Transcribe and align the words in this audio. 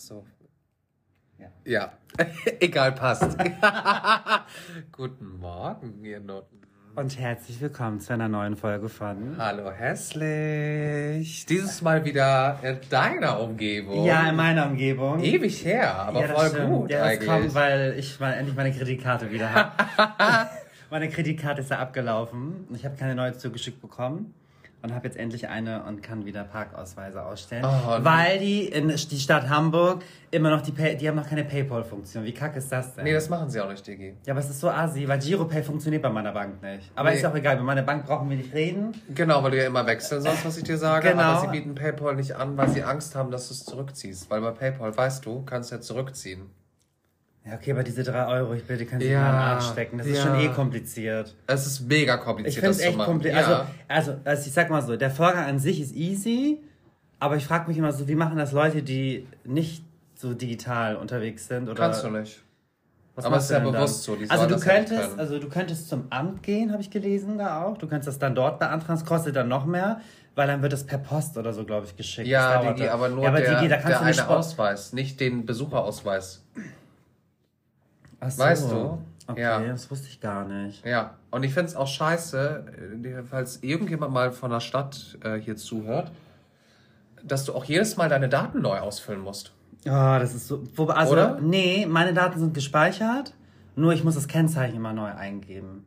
so. 0.00 0.24
Ja. 1.38 1.48
ja. 1.64 1.92
Egal, 2.60 2.92
passt. 2.92 3.36
Guten 4.92 5.38
Morgen, 5.38 6.04
ihr 6.04 6.20
Noten. 6.20 6.60
Und 6.96 7.18
herzlich 7.18 7.60
willkommen 7.60 8.00
zu 8.00 8.12
einer 8.12 8.28
neuen 8.28 8.56
Folge 8.56 8.88
von 8.88 9.36
Hallo 9.38 9.70
hässlich. 9.70 11.46
Dieses 11.46 11.82
Mal 11.82 12.04
wieder 12.04 12.58
in 12.62 12.78
deiner 12.90 13.40
Umgebung. 13.40 14.04
Ja, 14.04 14.28
in 14.28 14.36
meiner 14.36 14.66
Umgebung. 14.66 15.22
Ewig 15.22 15.64
her, 15.64 15.94
aber 15.94 16.22
ja, 16.22 16.28
voll 16.28 16.48
stimmt. 16.48 16.68
gut 16.68 16.90
ja, 16.90 17.04
eigentlich. 17.04 17.28
kommt, 17.28 17.54
weil 17.54 17.94
ich 17.96 18.18
mal 18.18 18.32
endlich 18.32 18.56
meine 18.56 18.72
Kreditkarte 18.72 19.30
wieder 19.30 19.52
habe. 19.52 20.50
meine 20.90 21.08
Kreditkarte 21.08 21.60
ist 21.60 21.70
ja 21.70 21.78
abgelaufen. 21.78 22.66
Ich 22.74 22.84
habe 22.84 22.96
keine 22.96 23.14
neue 23.14 23.36
zugeschickt 23.36 23.80
bekommen 23.80 24.34
und 24.82 24.94
habe 24.94 25.06
jetzt 25.06 25.16
endlich 25.18 25.48
eine 25.48 25.82
und 25.84 26.02
kann 26.02 26.24
wieder 26.24 26.44
Parkausweise 26.44 27.22
ausstellen, 27.24 27.64
Oh, 27.66 27.98
weil 28.04 28.38
die 28.38 28.64
in 28.66 28.88
die 28.88 29.18
Stadt 29.18 29.48
Hamburg 29.48 30.02
immer 30.30 30.50
noch 30.50 30.62
die 30.62 30.72
Pay 30.72 30.96
die 30.96 31.08
haben 31.08 31.16
noch 31.16 31.28
keine 31.28 31.44
PayPal-Funktion. 31.44 32.24
Wie 32.24 32.32
kacke 32.32 32.58
ist 32.58 32.70
das 32.72 32.94
denn? 32.94 33.04
nee, 33.04 33.12
das 33.12 33.28
machen 33.28 33.50
sie 33.50 33.60
auch 33.60 33.68
nicht, 33.70 33.86
Digi. 33.86 34.14
ja, 34.26 34.32
aber 34.32 34.40
es 34.40 34.48
ist 34.50 34.60
so 34.60 34.70
assi, 34.70 35.06
weil 35.08 35.18
Giropay 35.18 35.62
funktioniert 35.62 36.02
bei 36.02 36.10
meiner 36.10 36.32
Bank 36.32 36.62
nicht. 36.62 36.90
Aber 36.94 37.10
Nee. 37.10 37.16
ist 37.16 37.24
auch 37.26 37.34
egal, 37.34 37.56
bei 37.56 37.62
meiner 37.62 37.82
Bank 37.82 38.06
brauchen 38.06 38.30
wir 38.30 38.36
nicht 38.36 38.54
reden. 38.54 38.92
Genau, 39.14 39.42
weil 39.42 39.50
du 39.50 39.58
ja 39.58 39.66
immer 39.66 39.86
wechseln 39.86 40.22
sollst, 40.22 40.44
was 40.46 40.56
ich 40.56 40.64
dir 40.64 40.78
sage. 40.78 41.08
Genau. 41.10 41.22
Aber 41.22 41.40
sie 41.40 41.46
bieten 41.48 41.74
PayPal 41.74 42.16
nicht 42.16 42.36
an, 42.36 42.56
weil 42.56 42.68
sie 42.70 42.82
Angst 42.82 43.14
haben, 43.14 43.30
dass 43.30 43.48
du 43.48 43.54
es 43.54 43.64
zurückziehst. 43.64 44.30
Weil 44.30 44.40
bei 44.40 44.50
PayPal, 44.52 44.96
weißt 44.96 45.24
du, 45.26 45.42
kannst 45.44 45.70
du 45.70 45.74
ja 45.76 45.80
zurückziehen. 45.80 46.42
Ja, 47.44 47.54
okay, 47.54 47.72
aber 47.72 47.82
diese 47.82 48.02
drei 48.02 48.26
Euro, 48.26 48.52
ich 48.54 48.64
bitte, 48.64 48.84
kannst 48.84 49.06
du 49.06 49.10
Ja, 49.10 49.20
in 49.20 49.32
den 49.32 49.34
Arsch 49.34 49.68
stecken. 49.68 49.98
Das 49.98 50.06
ist 50.06 50.18
ja. 50.18 50.22
schon 50.24 50.40
eh 50.40 50.48
kompliziert. 50.48 51.34
Es 51.46 51.66
ist 51.66 51.80
mega 51.88 52.16
Ich 52.16 52.20
kompliziert, 52.20 52.54
finde 52.56 52.70
es 52.70 52.78
das 52.78 52.86
echt 52.86 52.98
kompliziert. 52.98 53.40
Ja. 53.40 53.66
Also, 53.88 54.12
also, 54.12 54.20
also, 54.24 54.46
ich 54.46 54.52
sag 54.52 54.70
mal 54.70 54.82
so, 54.82 54.96
der 54.96 55.10
Vorgang 55.10 55.44
an 55.46 55.58
sich 55.58 55.80
ist 55.80 55.94
easy, 55.94 56.58
aber 57.18 57.36
ich 57.36 57.46
frage 57.46 57.68
mich 57.68 57.78
immer 57.78 57.92
so, 57.92 58.06
wie 58.08 58.14
machen 58.14 58.36
das 58.36 58.52
Leute, 58.52 58.82
die 58.82 59.26
nicht 59.44 59.84
so 60.14 60.34
digital 60.34 60.96
unterwegs 60.96 61.48
sind? 61.48 61.68
Oder 61.68 61.74
Kannst 61.82 62.04
du 62.04 62.10
nicht. 62.10 62.42
Was 63.14 63.24
aber 63.24 63.36
es 63.38 63.44
ist 63.44 63.50
ja 63.50 63.58
bewusst 63.58 64.08
dann? 64.08 64.14
so, 64.14 64.16
die 64.16 64.30
Also 64.30 64.44
du 64.46 64.54
das 64.54 64.62
könntest, 64.62 65.18
also 65.18 65.38
du 65.38 65.48
könntest 65.48 65.88
zum 65.88 66.04
Amt 66.10 66.42
gehen, 66.42 66.72
habe 66.72 66.82
ich 66.82 66.90
gelesen 66.90 67.38
da 67.38 67.64
auch. 67.64 67.76
Du 67.76 67.86
könntest 67.86 68.08
das 68.08 68.18
dann 68.18 68.34
dort 68.34 68.58
beantragen, 68.58 68.98
es 68.98 69.04
kostet 69.04 69.34
dann 69.34 69.48
noch 69.48 69.64
mehr, 69.66 70.00
weil 70.34 70.46
dann 70.46 70.62
wird 70.62 70.72
es 70.72 70.84
per 70.84 70.98
Post 70.98 71.36
oder 71.36 71.52
so, 71.52 71.64
glaube 71.64 71.86
ich, 71.86 71.96
geschickt. 71.96 72.28
Ja, 72.28 72.62
Das 72.62 72.80
aber, 72.80 72.92
aber 72.92 73.08
nur 73.08 73.24
ja, 73.24 73.30
aber 73.30 73.40
der, 73.40 73.68
kannst 73.78 73.88
der 73.88 74.00
eine 74.00 74.28
Ausweis, 74.28 74.92
nicht 74.92 75.20
den 75.20 75.44
Besucherausweis. 75.44 76.44
Ach 78.20 78.30
so. 78.30 78.42
Weißt 78.42 78.70
du? 78.70 78.98
Okay, 79.26 79.40
Ja. 79.42 79.60
das 79.60 79.90
wusste 79.90 80.08
ich 80.08 80.20
gar 80.20 80.44
nicht. 80.46 80.84
Ja, 80.84 81.14
und 81.30 81.42
ich 81.44 81.54
finde 81.54 81.68
es 81.70 81.76
auch 81.76 81.86
scheiße, 81.86 82.64
äh, 83.04 83.22
falls 83.28 83.62
irgendjemand 83.62 84.12
mal 84.12 84.32
von 84.32 84.50
der 84.50 84.60
Stadt 84.60 85.18
äh, 85.22 85.36
hier 85.36 85.56
zuhört, 85.56 86.10
dass 87.22 87.44
du 87.44 87.54
auch 87.54 87.64
jedes 87.64 87.96
Mal 87.96 88.08
deine 88.08 88.28
Daten 88.28 88.60
neu 88.62 88.78
ausfüllen 88.78 89.20
musst. 89.20 89.52
Ja, 89.84 90.18
das 90.18 90.34
ist 90.34 90.48
so. 90.48 90.62
Wo, 90.74 90.86
also, 90.86 91.12
Oder? 91.12 91.38
nee, 91.40 91.86
meine 91.88 92.12
Daten 92.12 92.38
sind 92.40 92.54
gespeichert, 92.54 93.34
nur 93.76 93.92
ich 93.92 94.04
muss 94.04 94.14
das 94.14 94.26
Kennzeichen 94.28 94.76
immer 94.76 94.92
neu 94.92 95.10
eingeben. 95.12 95.86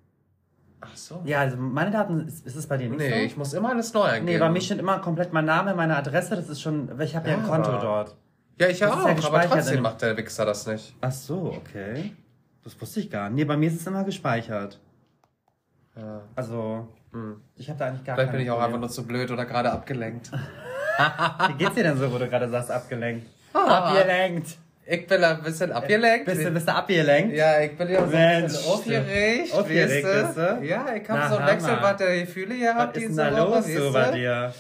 Ach 0.82 0.96
so. 0.96 1.22
Ja, 1.26 1.40
also 1.42 1.58
meine 1.58 1.92
Daten, 1.92 2.28
ist, 2.28 2.46
ist 2.46 2.56
es 2.56 2.68
bei 2.68 2.78
dir 2.78 2.90
nicht 2.90 3.00
Nee, 3.00 3.10
so? 3.10 3.16
ich 3.26 3.38
muss 3.38 3.54
immer 3.54 3.70
alles 3.70 3.94
neu 3.94 4.04
eingeben. 4.04 4.26
Nee, 4.26 4.38
bei 4.38 4.50
mir 4.50 4.62
steht 4.62 4.80
immer 4.80 5.00
komplett 5.00 5.32
mein 5.34 5.46
Name, 5.46 5.74
meine 5.76 5.96
Adresse, 5.96 6.36
das 6.36 6.50
ist 6.50 6.62
schon, 6.62 6.90
ich 7.00 7.16
habe 7.16 7.30
ja 7.30 7.36
ein 7.36 7.44
Ja. 7.44 7.48
Konto 7.50 7.72
dort. 7.80 8.16
Ja, 8.60 8.68
ich 8.68 8.80
ja 8.80 8.88
ist 8.88 8.94
auch, 8.94 9.26
aber 9.34 9.42
trotzdem 9.48 9.76
dem- 9.76 9.84
macht 9.84 10.02
der 10.02 10.16
Wichser 10.18 10.46
das 10.46 10.68
nicht. 10.68 10.96
Ach 11.02 11.12
so, 11.12 11.56
okay. 11.58 12.14
Das 12.64 12.80
wusste 12.80 13.00
ich 13.00 13.10
gar 13.12 13.30
nicht. 13.30 13.36
Nee, 13.36 13.46
bei 13.46 13.58
mir 13.58 13.68
ist 13.70 13.80
es 13.82 13.88
immer 13.88 14.04
gespeichert. 14.04 14.80
Ja. 15.96 16.22
Also, 16.36 16.88
Hm. 17.12 17.42
ich 17.56 17.70
habe 17.70 17.78
da 17.80 17.86
eigentlich 17.88 18.04
gar 18.04 18.16
Vielleicht 18.16 18.32
keine 18.32 18.38
bin 18.40 18.48
ich 18.48 18.52
auch 18.52 18.62
einfach 18.62 18.80
nur 18.80 18.90
zu 18.90 19.06
blöd 19.06 19.30
oder 19.32 19.46
gerade 19.46 19.72
abgelenkt. 19.72 20.32
Wie 21.48 21.54
geht's 21.54 21.76
dir 21.76 21.84
denn 21.84 21.98
so, 21.98 22.12
wo 22.12 22.18
du 22.18 22.28
gerade 22.28 22.50
sagst, 22.50 22.72
abgelenkt? 22.72 23.28
Ah. 23.54 23.90
Abgelenkt. 23.90 24.58
Ich 24.86 25.08
bin 25.08 25.24
ein 25.24 25.42
bisschen 25.44 25.72
abgelenkt. 25.72 26.26
Bist 26.26 26.44
du, 26.44 26.52
bist 26.52 26.68
du 26.68 26.74
abgelenkt? 26.74 27.36
Ja, 27.36 27.62
ich 27.62 27.78
bin 27.78 27.90
ja 27.90 28.06
so 28.06 28.16
ein 28.16 28.44
bisschen 28.44 28.72
aufgeregt, 28.72 29.54
aufgeregt 29.54 30.06
weißt 30.06 30.38
du? 30.38 30.66
Ja, 30.66 30.86
ich 30.94 31.10
habe 31.10 31.30
so 31.30 31.38
ein. 31.38 31.48
Wechselbad 31.48 32.00
der 32.02 32.20
Gefühle 32.20 32.58
gehabt 32.58 32.96
Was 32.96 33.04
ist 33.04 33.18
denn 33.18 33.34
da 33.34 33.44
los 33.44 33.66
so 33.66 33.94
bei 33.94 34.12
dir? 34.12 34.54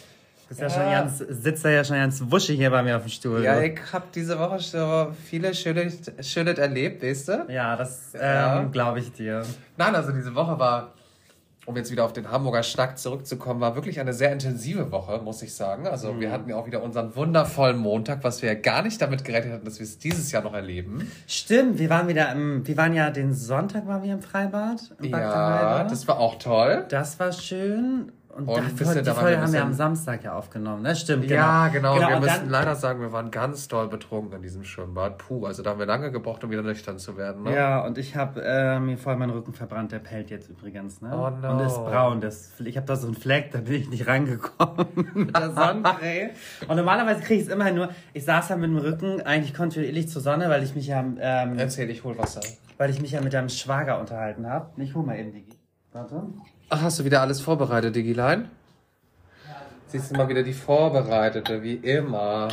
Bist 0.49 0.61
ja. 0.61 0.67
Ja. 0.67 0.73
schon 0.73 0.91
ganz, 0.91 1.17
sitzt 1.17 1.65
da 1.65 1.69
ja 1.69 1.83
schon 1.83 1.97
ganz 1.97 2.21
wuschig 2.27 2.57
hier 2.57 2.69
bei 2.69 2.83
mir 2.83 2.97
auf 2.97 3.03
dem 3.03 3.09
Stuhl. 3.09 3.43
Ja, 3.43 3.59
ich 3.61 3.79
habe 3.91 4.05
diese 4.13 4.37
Woche 4.39 4.59
so 4.59 5.07
viele 5.25 5.53
schöne, 5.53 5.91
schöne 6.21 6.57
erlebt, 6.57 7.03
weißt 7.03 7.27
du? 7.29 7.45
ja 7.49 7.75
das 7.75 8.13
Ja. 8.13 8.61
ähm, 8.61 8.71
glaube 8.71 8.99
ich 8.99 9.11
dir. 9.11 9.43
Nein, 9.77 9.95
also 9.95 10.11
diese 10.11 10.35
Woche 10.35 10.59
war, 10.59 10.93
um 11.65 11.77
jetzt 11.77 11.91
wieder 11.91 12.03
auf 12.03 12.11
den 12.11 12.29
Hamburger 12.29 12.61
Schnack 12.61 12.97
zurückzukommen, 12.99 13.61
war 13.61 13.73
wirklich 13.75 13.99
eine 14.01 14.11
sehr 14.11 14.33
intensive 14.33 14.91
Woche, 14.91 15.21
muss 15.23 15.41
ich 15.41 15.55
sagen. 15.55 15.87
Also 15.87 16.19
wir 16.19 16.29
hatten 16.29 16.49
ja 16.49 16.57
auch 16.57 16.67
wieder 16.67 16.83
unseren 16.83 17.15
wundervollen 17.15 17.77
Montag, 17.77 18.23
was 18.23 18.41
wir 18.41 18.49
ja 18.53 18.59
gar 18.59 18.81
nicht 18.81 19.01
damit 19.01 19.23
gerechnet 19.23 19.53
hatten, 19.53 19.65
dass 19.65 19.79
wir 19.79 19.85
es 19.85 19.97
dieses 19.97 20.29
Jahr 20.33 20.43
noch 20.43 20.53
erleben. 20.53 21.09
Stimmt, 21.25 21.79
wir 21.79 21.89
waren 21.89 22.09
wieder 22.09 22.31
im, 22.33 22.67
wir 22.67 22.75
waren 22.75 22.93
ja 22.93 23.09
den 23.11 23.33
Sonntag 23.33 23.87
waren 23.87 24.03
wir 24.03 24.13
im 24.13 24.21
Freibad. 24.21 24.81
Im 25.01 25.11
Ja, 25.11 25.85
das 25.85 26.05
war 26.07 26.19
auch 26.19 26.35
toll. 26.37 26.85
das 26.89 27.17
war 27.19 27.31
schön. 27.31 28.11
Und, 28.35 28.47
Und 28.47 28.57
da, 28.57 28.61
ein 28.63 28.75
bisschen, 28.75 28.95
die 28.95 29.03
da 29.03 29.15
wir 29.15 29.21
Folge 29.21 29.37
ein 29.37 29.43
haben 29.43 29.53
wir 29.53 29.61
am 29.61 29.73
Samstag 29.73 30.23
ja 30.23 30.33
aufgenommen, 30.35 30.81
ne? 30.81 30.95
Stimmt, 30.95 31.27
genau. 31.27 31.35
Ja, 31.35 31.67
genau. 31.67 31.99
wir 31.99 32.15
und 32.15 32.21
müssen 32.21 32.39
dann, 32.41 32.49
leider 32.49 32.75
sagen, 32.75 32.99
wir 32.99 33.11
waren 33.11 33.29
ganz 33.29 33.67
doll 33.67 33.87
betrunken 33.87 34.37
in 34.37 34.41
diesem 34.41 34.63
Schwimmbad. 34.63 35.19
Puh, 35.19 35.45
also 35.45 35.61
da 35.61 35.71
haben 35.71 35.79
wir 35.79 35.85
lange 35.85 36.11
gebraucht, 36.11 36.43
um 36.43 36.49
wieder 36.49 36.63
nüchtern 36.63 36.97
zu 36.97 37.15
werden. 37.15 37.43
Ne? 37.43 37.55
Ja, 37.55 37.85
und 37.85 37.99
ich 37.99 38.15
habe 38.15 38.41
äh, 38.43 38.79
mir 38.79 38.97
voll 38.97 39.17
meinen 39.17 39.29
Rücken 39.29 39.53
verbrannt. 39.53 39.91
Der 39.91 39.99
pellt 39.99 40.31
jetzt 40.31 40.49
übrigens, 40.49 40.99
ne? 41.01 41.11
Oh 41.13 41.29
no. 41.29 41.51
Und 41.53 41.59
ist 41.65 41.75
braun. 41.75 42.21
Das, 42.21 42.53
ich 42.59 42.75
habe 42.75 42.87
da 42.87 42.95
so 42.95 43.05
einen 43.05 43.15
Fleck, 43.15 43.51
da 43.51 43.59
bin 43.59 43.73
ich 43.73 43.89
nicht 43.89 44.07
rangekommen 44.07 44.87
mit 45.13 45.37
der 45.37 45.51
Sonnencreme. 45.51 46.31
und 46.67 46.75
normalerweise 46.75 47.21
kriege 47.21 47.39
ich 47.39 47.47
es 47.47 47.53
immer 47.53 47.71
nur. 47.71 47.89
Ich 48.13 48.25
saß 48.25 48.49
ja 48.49 48.55
mit 48.55 48.69
dem 48.69 48.77
Rücken 48.77 49.21
eigentlich 49.21 49.53
kontinuierlich 49.53 50.09
zur 50.09 50.23
Sonne, 50.23 50.49
weil 50.49 50.63
ich 50.63 50.73
mich 50.73 50.87
ja, 50.87 51.01
ähm, 51.01 51.59
Erzähl, 51.59 51.87
ich 51.91 52.03
hol 52.03 52.17
Wasser. 52.17 52.41
weil 52.79 52.89
ich 52.89 52.99
mich 52.99 53.11
ja 53.11 53.21
mit 53.21 53.33
deinem 53.33 53.49
Schwager 53.49 53.99
unterhalten 53.99 54.49
habe. 54.49 54.81
Ich 54.81 54.95
hol 54.95 55.05
mal 55.05 55.19
eben 55.19 55.33
die. 55.33 55.45
Warte. 55.91 56.23
Ach, 56.75 56.81
hast 56.81 56.97
du 56.97 57.05
wieder 57.05 57.21
alles 57.21 57.39
vorbereitet, 57.39 57.95
Digilein? 57.95 58.49
Siehst 59.85 60.09
du 60.09 60.15
mal 60.15 60.27
wieder 60.27 60.41
die 60.41 60.53
Vorbereitete, 60.53 61.61
wie 61.61 61.75
immer. 61.75 62.47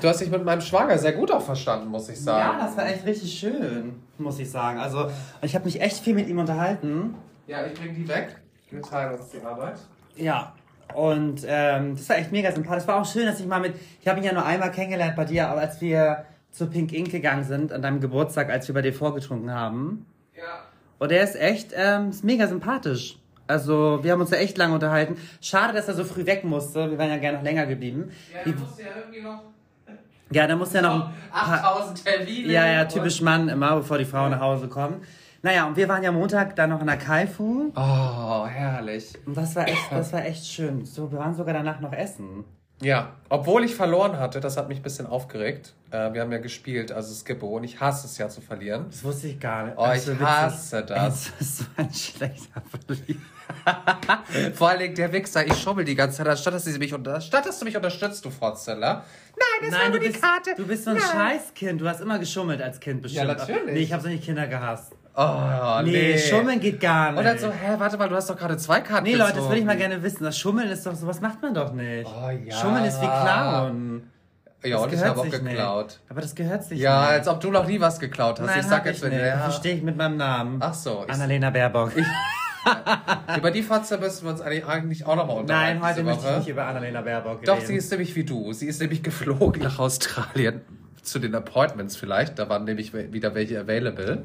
Du 0.00 0.08
hast 0.08 0.20
dich 0.20 0.30
mit 0.30 0.44
meinem 0.44 0.62
Schwager 0.62 0.98
sehr 0.98 1.12
gut 1.12 1.30
auch 1.30 1.40
verstanden, 1.40 1.90
muss 1.90 2.08
ich 2.08 2.20
sagen. 2.20 2.58
Ja, 2.58 2.66
das 2.66 2.76
war 2.76 2.88
echt 2.88 3.06
richtig 3.06 3.38
schön, 3.38 4.02
muss 4.18 4.40
ich 4.40 4.50
sagen. 4.50 4.80
Also, 4.80 5.12
ich 5.40 5.54
habe 5.54 5.66
mich 5.66 5.80
echt 5.80 5.98
viel 5.98 6.14
mit 6.14 6.26
ihm 6.26 6.40
unterhalten. 6.40 7.14
Ja, 7.46 7.64
ich 7.64 7.74
bring 7.74 7.94
die 7.94 8.08
weg. 8.08 8.34
Wir 8.70 8.82
teilen 8.82 9.16
uns 9.16 9.28
die 9.28 9.40
Arbeit. 9.40 9.78
Ja. 10.16 10.52
Und 10.92 11.44
ähm, 11.46 11.94
das 11.94 12.08
war 12.08 12.18
echt 12.18 12.32
mega 12.32 12.50
sympathisch. 12.50 12.82
Es 12.82 12.88
war 12.88 13.00
auch 13.00 13.06
schön, 13.06 13.26
dass 13.26 13.38
ich 13.38 13.46
mal 13.46 13.60
mit. 13.60 13.76
Ich 14.00 14.08
habe 14.08 14.18
ihn 14.18 14.24
ja 14.24 14.32
nur 14.32 14.44
einmal 14.44 14.72
kennengelernt 14.72 15.14
bei 15.14 15.24
dir, 15.24 15.46
aber 15.46 15.60
als 15.60 15.80
wir 15.80 16.24
zu 16.50 16.66
Pink 16.66 16.92
Ink 16.92 17.12
gegangen 17.12 17.44
sind 17.44 17.72
an 17.72 17.80
deinem 17.80 18.00
Geburtstag, 18.00 18.50
als 18.50 18.66
wir 18.66 18.74
bei 18.74 18.82
dir 18.82 18.92
vorgetrunken 18.92 19.52
haben. 19.52 20.04
Ja. 20.36 20.67
Und 20.98 21.12
er 21.12 21.22
ist 21.22 21.36
echt 21.36 21.72
ähm, 21.74 22.10
ist 22.10 22.24
mega 22.24 22.46
sympathisch. 22.46 23.18
Also, 23.46 24.00
wir 24.02 24.12
haben 24.12 24.20
uns 24.20 24.30
da 24.30 24.36
echt 24.36 24.58
lange 24.58 24.74
unterhalten. 24.74 25.16
Schade, 25.40 25.72
dass 25.72 25.88
er 25.88 25.94
so 25.94 26.04
früh 26.04 26.26
weg 26.26 26.44
musste. 26.44 26.90
Wir 26.90 26.98
wären 26.98 27.08
ja 27.08 27.16
gerne 27.16 27.38
noch 27.38 27.44
länger 27.44 27.64
geblieben. 27.66 28.10
Ja, 28.32 28.40
Wie- 28.44 28.52
du 28.52 28.58
musst 28.60 28.78
ja 28.78 28.86
irgendwie 28.96 29.22
noch 29.22 29.42
Ja, 30.30 30.46
da 30.46 30.56
musste 30.56 30.76
ja 30.78 30.82
noch 30.82 31.06
ein 31.08 31.14
paar, 31.32 31.64
8000 31.64 32.04
Termine. 32.04 32.52
Ja, 32.52 32.66
ja, 32.66 32.84
typisch 32.84 33.22
Mann 33.22 33.48
immer, 33.48 33.76
bevor 33.76 33.96
die 33.96 34.04
Frauen 34.04 34.30
nach 34.32 34.40
Hause 34.40 34.68
kommen. 34.68 35.00
Naja, 35.40 35.66
und 35.66 35.76
wir 35.76 35.88
waren 35.88 36.02
ja 36.02 36.12
Montag 36.12 36.56
dann 36.56 36.68
noch 36.70 36.80
in 36.80 36.86
der 36.88 36.98
Kaifu. 36.98 37.72
Oh, 37.74 38.46
herrlich. 38.46 39.12
Und 39.24 39.36
das 39.36 39.54
war 39.56 39.66
echt, 39.66 39.86
das 39.90 40.12
war 40.12 40.26
echt 40.26 40.44
schön. 40.46 40.84
So, 40.84 41.10
wir 41.10 41.18
waren 41.18 41.34
sogar 41.34 41.54
danach 41.54 41.80
noch 41.80 41.92
essen. 41.92 42.44
Ja, 42.80 43.12
obwohl 43.28 43.64
ich 43.64 43.74
verloren 43.74 44.18
hatte, 44.20 44.38
das 44.40 44.56
hat 44.56 44.68
mich 44.68 44.78
ein 44.78 44.82
bisschen 44.82 45.06
aufgeregt. 45.06 45.74
Äh, 45.90 46.12
wir 46.12 46.20
haben 46.20 46.30
ja 46.30 46.38
gespielt, 46.38 46.92
also 46.92 47.12
Skippo, 47.12 47.48
und 47.48 47.64
ich 47.64 47.80
hasse 47.80 48.06
es 48.06 48.16
ja 48.18 48.28
zu 48.28 48.40
verlieren. 48.40 48.86
Das 48.90 49.02
wusste 49.02 49.26
ich 49.26 49.40
gar 49.40 49.64
nicht. 49.64 49.74
Oh, 49.76 49.82
ich 49.82 49.88
Also 49.90 50.12
witzig. 50.12 50.26
hasse 50.26 50.82
das. 50.84 51.24
Das 51.24 51.40
ist 51.40 51.58
so 51.58 51.64
ein 51.76 51.92
schlechter 51.92 52.62
Verlierer. 52.86 53.20
Vor 54.54 54.68
allen 54.68 54.78
Dingen 54.80 54.94
der 54.94 55.12
Wichser, 55.12 55.44
ich 55.46 55.54
schummel 55.60 55.84
die 55.84 55.94
ganze 55.96 56.18
Zeit, 56.18 56.28
anstatt 56.28 56.54
dass, 56.54 56.64
sie 56.64 56.78
mich 56.78 56.94
unter 56.94 57.20
statt, 57.20 57.46
dass 57.46 57.58
du 57.58 57.64
mich 57.64 57.76
unterstützt, 57.76 58.24
du 58.24 58.30
Frotzeller. 58.30 59.04
Nein, 59.36 59.46
das 59.62 59.72
war 59.72 59.78
Nein, 59.80 59.90
nur 59.90 59.98
du 60.00 60.06
die 60.06 60.12
bist, 60.12 60.22
Karte. 60.22 60.50
du 60.56 60.66
bist 60.66 60.84
so 60.84 60.90
ein 60.90 60.96
Nein. 60.98 61.06
Scheißkind. 61.38 61.80
Du 61.80 61.88
hast 61.88 62.00
immer 62.00 62.18
geschummelt 62.18 62.62
als 62.62 62.78
Kind 62.78 63.02
bestimmt. 63.02 63.26
natürlich. 63.26 63.74
Nee, 63.74 63.80
ich 63.80 63.92
habe 63.92 64.02
solche 64.02 64.18
Kinder 64.18 64.46
gehasst. 64.46 64.92
Oh, 65.20 65.82
Nee, 65.82 65.90
nee. 65.90 66.18
Schummeln 66.18 66.60
geht 66.60 66.78
gar 66.80 67.10
nicht. 67.12 67.24
Dann 67.24 67.38
so, 67.38 67.48
hä, 67.48 67.74
warte 67.78 67.96
mal, 67.98 68.08
du 68.08 68.14
hast 68.14 68.30
doch 68.30 68.36
gerade 68.36 68.56
zwei 68.56 68.80
Karten 68.82 69.02
nee, 69.04 69.12
Leute, 69.14 69.22
das 69.24 69.30
gezogen. 69.34 69.48
würde 69.50 69.60
ich 69.60 69.66
mal 69.66 69.76
gerne 69.76 70.00
wissen. 70.02 70.22
Das 70.22 70.38
Schummeln 70.38 70.68
ist 70.70 70.86
doch, 70.86 70.94
sowas 70.94 71.20
macht 71.20 71.42
man 71.42 71.54
doch 71.54 71.72
nicht. 71.72 72.06
Oh, 72.08 72.30
ja. 72.30 72.54
Schummeln 72.56 72.84
ist 72.84 73.00
wie 73.02 73.06
Klauen. 73.06 74.10
Ja, 74.62 74.76
Das 74.76 74.82
und 74.82 74.88
ich 74.88 74.92
gehört 74.94 75.08
habe 75.10 75.20
auch 75.20 75.24
sich 75.24 75.32
geklaut. 75.32 75.86
Nicht. 75.86 76.00
Aber 76.08 76.20
das 76.20 76.34
gehört 76.36 76.64
sich 76.64 76.78
Ja, 76.80 77.00
nicht. 77.02 77.10
als 77.10 77.28
ob 77.28 77.40
du 77.40 77.50
noch 77.50 77.66
nie 77.66 77.80
was 77.80 77.98
geklaut 77.98 78.38
hast. 78.38 78.46
Nein, 78.46 78.60
ich 78.60 78.66
sag 78.66 78.86
jetzt 78.86 78.96
ich 79.04 79.10
wenn 79.10 79.18
ja. 79.18 79.36
Dafür 79.36 79.52
stehe 79.52 79.74
ich 79.76 79.82
mit 79.82 79.96
meinem 79.96 80.16
Namen. 80.16 80.58
Ach 80.60 80.74
so, 80.74 81.04
ich, 81.06 81.12
Annalena 81.12 81.50
Baerbock. 81.50 81.92
über 83.36 83.50
die 83.50 83.62
Fatze 83.62 83.98
müssen 83.98 84.24
wir 84.24 84.30
uns 84.32 84.40
eigentlich, 84.40 85.06
auch 85.06 85.16
nochmal 85.16 85.38
unterhalten. 85.38 85.80
Nein, 85.80 85.90
heute 85.90 86.02
möchte 86.04 86.28
ich 86.30 86.36
nicht 86.38 86.48
über 86.48 86.66
Annalena 86.66 87.00
Baerbock 87.02 87.44
Doch, 87.44 87.56
reden. 87.56 87.66
sie 87.66 87.76
ist 87.76 87.90
nämlich 87.90 88.14
wie 88.16 88.24
du. 88.24 88.52
Sie 88.52 88.66
ist 88.66 88.80
nämlich 88.80 89.02
geflogen 89.02 89.62
nach 89.62 89.78
Australien 89.78 90.60
zu 91.02 91.18
den 91.18 91.34
Appointments 91.34 91.96
vielleicht. 91.96 92.38
Da 92.38 92.48
waren 92.48 92.64
nämlich 92.64 92.92
wieder 92.94 93.34
welche 93.34 93.60
available. 93.60 94.24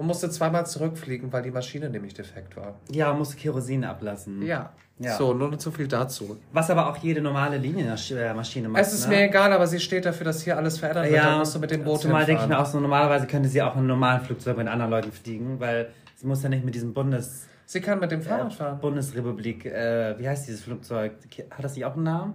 Und 0.00 0.06
musste 0.06 0.30
zweimal 0.30 0.64
zurückfliegen, 0.64 1.30
weil 1.30 1.42
die 1.42 1.50
Maschine 1.50 1.90
nämlich 1.90 2.14
defekt 2.14 2.56
war. 2.56 2.76
Ja, 2.90 3.12
musste 3.12 3.36
Kerosin 3.36 3.84
ablassen. 3.84 4.40
Ja. 4.40 4.72
Ja. 4.98 5.14
So, 5.18 5.34
nur 5.34 5.58
zu 5.58 5.70
viel 5.70 5.88
dazu. 5.88 6.38
Was 6.54 6.70
aber 6.70 6.88
auch 6.88 6.96
jede 6.96 7.20
normale 7.20 7.58
Linienmaschine 7.58 8.68
macht. 8.70 8.80
Es 8.80 8.94
ist 8.94 9.08
ne? 9.10 9.16
mir 9.16 9.22
egal, 9.24 9.52
aber 9.52 9.66
sie 9.66 9.78
steht 9.78 10.06
dafür, 10.06 10.24
dass 10.24 10.40
hier 10.42 10.56
alles 10.56 10.78
verändert 10.78 11.10
wird. 11.10 11.22
Dann 11.22 11.38
musst 11.40 11.54
du 11.54 11.58
mit 11.58 11.70
dem 11.70 11.84
Boot 11.84 12.00
zumal 12.00 12.24
denke 12.24 12.44
ich 12.44 12.48
mir 12.48 12.58
auch 12.58 12.64
so, 12.64 12.80
normalerweise 12.80 13.26
könnte 13.26 13.50
sie 13.50 13.60
auch 13.60 13.74
in 13.74 13.80
einem 13.80 13.88
normalen 13.88 14.22
Flugzeug 14.22 14.56
mit 14.56 14.68
anderen 14.68 14.90
Leuten 14.90 15.12
fliegen, 15.12 15.60
weil 15.60 15.90
sie 16.16 16.26
muss 16.26 16.42
ja 16.42 16.48
nicht 16.48 16.64
mit 16.64 16.74
diesem 16.74 16.94
Bundes, 16.94 17.46
Sie 17.66 17.82
kann 17.82 18.00
mit 18.00 18.10
dem 18.10 18.22
Fahrrad 18.22 18.52
äh, 18.52 18.56
fahren. 18.56 18.80
Bundesrepublik, 18.80 19.66
äh, 19.66 20.18
wie 20.18 20.26
heißt 20.26 20.48
dieses 20.48 20.62
Flugzeug? 20.62 21.12
Hat 21.50 21.62
das 21.62 21.76
nicht 21.76 21.84
auch 21.84 21.94
einen 21.94 22.04
Namen? 22.04 22.34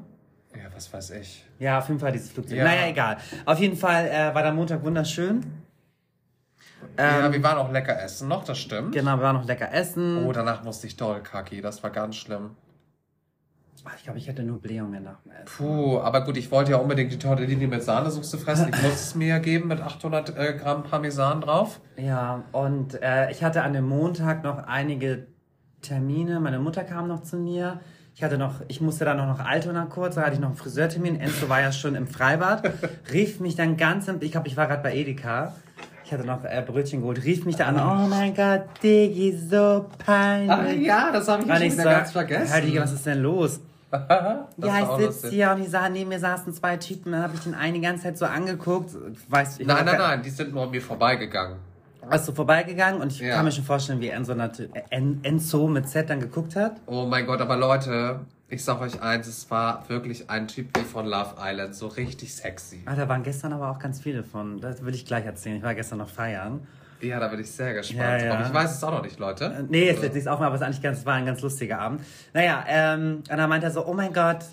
Ja, 0.56 0.70
was 0.74 0.94
weiß 0.94 1.10
ich. 1.12 1.44
Ja, 1.58 1.80
auf 1.80 1.88
jeden 1.88 2.00
Fall 2.00 2.12
dieses 2.12 2.30
Flugzeug. 2.30 2.60
Ja. 2.60 2.64
Naja, 2.64 2.88
egal. 2.88 3.18
Auf 3.44 3.60
jeden 3.60 3.76
Fall 3.76 4.08
äh, 4.08 4.36
war 4.36 4.44
der 4.44 4.54
Montag 4.54 4.84
wunderschön. 4.84 5.42
Ja, 6.98 7.26
Ähm, 7.26 7.34
wir 7.34 7.44
waren 7.44 7.58
auch 7.58 7.72
lecker 7.72 8.02
essen 8.02 8.28
noch, 8.28 8.44
das 8.44 8.58
stimmt. 8.58 8.94
Genau, 8.94 9.18
wir 9.18 9.24
waren 9.24 9.36
noch 9.36 9.46
lecker 9.46 9.74
essen. 9.74 10.26
Oh, 10.26 10.32
danach 10.32 10.64
musste 10.64 10.88
ich 10.88 10.98
doll 10.98 11.22
kacki, 11.22 11.62
das 11.62 11.84
war 11.84 11.90
ganz 11.90 12.16
schlimm. 12.16 12.52
Ach, 13.88 13.94
ich 13.98 14.04
glaube, 14.04 14.18
ich 14.18 14.28
hätte 14.28 14.42
nur 14.44 14.60
Blähungen 14.60 15.04
nach 15.04 15.22
dem 15.22 15.32
Essen. 15.32 15.46
Puh, 15.58 16.00
aber 16.00 16.22
gut, 16.26 16.38
ich 16.38 16.50
wollte 16.50 16.72
ja 16.72 16.78
unbedingt 16.78 17.12
die 17.12 17.20
Tortellini 17.20 17.68
mit 17.68 17.84
Sahnesoße 17.84 18.40
fressen. 18.40 18.70
Ich 18.74 18.82
musste 18.82 18.96
es 18.96 19.16
mir 19.16 19.28
ja 19.28 19.38
geben 19.38 19.68
mit 19.68 19.80
800 19.80 20.36
äh, 20.36 20.54
Gramm 20.54 20.84
Parmesan 20.84 21.42
drauf. 21.42 21.80
Ja, 21.96 22.44
und 22.52 23.00
äh, 23.04 23.30
ich 23.30 23.44
hatte 23.44 23.62
an 23.62 23.74
dem 23.74 23.88
Montag 23.88 24.44
noch 24.44 24.58
einige 24.66 25.28
Termine. 25.84 26.40
Meine 26.40 26.58
Mutter 26.58 26.84
kam 26.84 27.08
noch 27.08 27.22
zu 27.22 27.38
mir. 27.38 27.80
Ich 28.16 28.24
hatte 28.24 28.38
noch, 28.38 28.62
ich 28.70 28.81
musste 28.81 29.06
dann 29.06 29.18
noch 29.18 29.28
nach 29.28 29.46
Altona 29.46 29.86
kurz, 29.86 30.16
da 30.16 30.22
hatte 30.22 30.34
ich 30.34 30.40
noch 30.40 30.48
einen 30.48 30.58
Friseurtermin. 30.58 31.20
Enzo 31.20 31.50
war 31.50 31.62
ja 31.62 31.72
schon 31.72 31.96
im 31.96 32.08
Freibad, 32.08 32.64
rief 33.12 33.40
mich 33.42 33.56
dann 33.56 33.76
ganz, 33.76 34.08
ich 34.08 34.31
glaube, 34.31 34.48
ich 34.48 34.56
war 34.56 34.68
gerade 34.68 34.81
bei 34.81 34.96
Edeka. 34.96 35.54
Ich 36.06 36.12
hatte 36.13 36.24
noch 36.24 36.44
äh, 36.44 36.63
Brötchen 36.66 37.02
geholt, 37.02 37.24
rief 37.24 37.46
mich 37.46 37.56
da 37.56 37.66
an. 37.66 37.75
Oh 37.80 38.07
mein 38.07 38.36
Gott, 38.36 38.66
Diggi, 38.84 39.36
so 39.50 39.86
peinlich. 40.06 40.86
ja, 40.86 41.12
das 41.12 41.28
habe 41.28 41.42
ich 41.44 41.48
schon 41.52 41.62
ich 41.63 41.74
wieder 41.74 41.84
ganz 41.84 42.12
vergessen. 42.12 42.54
Hör, 42.54 42.62
Digga, 42.62 42.81
was 42.84 42.92
ist 42.94 43.06
denn 43.06 43.22
los? 43.22 43.60
Ja, 44.57 44.80
ich 45.00 45.06
sitze 45.06 45.30
hier 45.30 45.52
und 45.52 45.63
die 45.63 45.68
sah, 45.69 45.88
neben 45.90 46.10
mir 46.10 46.19
saßen 46.19 46.54
zwei 46.54 46.75
Typen, 46.78 47.12
dann 47.13 47.24
habe 47.24 47.34
ich 47.36 47.40
den 47.42 47.56
einen 47.56 47.75
die 47.75 47.81
ganze 47.81 48.04
Zeit 48.04 48.18
so 48.18 48.25
angeguckt. 48.25 48.92
Weiß, 49.30 49.60
ich 49.60 49.66
Nein, 49.68 49.86
nein, 49.86 49.98
nein, 49.98 50.22
die 50.22 50.30
sind 50.30 50.54
nur 50.54 50.63
an 50.63 50.72
mir 50.72 50.81
vorbeigegangen. 50.81 51.57
Hast 52.10 52.28
du 52.28 52.34
vorbeigegangen 52.34 53.02
und 53.02 53.12
ich 53.12 53.19
Ja. 53.19 53.36
kann 53.36 53.46
mir 53.46 53.52
schon 53.52 53.63
vorstellen, 53.63 54.00
wie 54.02 54.10
Enzo, 54.10 54.34
äh, 54.34 54.48
En- 54.90 55.19
Enzo 55.24 55.68
mit 55.68 55.88
Z 55.90 56.10
dann 56.10 56.19
geguckt 56.19 56.56
hat. 56.56 56.74
Oh 56.88 57.06
mein 57.06 57.25
Gott, 57.25 57.40
aber 57.42 57.56
Leute, 57.57 58.19
ich 58.47 58.63
sag 58.63 58.80
euch 58.81 59.01
eins, 59.01 59.27
es 59.27 59.50
war 59.50 59.88
wirklich 59.89 60.30
ein 60.30 60.47
Typ 60.47 60.77
wie 60.77 60.83
von 60.83 61.06
Love 61.06 61.36
Island, 61.39 61.75
so 61.75 61.88
richtig 61.88 62.33
sexy. 62.33 62.83
Ah, 62.86 62.95
da 62.95 63.07
waren 63.09 63.24
gestern 63.24 63.53
aber 63.53 63.69
auch 63.71 63.80
ganz 63.80 64.00
viele 64.01 64.24
von. 64.24 64.62
Das 64.62 64.83
will 64.86 64.94
ich 64.94 65.06
gleich 65.06 65.25
erzählen. 65.25 65.57
Ich 65.57 65.63
war 65.63 65.74
gestern 65.75 65.97
noch 66.00 66.09
feiern. 66.09 66.68
Ja, 67.01 67.19
da 67.19 67.27
bin 67.27 67.39
ich 67.39 67.51
sehr 67.51 67.74
gespannt. 67.74 68.00
Ja, 68.00 68.18
ja. 68.18 68.33
Aber 68.36 68.47
ich 68.47 68.53
weiß 68.53 68.75
es 68.77 68.83
auch 68.83 68.92
noch 68.92 69.03
nicht, 69.03 69.19
Leute. 69.19 69.45
Äh, 69.45 69.63
Nee, 69.68 69.86
jetzt 69.88 70.01
jetzt 70.01 70.15
nicht 70.15 70.27
auf, 70.27 70.39
aber 70.42 70.56
es 70.56 70.62
ist 70.62 70.65
eigentlich 70.65 70.81
ganz, 70.81 71.06
war 71.06 71.15
ein 71.15 71.25
ganz 71.25 71.42
lustiger 71.42 71.80
Abend. 71.80 72.01
Naja, 72.33 72.63
ähm, 72.68 73.18
und 73.30 73.38
dann 73.38 73.50
meinte 73.50 73.68
er 73.68 73.71
so, 73.71 73.86
oh 73.86 73.94
mein 73.94 74.13
Gott, 74.13 74.45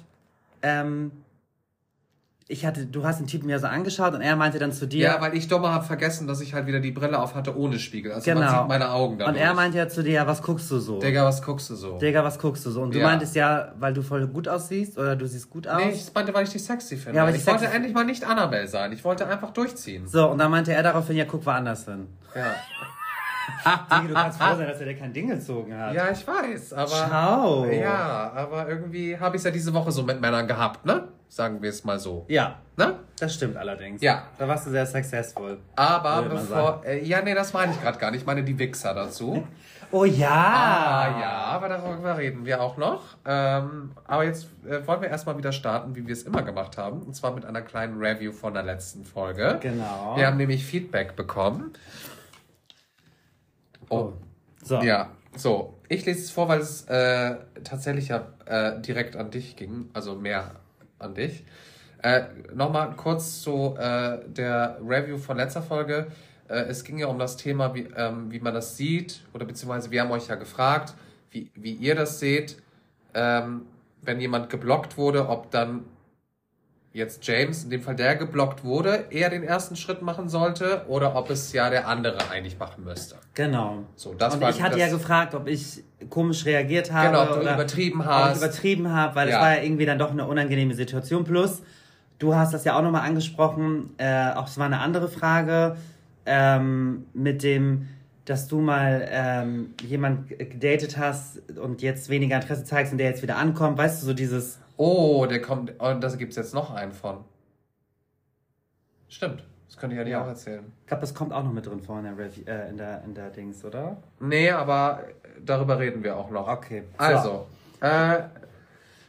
ähm, 0.63 1.13
ich 2.49 2.67
hatte, 2.67 2.87
du 2.87 3.05
hast 3.05 3.19
den 3.21 3.27
Typen 3.27 3.49
ja 3.49 3.59
so 3.59 3.67
angeschaut 3.67 4.15
und 4.15 4.21
er 4.21 4.37
meinte 4.37 4.59
dann 4.59 4.73
zu 4.73 4.87
dir. 4.87 5.05
Ja, 5.07 5.21
weil 5.21 5.35
ich 5.35 5.49
dummer 5.49 5.73
habe 5.73 5.85
vergessen, 5.85 6.27
dass 6.27 6.41
ich 6.41 6.55
halt 6.55 6.67
wieder 6.67 6.81
die 6.81 6.91
Brille 6.91 7.19
auf 7.19 7.35
hatte 7.35 7.57
ohne 7.57 7.79
Spiegel. 7.79 8.13
Also 8.13 8.31
man 8.35 8.43
Genau. 8.43 8.59
sieht 8.61 8.69
meine 8.69 8.91
Augen 8.91 9.19
da. 9.19 9.29
und 9.29 9.37
er 9.37 9.55
meinte 9.55 9.79
ja 9.79 9.89
zu 9.89 10.03
dir, 10.03 10.27
was 10.27 10.43
guckst 10.43 10.71
du 10.71 10.79
so? 10.79 10.99
Digga, 10.99 11.25
was 11.25 11.41
guckst 11.43 11.71
du 11.71 11.75
so? 11.77 11.99
Digga, 11.99 12.23
was 12.25 12.39
guckst 12.39 12.67
du 12.67 12.71
so? 12.71 12.83
Und 12.83 12.95
du 12.95 12.99
Ja. 12.99 13.07
meintest 13.07 13.35
ja, 13.37 13.73
weil 13.79 13.95
du 13.95 14.03
voll 14.03 14.27
gut 14.27 14.49
aussiehst 14.49 14.99
oder 14.99 15.17
du 15.17 15.27
siehst 15.27 15.49
gut 15.51 15.67
aus. 15.69 15.77
Nee, 15.83 15.91
ich 15.93 16.13
meinte, 16.15 16.35
weil 16.35 16.45
ich 16.45 16.51
dich 16.51 16.65
sexy 16.65 16.97
finde. 16.97 17.17
Ja, 17.19 17.25
weil 17.27 17.35
ich 17.37 17.47
wollte 17.47 17.67
endlich 17.67 17.95
mal 17.95 18.05
nicht 18.05 18.25
Annabelle 18.25 18.67
sein. 18.69 18.93
Ich 18.93 19.03
wollte 19.05 19.27
einfach 19.27 19.51
durchziehen. 19.51 20.07
So, 20.07 20.29
und 20.31 20.39
dann 20.39 20.51
meinte 20.51 20.73
er 20.73 20.83
daraufhin, 20.83 21.17
ja, 21.17 21.25
guck 21.25 21.47
woanders 21.47 21.85
hin. 21.87 22.07
Ja, 22.35 22.55
Digi, 24.01 24.09
du 24.09 24.15
kannst 24.15 24.41
froh 24.41 24.57
sein, 24.57 24.67
dass 24.69 24.79
er 24.81 24.87
dir 24.87 24.97
kein 24.97 25.13
Ding 25.13 25.29
gezogen 25.29 25.77
hat. 25.77 25.95
ja 25.95 26.11
ich 26.11 26.27
weiß, 26.27 26.73
aber... 26.75 26.87
Ciao. 26.91 27.65
Ja, 27.67 28.33
aber 28.35 28.69
irgendwie 28.69 29.19
habe 29.19 29.37
ich 29.37 29.41
es 29.41 29.45
ja 29.45 29.51
diese 29.51 29.73
Woche 29.75 29.91
so 29.93 30.03
mit 30.03 30.21
Männern 30.21 30.47
gehabt, 30.47 30.85
ne? 30.87 31.09
Sagen 31.33 31.63
wir 31.63 31.71
es 31.71 31.83
mal 31.83 31.99
so. 31.99 32.27
Ja, 32.29 32.59
Ne? 32.77 32.99
das 33.19 33.33
stimmt 33.35 33.57
allerdings. 33.57 34.03
Ja. 34.03 34.25
Da 34.37 34.47
warst 34.47 34.67
du 34.67 34.71
sehr 34.71 34.85
successful. 34.85 35.57
Aber 35.77 36.23
bevor... 36.29 36.83
Äh, 36.85 37.03
ja, 37.07 37.23
nee, 37.23 37.35
das 37.35 37.55
meine 37.55 37.73
ich 37.73 37.81
gerade 37.81 37.99
gar 37.99 38.11
nicht. 38.11 38.21
Ich 38.21 38.27
meine 38.27 38.43
die 38.45 38.59
Wichser 38.59 38.93
dazu. 38.95 39.47
Oh 39.95 40.07
ja. 40.07 40.31
Ah, 40.31 41.21
ja, 41.21 41.31
aber 41.49 41.69
darüber 41.69 42.17
reden 42.17 42.47
wir 42.47 42.63
auch 42.63 42.79
noch. 42.79 43.03
Ähm, 43.27 43.93
aber 44.07 44.25
jetzt 44.25 44.47
äh, 44.67 44.87
wollen 44.87 45.03
wir 45.03 45.11
erstmal 45.11 45.37
wieder 45.37 45.53
starten, 45.53 45.95
wie 45.95 46.07
wir 46.07 46.15
es 46.15 46.23
immer 46.23 46.41
gemacht 46.43 46.79
haben. 46.79 47.03
Und 47.03 47.15
zwar 47.15 47.35
mit 47.35 47.45
einer 47.45 47.61
kleinen 47.61 47.99
Review 48.03 48.33
von 48.33 48.55
der 48.55 48.63
letzten 48.63 49.05
Folge. 49.05 49.59
Genau. 49.61 50.17
Wir 50.17 50.27
haben 50.29 50.39
nämlich 50.39 50.65
Feedback 50.65 51.15
bekommen. 51.15 51.75
Oh, 53.91 54.13
So. 54.65 54.81
ja. 54.81 55.11
So, 55.37 55.79
ich 55.89 56.07
lese 56.07 56.21
es 56.21 56.31
vor, 56.31 56.49
weil 56.49 56.61
es 56.61 56.85
äh, 56.89 57.37
tatsächlich 57.63 58.09
ja 58.09 58.27
äh, 58.47 58.81
direkt 58.81 59.17
an 59.17 59.31
dich 59.31 59.57
ging, 59.57 59.91
also 59.93 60.15
mehr 60.15 60.53
an 61.03 61.15
dich. 61.15 61.45
Äh, 62.03 62.25
Nochmal 62.55 62.95
kurz 62.97 63.43
zu 63.43 63.77
äh, 63.79 64.19
der 64.27 64.79
Review 64.85 65.19
von 65.19 65.37
letzter 65.37 65.63
Folge. 65.63 66.09
Äh, 66.49 66.65
es 66.65 66.85
ging 66.85 66.99
ja 66.99 67.07
um 67.07 67.19
das 67.19 67.37
Thema, 67.37 67.75
wie, 67.75 67.89
ähm, 67.97 68.31
wie 68.31 68.41
man 68.41 68.55
das 68.55 68.77
sieht, 68.77 69.23
oder 69.33 69.45
beziehungsweise 69.45 69.91
wir 69.91 70.01
haben 70.01 70.11
euch 70.11 70.29
ja 70.29 70.35
gefragt, 70.35 70.95
wie, 71.31 71.51
wie 71.55 71.73
ihr 71.73 71.95
das 71.95 72.19
seht, 72.19 72.61
ähm, 73.15 73.63
wenn 74.03 74.21
jemand 74.21 74.51
geblockt 74.51 74.97
wurde, 74.97 75.29
ob 75.29 75.51
dann 75.51 75.85
jetzt 76.93 77.27
James, 77.27 77.65
in 77.65 77.71
dem 77.71 77.81
Fall 77.81 77.97
der 77.97 78.17
geblockt 78.17 78.65
wurde, 78.65 79.07
eher 79.11 79.31
den 79.31 79.43
ersten 79.43 79.77
Schritt 79.77 80.03
machen 80.03 80.29
sollte 80.29 80.85
oder 80.89 81.17
ob 81.17 81.31
es 81.31 81.53
ja 81.53 81.71
der 81.71 81.89
andere 81.89 82.19
eigentlich 82.31 82.59
machen 82.59 82.85
müsste. 82.85 83.17
Genau. 83.35 83.85
So, 83.97 84.13
das 84.15 84.35
und 84.35 84.41
war- 84.43 84.51
ich 84.51 84.63
hatte 84.63 84.79
ja 84.79 84.89
gefragt, 84.89 85.35
ob 85.35 85.49
ich 85.49 85.83
komisch 86.11 86.45
reagiert 86.45 86.93
habe. 86.93 87.09
Genau, 87.09 87.23
ob 87.23 87.29
du 87.35 87.41
oder 87.41 87.55
übertrieben 87.55 88.01
ich 88.01 88.37
übertrieben 88.37 88.93
habe, 88.93 89.15
weil 89.15 89.29
es 89.29 89.35
Ja. 89.35 89.41
war 89.41 89.57
ja 89.57 89.63
irgendwie 89.63 89.87
dann 89.87 89.99
doch 89.99 90.11
eine 90.11 90.27
unangenehme 90.27 90.75
Situation. 90.75 91.25
Plus, 91.25 91.63
du 92.19 92.35
hast 92.35 92.53
das 92.53 92.65
ja 92.65 92.77
auch 92.77 92.83
nochmal 92.83 93.07
angesprochen, 93.09 93.91
äh, 93.97 94.33
auch 94.35 94.47
es 94.49 94.59
war 94.59 94.67
eine 94.67 94.81
andere 94.81 95.09
Frage, 95.09 95.77
ähm, 96.27 97.07
mit 97.15 97.43
dem, 97.43 97.89
dass 98.27 98.47
du 98.49 98.61
mal 98.61 99.09
ähm, 99.11 99.75
jemand 99.83 100.29
gedatet 100.39 100.97
hast 100.99 101.43
und 101.59 101.83
jetzt 101.83 102.09
weniger 102.11 102.37
Interesse 102.37 102.65
zeigst 102.65 102.93
und 102.93 102.99
der 102.99 103.09
jetzt 103.09 103.23
wieder 103.23 103.37
ankommt. 103.37 103.77
Weißt 103.79 104.03
du, 104.03 104.07
so 104.07 104.13
dieses, 104.15 104.59
Oh, 104.77 105.27
der 105.27 105.41
kommt. 105.43 105.79
Und 105.81 106.01
da 106.03 106.09
gibt 106.17 106.31
es 106.31 106.37
jetzt 106.37 106.55
noch 106.55 106.75
einen 106.75 106.93
von. 106.93 107.25
Stimmt. 109.09 109.45
Das 109.69 109.77
könnte 109.79 109.95
ich 109.95 109.99
ja 109.99 110.05
dir 110.05 110.11
Ja. 110.11 110.23
auch 110.23 110.27
erzählen. 110.27 110.71
ich 110.83 110.87
glaube, 110.87 111.01
das 111.01 111.15
kommt 111.15 111.33
auch 111.33 111.43
noch 111.43 111.53
mit 111.53 111.67
drin 111.67 111.81
vor 111.81 111.99
in 111.99 112.05
der, 112.05 112.19
Review, 112.19 112.45
äh, 112.47 112.69
in 112.69 112.77
der, 112.77 113.03
in 113.05 113.15
der 113.15 113.31
Dings, 113.31 113.65
oder? 113.65 113.97
Nee, 114.21 114.51
aber 114.51 115.05
darüber 115.45 115.79
reden 115.79 116.03
wir 116.03 116.17
auch 116.17 116.31
noch. 116.31 116.47
Okay. 116.49 116.85
Also, 116.99 117.47
äh, 117.81 118.23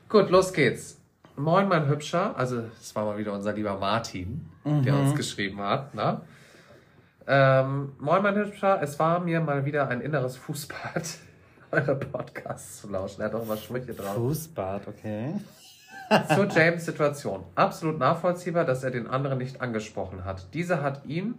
gut, 0.09 0.29
los 0.29 0.53
geht's. 0.53 0.97
Moin, 1.35 1.67
mein 1.67 1.87
Hübscher. 1.87 2.37
Also, 2.37 2.63
es 2.79 2.95
war 2.95 3.05
mal 3.05 3.17
wieder 3.17 3.33
unser 3.33 3.53
lieber 3.53 3.77
Martin, 3.77 4.49
der 4.63 4.95
uns 4.95 5.15
geschrieben 5.15 5.59
hat. 5.59 5.93
Ne? 5.95 6.21
Ähm, 7.27 7.93
Moin, 7.99 8.21
mein 8.21 8.35
Hübscher. 8.35 8.81
Es 8.81 8.99
war 8.99 9.19
mir 9.19 9.41
mal 9.41 9.65
wieder 9.65 9.87
ein 9.89 9.99
inneres 10.01 10.37
Fußbad, 10.37 11.17
eure 11.73 11.95
Podcasts 11.95 12.81
zu 12.81 12.89
lauschen. 12.89 13.21
Er 13.21 13.27
hat 13.27 13.35
auch 13.35 13.43
immer 13.43 13.57
Sprüche 13.57 13.93
drauf. 13.93 14.15
Fußbad, 14.15 14.87
okay. 14.87 15.33
Zur 16.35 16.47
James 16.49 16.85
Situation. 16.85 17.43
Absolut 17.55 17.97
nachvollziehbar, 17.99 18.65
dass 18.65 18.83
er 18.83 18.91
den 18.91 19.07
anderen 19.07 19.37
nicht 19.39 19.61
angesprochen 19.61 20.25
hat. 20.25 20.53
Dieser 20.53 20.81
hat 20.83 21.05
ihm 21.05 21.35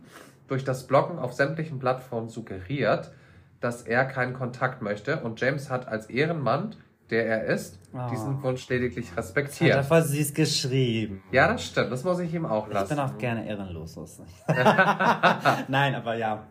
durch 0.48 0.64
das 0.64 0.86
Bloggen 0.86 1.18
auf 1.18 1.32
sämtlichen 1.32 1.78
Plattformen 1.78 2.28
suggeriert, 2.28 3.12
dass 3.60 3.82
er 3.82 4.04
keinen 4.04 4.34
Kontakt 4.34 4.82
möchte 4.82 5.20
und 5.20 5.40
James 5.40 5.70
hat 5.70 5.86
als 5.88 6.06
Ehrenmann, 6.06 6.74
der 7.10 7.26
er 7.26 7.44
ist, 7.44 7.78
Oh. 7.96 8.08
diesen 8.10 8.42
Wunsch 8.42 8.68
lediglich 8.68 9.06
Hat 9.10 9.18
er 9.18 9.22
respektiert. 9.22 9.84
voll 9.84 10.02
süß 10.02 10.34
geschrieben. 10.34 11.22
Ja, 11.30 11.52
das 11.52 11.64
stimmt, 11.64 11.92
das 11.92 12.02
muss 12.02 12.18
ich 12.18 12.34
ihm 12.34 12.44
auch 12.44 12.66
Ich 12.66 12.74
lassen. 12.74 12.88
bin 12.88 12.98
auch 12.98 13.16
gerne 13.18 13.46
ehrenlos. 13.46 13.96
Nein, 15.68 15.94
aber 15.94 16.16
ja. 16.16 16.42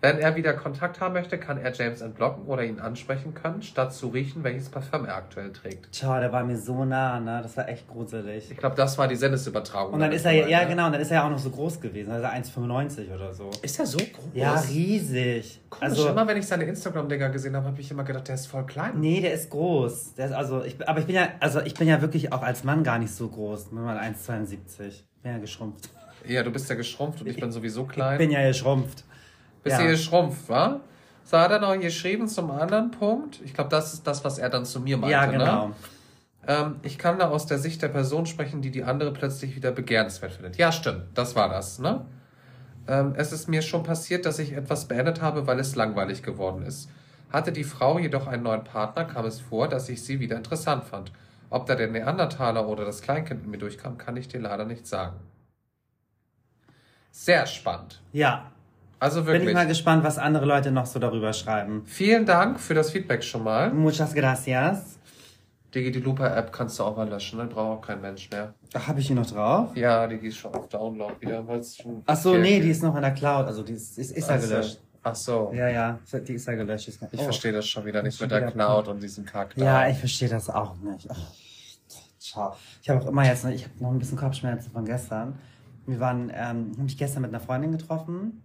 Wenn 0.00 0.18
er 0.18 0.36
wieder 0.36 0.52
Kontakt 0.52 1.00
haben 1.00 1.14
möchte, 1.14 1.38
kann 1.38 1.58
er 1.58 1.72
James 1.72 2.00
entblocken 2.02 2.44
oder 2.46 2.62
ihn 2.62 2.78
ansprechen 2.78 3.34
können, 3.34 3.62
statt 3.62 3.92
zu 3.92 4.08
riechen, 4.08 4.44
welches 4.44 4.68
Parfüm 4.68 5.04
er 5.04 5.16
aktuell 5.16 5.52
trägt. 5.52 5.92
Ciao, 5.92 6.20
der 6.20 6.32
war 6.32 6.44
mir 6.44 6.56
so 6.56 6.84
nah, 6.84 7.18
ne? 7.18 7.40
Das 7.42 7.56
war 7.56 7.68
echt 7.68 7.88
gruselig. 7.88 8.48
Ich 8.50 8.56
glaube, 8.56 8.76
das 8.76 8.96
war 8.96 9.08
die 9.08 9.16
Sendesübertragung. 9.16 9.94
Und 9.94 10.00
dann 10.00 10.12
ist 10.12 10.24
er 10.24 10.32
ja, 10.32 10.46
ja 10.46 10.60
ne? 10.60 10.68
genau, 10.68 10.86
und 10.86 10.92
dann 10.92 11.00
ist 11.00 11.10
er 11.10 11.16
ja 11.16 11.26
auch 11.26 11.30
noch 11.30 11.38
so 11.38 11.50
groß 11.50 11.80
gewesen, 11.80 12.12
also 12.12 12.26
1,95 12.26 13.12
oder 13.12 13.34
so. 13.34 13.50
Ist 13.60 13.78
er 13.80 13.86
so 13.86 13.98
groß? 13.98 14.30
Ja, 14.34 14.54
riesig. 14.54 15.60
Komisch, 15.68 15.82
Also, 15.82 16.08
immer 16.08 16.26
wenn 16.28 16.36
ich 16.36 16.46
seine 16.46 16.64
Instagram-Dinger 16.64 17.30
gesehen 17.30 17.56
habe, 17.56 17.66
habe 17.66 17.80
ich 17.80 17.90
immer 17.90 18.04
gedacht, 18.04 18.28
der 18.28 18.36
ist 18.36 18.46
voll 18.46 18.66
klein. 18.66 19.00
nee, 19.00 19.20
der 19.20 19.32
ist 19.34 19.50
groß. 19.50 20.14
Der 20.14 20.26
ist 20.26 20.32
also, 20.32 20.62
ich, 20.62 20.76
aber 20.88 21.00
ich 21.00 21.06
bin 21.06 21.16
ja, 21.16 21.28
also 21.40 21.60
ich 21.60 21.74
bin 21.74 21.88
ja 21.88 22.00
wirklich 22.00 22.32
auch 22.32 22.42
als 22.42 22.62
Mann 22.62 22.84
gar 22.84 23.00
nicht 23.00 23.12
so 23.12 23.28
groß. 23.28 23.64
Ich 23.64 23.70
bin 23.70 23.82
mal 23.82 23.98
1,72. 23.98 25.02
Bin 25.22 25.32
ja 25.32 25.38
geschrumpft. 25.38 25.90
Ja, 26.26 26.42
du 26.42 26.50
bist 26.50 26.68
ja 26.68 26.76
geschrumpft 26.76 27.20
und 27.22 27.26
ich 27.26 27.40
bin 27.40 27.50
sowieso 27.50 27.84
klein. 27.84 28.14
Ich 28.14 28.18
bin 28.18 28.30
ja 28.30 28.46
geschrumpft. 28.46 29.04
Bist 29.62 29.78
ja. 29.78 29.84
ja 29.84 29.90
geschrumpft, 29.90 30.48
wa? 30.48 30.80
So 31.24 31.38
hat 31.38 31.50
er 31.50 31.60
noch 31.60 31.78
geschrieben 31.78 32.26
zum 32.26 32.50
anderen 32.50 32.90
Punkt. 32.90 33.40
Ich 33.44 33.52
glaube, 33.52 33.70
das 33.70 33.92
ist 33.92 34.06
das, 34.06 34.24
was 34.24 34.38
er 34.38 34.48
dann 34.48 34.64
zu 34.64 34.80
mir 34.80 34.96
meinte. 34.96 35.12
Ja, 35.12 35.26
genau. 35.26 35.68
Ne? 35.68 35.74
Ähm, 36.46 36.76
ich 36.82 36.96
kann 36.96 37.18
da 37.18 37.28
aus 37.28 37.44
der 37.44 37.58
Sicht 37.58 37.82
der 37.82 37.88
Person 37.88 38.24
sprechen, 38.24 38.62
die 38.62 38.70
die 38.70 38.82
andere 38.82 39.12
plötzlich 39.12 39.54
wieder 39.54 39.70
begehrenswert 39.70 40.32
findet. 40.32 40.56
Ja, 40.56 40.72
stimmt. 40.72 41.02
Das 41.14 41.36
war 41.36 41.50
das, 41.50 41.78
ne? 41.78 42.06
Ähm, 42.86 43.12
es 43.16 43.32
ist 43.32 43.48
mir 43.48 43.60
schon 43.60 43.82
passiert, 43.82 44.24
dass 44.24 44.38
ich 44.38 44.52
etwas 44.52 44.88
beendet 44.88 45.20
habe, 45.20 45.46
weil 45.46 45.60
es 45.60 45.76
langweilig 45.76 46.22
geworden 46.22 46.62
ist. 46.62 46.88
Hatte 47.30 47.52
die 47.52 47.64
Frau 47.64 47.98
jedoch 47.98 48.26
einen 48.26 48.44
neuen 48.44 48.64
Partner, 48.64 49.04
kam 49.04 49.26
es 49.26 49.40
vor, 49.40 49.68
dass 49.68 49.90
ich 49.90 50.02
sie 50.02 50.20
wieder 50.20 50.36
interessant 50.36 50.84
fand. 50.84 51.12
Ob 51.50 51.66
da 51.66 51.74
der 51.74 51.88
Neandertaler 51.88 52.66
oder 52.66 52.86
das 52.86 53.02
Kleinkind 53.02 53.44
in 53.44 53.50
mir 53.50 53.58
durchkam, 53.58 53.98
kann 53.98 54.16
ich 54.16 54.28
dir 54.28 54.40
leider 54.40 54.64
nicht 54.64 54.86
sagen. 54.86 55.16
Sehr 57.10 57.46
spannend. 57.46 58.00
Ja. 58.12 58.50
Also 59.00 59.20
Bin 59.22 59.26
wirklich. 59.34 59.48
ich 59.50 59.54
mal 59.54 59.66
gespannt, 59.66 60.02
was 60.04 60.18
andere 60.18 60.44
Leute 60.44 60.70
noch 60.72 60.86
so 60.86 60.98
darüber 60.98 61.32
schreiben. 61.32 61.82
Vielen 61.86 62.26
Dank 62.26 62.58
für 62.58 62.74
das 62.74 62.90
Feedback 62.90 63.22
schon 63.22 63.44
mal. 63.44 63.70
Muchas 63.72 64.12
gracias. 64.14 64.98
Digi, 65.74 65.92
die 65.92 66.00
Lupa-App 66.00 66.50
kannst 66.52 66.78
du 66.78 66.82
auch 66.84 66.96
mal 66.96 67.08
löschen, 67.08 67.38
dann 67.38 67.48
braucht 67.50 67.78
auch 67.78 67.86
kein 67.86 68.00
Mensch 68.00 68.30
mehr. 68.30 68.54
Ach, 68.74 68.88
habe 68.88 69.00
ich 69.00 69.06
die 69.06 69.14
noch 69.14 69.26
drauf? 69.26 69.76
Ja, 69.76 70.06
die 70.06 70.16
ist 70.26 70.38
schon 70.38 70.52
auf 70.54 70.66
Download 70.68 71.14
wieder. 71.20 71.44
Ach 72.06 72.16
so, 72.16 72.30
Okay. 72.30 72.40
nee, 72.40 72.60
die 72.60 72.70
ist 72.70 72.82
noch 72.82 72.96
in 72.96 73.02
der 73.02 73.12
Cloud. 73.12 73.46
Also 73.46 73.62
die 73.62 73.74
ist, 73.74 73.98
ist, 73.98 74.12
ist 74.12 74.28
ja 74.30 74.36
gelöscht. 74.38 74.80
Ach 75.02 75.14
so. 75.14 75.52
Ja, 75.54 75.68
ja, 75.68 75.98
die 76.26 76.32
ist 76.32 76.46
ja 76.48 76.54
gelöscht. 76.54 76.88
Ist- 76.88 77.02
Ich 77.12 77.20
oh. 77.20 77.24
verstehe 77.24 77.52
das 77.52 77.66
schon 77.68 77.84
wieder 77.84 78.02
nicht 78.02 78.20
mit 78.20 78.30
der 78.30 78.50
Cloud 78.50 78.88
und 78.88 79.02
diesem 79.02 79.24
Kack. 79.26 79.54
da. 79.56 79.64
Ja, 79.64 79.88
ich 79.88 79.98
verstehe 79.98 80.28
das 80.28 80.48
auch 80.50 80.74
nicht. 80.78 81.06
Ach, 81.10 81.18
ciao. 82.18 82.56
Ich 82.82 82.88
habe 82.90 83.00
auch 83.02 83.06
immer 83.06 83.24
jetzt, 83.24 83.44
ich 83.44 83.64
habe 83.64 83.74
noch 83.78 83.90
ein 83.90 83.98
bisschen 83.98 84.18
Kopfschmerzen 84.18 84.70
von 84.72 84.84
gestern. 84.86 85.38
Wir 85.86 86.00
waren, 86.00 86.30
ähm, 86.34 86.70
habe 86.72 86.82
mich 86.82 86.96
gestern 86.98 87.22
mit 87.22 87.30
einer 87.30 87.40
Freundin 87.40 87.72
getroffen 87.72 88.42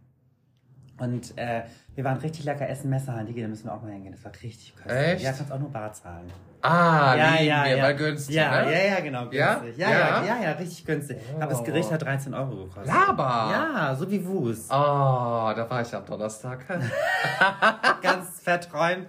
und 1.00 1.38
äh, 1.38 1.64
wir 1.96 2.04
waren 2.04 2.18
richtig 2.18 2.46
lecker 2.46 2.70
essen, 2.70 2.90
Messerhallen. 2.90 3.26
Die 3.28 3.42
da 3.42 3.48
müssen 3.48 3.66
wir 3.66 3.74
auch 3.74 3.82
mal 3.82 3.92
hingehen. 3.92 4.12
Das 4.14 4.24
war 4.24 4.32
richtig 4.44 4.76
köstlich. 4.76 4.96
Echt? 5.14 5.24
Ja, 5.24 5.32
kannst 5.32 5.52
auch 5.52 5.60
nur 5.60 5.72
Bar 5.72 5.92
zahlen. 5.94 6.28
Ah, 6.62 7.16
ja, 7.18 7.42
ja, 7.42 7.66
wir, 7.66 7.78
ja. 7.78 7.84
weil 7.84 7.96
günstig, 7.96 8.36
Ja, 8.36 8.64
ne? 8.64 8.72
ja, 8.72 8.94
ja, 8.96 9.00
genau, 9.02 9.28
günstig. 9.28 9.78
Ja? 9.78 9.90
Ja, 9.90 9.92
ja, 9.92 10.24
Ja? 10.26 10.42
ja, 10.44 10.52
richtig 10.52 10.86
günstig. 10.86 11.18
Aber 11.36 11.48
das 11.48 11.60
Oh. 11.60 11.64
Gericht 11.64 11.92
hat 11.92 12.02
13 12.04 12.34
Euro 12.34 12.56
gekostet. 12.66 12.86
Laber! 12.88 13.24
Ja, 13.52 13.96
so 13.96 14.10
wie 14.10 14.26
Wus. 14.26 14.68
Oh, 14.70 14.72
da 14.72 15.66
war 15.70 15.82
ich 15.82 15.94
am 15.94 16.06
Donnerstag. 16.06 16.60
Ganz 18.02 18.40
verträumt. 18.42 19.08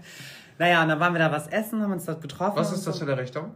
Naja, 0.59 0.83
und 0.83 0.89
dann 0.89 1.01
waren 1.01 1.13
wir 1.13 1.19
da 1.21 1.31
was 1.33 1.47
essen, 1.49 1.83
haben 1.83 1.93
uns 1.93 2.05
dort 2.07 2.21
getroffen. 2.23 2.57
Was 2.57 2.73
ist 2.73 2.87
das 2.87 2.99
für 2.99 3.05
eine 3.05 3.19
Richtung? 3.19 3.55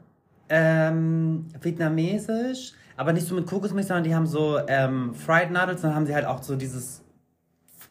Ähm, 0.48 1.46
vietnamesisch, 1.60 2.72
aber 2.96 3.12
nicht 3.12 3.26
so 3.26 3.34
mit 3.34 3.46
Kokosmilch, 3.46 3.86
sondern 3.86 4.04
die 4.04 4.14
haben 4.14 4.26
so 4.26 4.58
ähm, 4.66 5.14
Fried 5.14 5.50
Nuggets, 5.50 5.82
dann 5.82 5.94
haben 5.94 6.06
sie 6.06 6.14
halt 6.14 6.24
auch 6.24 6.42
so 6.42 6.56
dieses, 6.56 7.02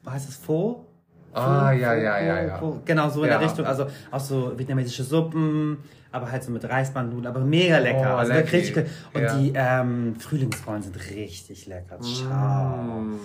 heißt 0.06 0.30
es 0.30 0.36
Pho? 0.38 0.86
Ah, 1.34 1.70
Pho, 1.72 1.77
ja, 1.77 1.89
Pho, 1.94 2.01
ja, 2.01 2.20
ja, 2.20 2.42
ja. 2.44 2.58
Pho. 2.58 2.82
Genau, 2.86 3.10
so 3.10 3.24
in 3.24 3.30
Ja. 3.30 3.38
der 3.38 3.48
Richtung. 3.48 3.66
Also 3.66 3.88
auch 4.12 4.20
so 4.20 4.58
vietnamesische 4.58 5.04
Suppen, 5.04 5.77
aber 6.12 6.32
halt 6.32 6.44
so 6.44 6.51
mit 6.51 6.68
Reisbandnudeln, 6.68 7.27
aber 7.27 7.46
mega 7.46 7.77
lecker. 7.77 8.13
Oh, 8.16 8.18
also 8.18 8.34
wirklich 8.34 8.63
richtig. 8.75 8.88
Und 9.13 9.22
Ja. 9.22 9.38
die 9.38 9.51
ähm, 9.56 10.16
Frühlingsrollen 10.20 10.82
sind 10.82 10.98
richtig 11.12 11.68
lecker. 11.68 12.00
Ciao. 12.01 13.01
Mm. 13.01 13.20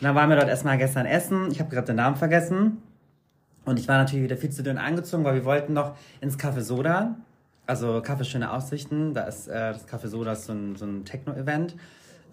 Dann 0.00 0.14
waren 0.14 0.28
wir 0.28 0.36
dort 0.36 0.48
erstmal 0.48 0.76
gestern 0.78 1.06
essen. 1.06 1.50
Ich 1.50 1.60
habe 1.60 1.70
gerade 1.70 1.86
den 1.86 1.96
Namen 1.96 2.16
vergessen. 2.16 2.78
Und 3.64 3.78
ich 3.78 3.88
war 3.88 3.98
natürlich 3.98 4.24
wieder 4.24 4.36
viel 4.36 4.50
zu 4.50 4.62
dünn 4.62 4.76
angezogen, 4.76 5.24
weil 5.24 5.34
wir 5.34 5.44
wollten 5.44 5.72
noch 5.72 5.96
ins 6.20 6.38
Café 6.38 6.60
Soda. 6.60 7.14
Also 7.66 7.98
Café 7.98 8.24
Schöne 8.24 8.52
Aussichten. 8.52 9.14
Da 9.14 9.22
ist 9.22 9.48
äh, 9.48 9.72
das 9.72 9.88
Café 9.88 10.08
Soda 10.08 10.32
ist 10.32 10.44
so 10.46 10.52
ein, 10.52 10.76
so 10.76 10.84
ein 10.84 11.04
Techno-Event. 11.04 11.74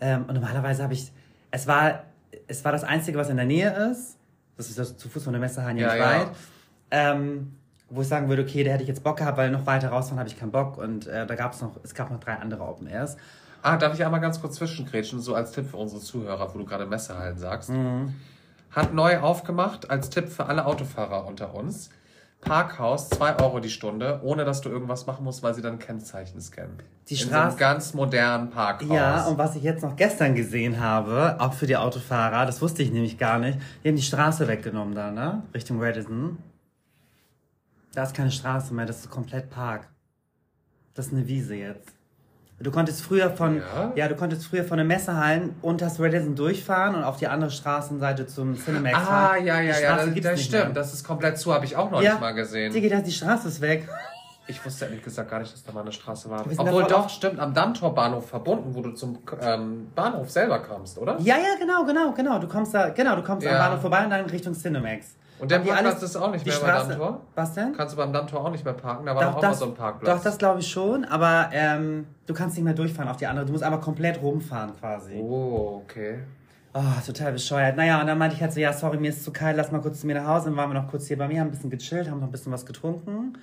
Ähm, 0.02 0.26
und 0.28 0.34
normalerweise 0.34 0.84
habe 0.84 0.94
ich. 0.94 1.12
Es 1.52 1.68
war, 1.68 2.04
es 2.48 2.64
war 2.64 2.72
das 2.72 2.84
Einzige, 2.84 3.18
was 3.18 3.30
in 3.30 3.38
der 3.38 3.46
Nähe 3.46 3.70
ist. 3.92 4.18
Das 4.58 4.70
ist 4.70 4.78
das 4.78 4.98
zu 4.98 5.10
Fuß 5.10 5.24
von 5.24 5.34
der 5.34 5.40
Messehallen 5.40 5.78
ja 5.78 5.88
Ja, 5.88 5.94
nicht 5.94 6.04
ja. 6.04 6.20
weit. 6.28 6.36
Ähm, 6.92 7.56
wo 7.90 8.02
ich 8.02 8.08
sagen 8.08 8.30
würde, 8.30 8.42
okay, 8.44 8.64
da 8.64 8.72
hätte 8.72 8.84
ich 8.84 8.90
jetzt 8.90 9.04
Bock 9.04 9.18
gehabt, 9.18 9.38
weil 9.38 9.52
noch 9.52 9.66
weiter 9.66 9.90
rausfahren 9.90 10.20
habe 10.20 10.30
ich 10.30 10.38
keinen 10.40 10.52
Bock. 10.52 10.78
Und 10.78 11.08
äh, 11.08 11.26
da 11.28 11.36
gab 11.36 11.54
es 11.54 11.62
noch, 11.62 11.72
es 11.84 11.94
gab 11.94 12.10
noch 12.10 12.20
drei 12.20 12.36
andere 12.36 12.64
Open 12.64 12.88
Airs. 12.88 13.18
Ah, 13.64 13.78
darf 13.78 13.94
ich 13.94 14.04
einmal 14.04 14.22
ganz 14.22 14.42
kurz 14.42 14.56
zwischengrätschen, 14.56 15.20
so 15.20 15.36
als 15.36 15.52
Tipp 15.52 15.70
für 15.70 15.78
unsere 15.78 16.02
Zuhörer, 16.02 16.54
wo 16.54 16.58
du 16.58 16.66
gerade 16.66 16.86
Messehallen 16.86 17.38
sagst. 17.38 17.70
Mhm. 17.70 18.16
Hat 18.72 18.94
neu 18.94 19.20
aufgemacht, 19.20 19.90
als 19.90 20.10
Tipp 20.10 20.30
für 20.30 20.46
alle 20.46 20.66
Autofahrer 20.66 21.28
unter 21.28 21.54
uns. 21.54 21.90
Parkhaus, 22.42 23.10
2 23.10 23.40
Euro 23.40 23.60
die 23.60 23.70
Stunde, 23.70 24.20
ohne 24.24 24.44
dass 24.46 24.62
du 24.62 24.70
irgendwas 24.70 25.06
machen 25.06 25.24
musst, 25.24 25.44
weil 25.44 25.54
sie 25.54 25.62
dann 25.62 25.78
Kennzeichen 25.80 26.42
scannen. 26.42 26.78
Die 27.08 27.14
In 27.14 27.20
so 27.20 27.26
Straße- 27.30 27.48
einem 27.50 27.58
ganz 27.58 27.94
modernen 27.94 28.50
Parkhaus. 28.50 28.90
Ja, 28.90 29.26
und 29.28 29.38
was 29.38 29.56
ich 29.56 29.64
jetzt 29.64 29.84
noch 29.84 29.96
gestern 29.96 30.34
gesehen 30.36 30.80
habe, 30.80 31.36
auch 31.40 31.54
für 31.54 31.68
die 31.68 31.78
Autofahrer, 31.78 32.46
das 32.46 32.62
wusste 32.62 32.82
ich 32.84 32.92
nämlich 32.92 33.18
gar 33.18 33.38
nicht, 33.40 33.60
die 33.84 33.90
haben 33.90 33.96
die 33.96 34.02
Straße 34.02 34.48
weggenommen 34.48 34.96
da, 34.96 35.12
ne? 35.12 35.44
Richtung 35.54 35.82
Radisson. 35.82 36.38
Da 37.94 38.04
ist 38.04 38.16
keine 38.16 38.32
Straße 38.32 38.74
mehr, 38.74 38.86
das 38.86 39.00
ist 39.00 39.10
komplett 39.10 39.50
Park. 39.50 39.88
Das 40.94 41.08
ist 41.08 41.14
eine 41.14 41.28
Wiese 41.28 41.56
jetzt. 41.56 41.94
Du 42.62 42.72
konntest 42.72 43.02
früher 43.02 43.30
von, 43.30 43.58
Ja? 43.58 43.92
ja, 43.96 44.08
du 44.08 44.16
konntest 44.16 44.46
früher 44.46 44.64
von 44.64 44.78
den 44.78 44.88
Messehallen 44.88 45.56
unter 45.62 45.86
das 45.86 46.00
Radisson 46.00 46.36
durchfahren 46.36 46.96
und 46.96 47.04
auf 47.04 47.18
die 47.18 47.28
andere 47.28 47.52
Straßenseite 47.52 48.28
zum 48.28 48.56
Cinemax 48.56 48.96
Ah, 48.98 49.02
fahren. 49.02 49.46
ja, 49.46 49.56
ja, 49.62 49.62
ja, 49.62 49.74
Straße 49.74 50.12
das, 50.12 50.24
das 50.24 50.42
stimmt. 50.44 50.64
mehr. 50.66 50.74
Das 50.74 50.94
ist 50.94 51.04
komplett 51.06 51.38
zu, 51.38 51.54
habe 51.54 51.66
ich 51.66 51.76
auch 51.76 51.92
noch 51.92 52.02
ja, 52.02 52.12
nicht 52.12 52.22
mal 52.22 52.32
gesehen. 52.34 52.72
Digi, 52.74 52.90
die 53.04 53.12
Straße 53.12 53.48
ist 53.48 53.62
weg. 53.62 53.88
Ich 54.48 54.66
wusste 54.66 54.86
ehrlich 54.86 55.04
gesagt 55.04 55.30
gar 55.30 55.40
nicht, 55.40 55.54
dass 55.54 55.64
da 55.64 55.72
mal 55.72 55.82
eine 55.82 55.92
Straße 55.92 56.30
war. 56.30 56.44
Obwohl 56.58 56.84
doch, 56.84 57.10
stimmt, 57.10 57.40
am 57.40 57.54
Dammtor-Bahnhof 57.54 58.28
verbunden, 58.28 58.74
wo 58.76 58.82
du 58.82 58.92
zum 58.92 59.20
ähm, 59.42 59.90
Bahnhof 59.96 60.30
selber 60.30 60.60
kommst, 60.60 60.98
oder? 60.98 61.18
Ja, 61.20 61.36
ja, 61.38 61.56
genau, 61.60 61.86
genau, 61.86 62.12
genau. 62.12 62.40
Du 62.40 62.48
kommst 62.48 62.74
da, 62.74 62.90
genau, 62.90 63.16
du 63.16 63.24
kommst 63.24 63.46
Ja. 63.46 63.54
am 63.54 63.58
Bahnhof 63.60 63.82
vorbei 63.82 64.04
und 64.04 64.10
dann 64.10 64.26
Richtung 64.26 64.54
Cinemax. 64.54 65.16
Und 65.42 65.50
der 65.52 65.60
die 65.60 65.70
Parkplatz 65.70 66.04
ist 66.04 66.16
auch 66.16 66.32
nicht 66.32 66.46
mehr 66.46 66.56
Straße- 66.56 66.62
beim 66.62 66.90
Dammtor? 66.90 67.22
Was 67.36 67.54
denn? 67.54 67.74
Kannst 67.76 67.94
du 67.94 67.98
beim 67.98 68.14
Dammtor 68.14 68.46
auch 68.46 68.52
nicht 68.52 68.64
mehr 68.64 68.74
parken? 68.76 69.06
Da 69.08 69.16
war 69.16 69.24
doch, 69.24 69.30
Doch, 69.32 69.38
auch 69.38 69.42
mal 69.42 69.50
das, 69.50 69.60
so 69.60 69.66
ein 69.66 69.74
Parkplatz. 69.74 70.16
doch, 70.18 70.24
das 70.24 70.38
glaube 70.38 70.60
ich 70.60 70.68
schon, 70.70 71.04
aber 71.06 71.50
ähm, 71.52 72.06
du 72.28 72.34
kannst 72.34 72.56
nicht 72.56 72.64
mehr 72.64 72.74
durchfahren 72.76 73.10
auf 73.10 73.18
die 73.18 73.26
andere. 73.28 73.46
Du 73.46 73.52
musst 73.52 73.64
einfach 73.64 73.82
komplett 73.82 74.22
rumfahren 74.22 74.72
quasi. 74.80 75.16
Oh, 75.20 75.32
Oh, 75.74 75.82
okay. 75.84 76.20
total 77.06 77.34
bescheuert. 77.34 77.76
Naja, 77.76 78.00
und 78.00 78.08
dann 78.08 78.18
meinte 78.18 78.36
ich 78.36 78.42
halt 78.42 78.54
so, 78.54 78.60
ja, 78.60 78.72
sorry, 78.72 78.98
mir 78.98 79.10
ist 79.10 79.24
zu 79.26 79.34
kalt, 79.34 79.58
lass 79.58 79.72
mal 79.72 79.82
kurz 79.82 80.00
zu 80.00 80.08
mir 80.08 80.16
nach 80.16 80.28
Hause. 80.28 80.46
Dann 80.46 80.56
waren 80.58 80.70
wir 80.70 80.80
noch 80.80 80.88
kurz 80.90 81.08
hier 81.08 81.18
bei 81.18 81.28
mir, 81.28 81.40
haben 81.42 81.48
ein 81.48 81.52
bisschen 81.52 81.70
gechillt, 81.70 82.10
haben 82.10 82.20
noch 82.20 82.28
ein 82.28 82.32
bisschen 82.32 82.52
was 82.54 82.66
getrunken 82.66 83.34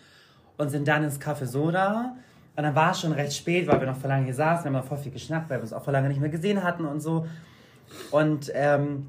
und 0.57 0.71
sind 0.71 0.88
dann 0.88 1.02
ins 1.05 1.21
Café 1.21 1.45
Soda. 1.47 2.14
Und 2.57 2.62
dann 2.64 2.75
war 2.75 2.93
es 2.93 3.00
schon 3.00 3.12
recht 3.12 3.35
spät, 3.35 3.67
weil 3.69 3.81
wir 3.81 3.87
noch 3.87 3.97
vor 3.99 4.09
lange 4.09 4.25
hier 4.25 4.35
saßen, 4.35 4.64
wir 4.64 4.69
haben 4.71 4.83
noch 4.83 4.88
voll 4.88 4.99
viel 4.99 5.12
geschnackt, 5.12 5.50
weil 5.50 5.59
wir 5.59 5.62
uns 5.62 5.73
auch 5.73 5.83
vor 5.85 5.93
lange 5.93 6.09
nicht 6.09 6.21
mehr 6.21 6.31
gesehen 6.31 6.62
hatten 6.64 6.85
und 6.87 7.00
so. 7.00 7.26
Und 8.11 8.50
ähm, 8.55 9.09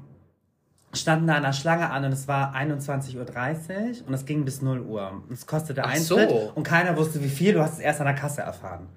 standen 0.92 1.26
da 1.28 1.34
an 1.36 1.42
der 1.42 1.52
Schlange 1.52 1.90
an 1.90 2.04
und 2.04 2.12
es 2.12 2.26
war 2.28 2.54
21.30 2.54 3.16
Uhr 4.02 4.06
und 4.08 4.14
es 4.14 4.24
ging 4.24 4.44
bis 4.44 4.60
0 4.62 4.80
Uhr. 4.80 5.10
Und 5.28 5.32
es 5.32 5.46
kostete 5.46 5.84
Ach 5.84 5.88
Eintritt 5.90 6.30
so. 6.30 6.52
und 6.54 6.62
keiner 6.64 6.96
wusste 6.96 7.22
wie 7.22 7.28
viel, 7.28 7.52
du 7.52 7.62
hast 7.62 7.74
es 7.74 7.78
erst 7.78 8.00
an 8.00 8.06
der 8.06 8.16
Kasse 8.16 8.42
erfahren. 8.42 8.88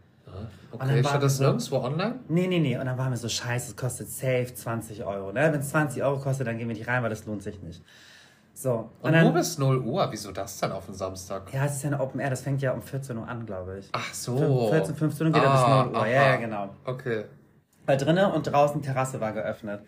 Und 0.72 0.82
dann 0.82 0.90
Okay, 0.90 1.00
steht 1.04 1.14
wir 1.14 1.20
das 1.20 1.38
so- 1.38 1.44
nirgendwo 1.44 1.78
online? 1.78 2.16
Nee, 2.30 2.48
nee, 2.48 2.60
nee. 2.60 2.76
Und 2.80 2.86
dann 2.88 2.98
waren 2.98 3.12
wir 3.12 3.18
so, 3.18 3.30
scheiße, 3.30 3.72
es 3.72 3.78
kostet 3.78 4.10
safe 4.10 4.52
20 4.56 5.04
Euro. 5.06 5.32
Ne? 5.32 5.52
Wenn 5.54 5.60
es 5.60 5.70
20 5.70 6.02
Euro 6.02 6.18
kostet, 6.20 6.48
dann 6.48 6.58
gehen 6.58 6.68
wir 6.68 6.76
nicht 6.76 6.88
rein, 6.88 7.04
weil 7.04 7.12
das 7.12 7.26
lohnt 7.28 7.44
sich 7.44 7.62
nicht. 7.62 7.84
So. 8.56 8.90
Und 9.02 9.12
nur 9.20 9.32
bis 9.34 9.60
0 9.60 9.78
Uhr? 9.80 10.08
Wieso 10.12 10.32
das 10.32 10.58
dann 10.60 10.72
auf 10.72 10.88
den 10.88 10.96
Samstag? 10.96 11.54
ja, 11.54 11.66
es 11.66 11.76
ist 11.76 11.84
ja 11.84 11.90
eine 11.92 12.00
Open 12.00 12.20
Air, 12.20 12.32
das 12.32 12.42
fängt 12.42 12.62
ja 12.64 12.72
um 12.72 12.82
14 12.82 13.16
Uhr 13.18 13.28
an, 13.28 13.46
glaube 13.46 13.78
ich. 13.80 13.90
Ach 13.92 14.14
so. 14.14 14.70
14, 14.72 14.96
15 14.96 15.28
Uhr 15.28 15.34
geht 15.34 15.44
er 15.44 15.52
bis 15.52 15.60
Ah, 15.60 15.84
0 15.86 15.94
Uhr. 15.94 15.98
aha. 16.00 16.08
Ja, 16.08 16.28
ja, 16.32 16.36
genau. 16.38 16.70
Okay. 16.86 17.26
Weil 17.86 17.98
drinnen 17.98 18.32
und 18.32 18.44
draußen 18.52 18.82
Terrasse 18.82 19.22
war 19.22 19.32
geöffnet. 19.34 19.82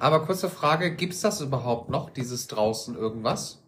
Aber 0.00 0.24
kurze 0.24 0.48
Frage, 0.48 0.96
gibt's 0.96 1.20
das 1.20 1.40
überhaupt 1.40 1.90
noch, 1.90 2.10
dieses 2.10 2.48
draußen 2.48 2.96
irgendwas? 2.96 3.62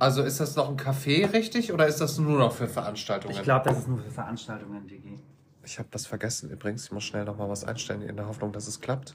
Also 0.00 0.24
ist 0.24 0.40
das 0.40 0.56
noch 0.56 0.68
ein 0.68 0.76
Café 0.76 1.32
richtig 1.32 1.72
oder 1.72 1.86
ist 1.86 2.00
das 2.00 2.18
nur 2.18 2.38
noch 2.38 2.52
für 2.52 2.66
Veranstaltungen? 2.66 3.34
Ich 3.34 3.42
glaube, 3.42 3.68
das 3.68 3.78
ist 3.78 3.88
nur 3.88 4.00
für 4.00 4.10
Veranstaltungen, 4.10 4.88
Digi. 4.88 5.20
Ich 5.64 5.78
habe 5.78 5.88
das 5.92 6.06
vergessen 6.06 6.50
übrigens. 6.50 6.86
Ich 6.86 6.92
muss 6.92 7.04
schnell 7.04 7.24
noch 7.24 7.38
mal 7.38 7.48
was 7.48 7.62
einstellen 7.62 8.02
in 8.02 8.16
der 8.16 8.26
Hoffnung, 8.26 8.52
dass 8.52 8.66
es 8.66 8.80
klappt. 8.80 9.14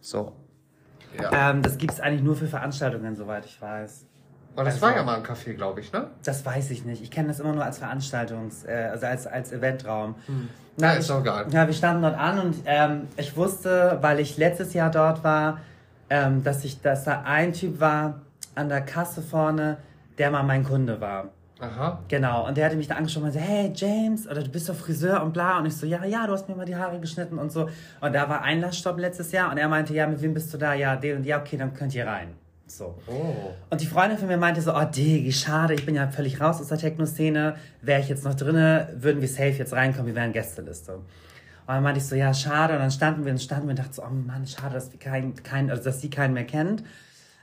So. 0.00 0.32
Ja. 1.20 1.50
Ähm, 1.50 1.62
das 1.62 1.78
gibt 1.78 1.92
es 1.92 2.00
eigentlich 2.00 2.22
nur 2.22 2.34
für 2.34 2.48
Veranstaltungen, 2.48 3.14
soweit 3.14 3.46
ich 3.46 3.62
weiß. 3.62 4.06
Weil 4.54 4.64
das 4.64 4.74
also- 4.74 4.86
war 4.86 4.96
ja 4.96 5.02
mal 5.02 5.16
ein 5.16 5.22
Café, 5.24 5.54
glaube 5.54 5.80
ich, 5.80 5.92
ne? 5.92 6.06
Das 6.24 6.44
weiß 6.44 6.70
ich 6.70 6.84
nicht. 6.84 7.02
Ich 7.02 7.10
kenne 7.10 7.28
das 7.28 7.40
immer 7.40 7.52
nur 7.52 7.64
als 7.64 7.78
Veranstaltungs-, 7.82 8.66
äh, 8.66 8.88
also 8.90 9.06
als, 9.06 9.26
als 9.26 9.52
Eventraum. 9.52 10.14
Na, 10.76 10.92
ich- 10.94 11.00
ist 11.00 11.10
doch 11.10 11.20
egal. 11.20 11.46
Ja, 11.50 11.66
wir 11.66 11.74
standen 11.74 12.02
dort 12.02 12.16
an 12.18 12.38
und 12.38 12.56
ähm, 12.66 13.08
ich 13.16 13.36
wusste, 13.36 13.98
weil 14.00 14.20
ich 14.20 14.36
letztes 14.36 14.74
Jahr 14.74 14.90
dort 14.90 15.22
war, 15.24 15.58
ähm, 16.10 16.42
dass 16.44 16.64
ich, 16.64 16.80
dass 16.82 17.04
da 17.04 17.22
ein 17.24 17.52
Typ 17.52 17.80
war 17.80 18.20
an 18.54 18.68
der 18.68 18.82
Kasse 18.82 19.22
vorne, 19.22 19.78
der 20.18 20.30
mal 20.30 20.42
mein 20.42 20.62
Kunde 20.64 21.00
war. 21.00 21.30
Aha. 21.60 22.00
Genau, 22.08 22.46
und 22.46 22.56
der 22.56 22.66
hatte 22.66 22.76
mich 22.76 22.88
da 22.88 22.96
angesprochen 22.96 23.28
und 23.28 23.34
meinte, 23.34 23.48
hey 23.48 23.72
James, 23.74 24.28
oder 24.28 24.42
du 24.42 24.50
bist 24.50 24.68
doch 24.68 24.74
Friseur 24.74 25.22
und 25.22 25.32
bla. 25.32 25.58
Und 25.58 25.66
ich 25.66 25.76
so, 25.76 25.86
ja, 25.86 26.04
ja, 26.04 26.26
du 26.26 26.32
hast 26.32 26.48
mir 26.48 26.56
mal 26.56 26.66
die 26.66 26.76
Haare 26.76 26.98
geschnitten 27.00 27.38
und 27.38 27.50
so. 27.52 27.68
Und 28.00 28.12
da 28.14 28.28
war 28.28 28.42
Einlassstopp 28.42 28.98
letztes 28.98 29.32
Jahr 29.32 29.50
und 29.50 29.56
er 29.58 29.68
meinte, 29.68 29.94
ja, 29.94 30.06
mit 30.06 30.20
wem 30.20 30.34
bist 30.34 30.52
du 30.52 30.58
da? 30.58 30.74
Ja, 30.74 30.96
den 30.96 31.18
und 31.18 31.24
ja, 31.24 31.38
okay, 31.40 31.56
dann 31.56 31.72
könnt 31.72 31.94
ihr 31.94 32.06
rein. 32.06 32.34
So. 32.66 32.98
Oh. 33.06 33.52
Und 33.70 33.80
die 33.80 33.86
Freundin 33.86 34.18
von 34.18 34.28
mir 34.28 34.36
meinte 34.36 34.60
so, 34.60 34.74
oh 34.74 34.84
Digi, 34.84 35.32
schade, 35.32 35.74
ich 35.74 35.84
bin 35.84 35.94
ja 35.94 36.08
völlig 36.08 36.40
raus 36.40 36.60
aus 36.60 36.68
der 36.68 36.78
Techno-Szene. 36.78 37.56
Wäre 37.82 38.00
ich 38.00 38.08
jetzt 38.08 38.24
noch 38.24 38.34
drinne, 38.34 38.88
würden 38.96 39.20
wir 39.20 39.28
safe 39.28 39.50
jetzt 39.50 39.72
reinkommen, 39.72 40.06
wir 40.06 40.14
wären 40.14 40.32
Gästeliste. 40.32 40.94
Und 40.94 41.04
dann 41.66 41.82
meinte 41.82 42.00
ich 42.00 42.06
so, 42.06 42.14
ja, 42.14 42.32
schade. 42.32 42.74
Und 42.74 42.80
dann 42.80 42.90
standen 42.90 43.24
wir 43.24 43.32
und 43.32 43.38
standen 43.38 43.66
wir 43.66 43.70
und 43.70 43.78
dachten 43.78 43.92
so, 43.92 44.02
oh 44.02 44.10
Mann, 44.10 44.46
schade, 44.46 44.74
dass 44.74 44.92
wir 44.92 44.98
keinen, 44.98 45.34
keinen, 45.42 45.70
also 45.70 45.84
dass 45.84 46.00
sie 46.00 46.10
keinen 46.10 46.34
mehr 46.34 46.44
kennt. 46.44 46.82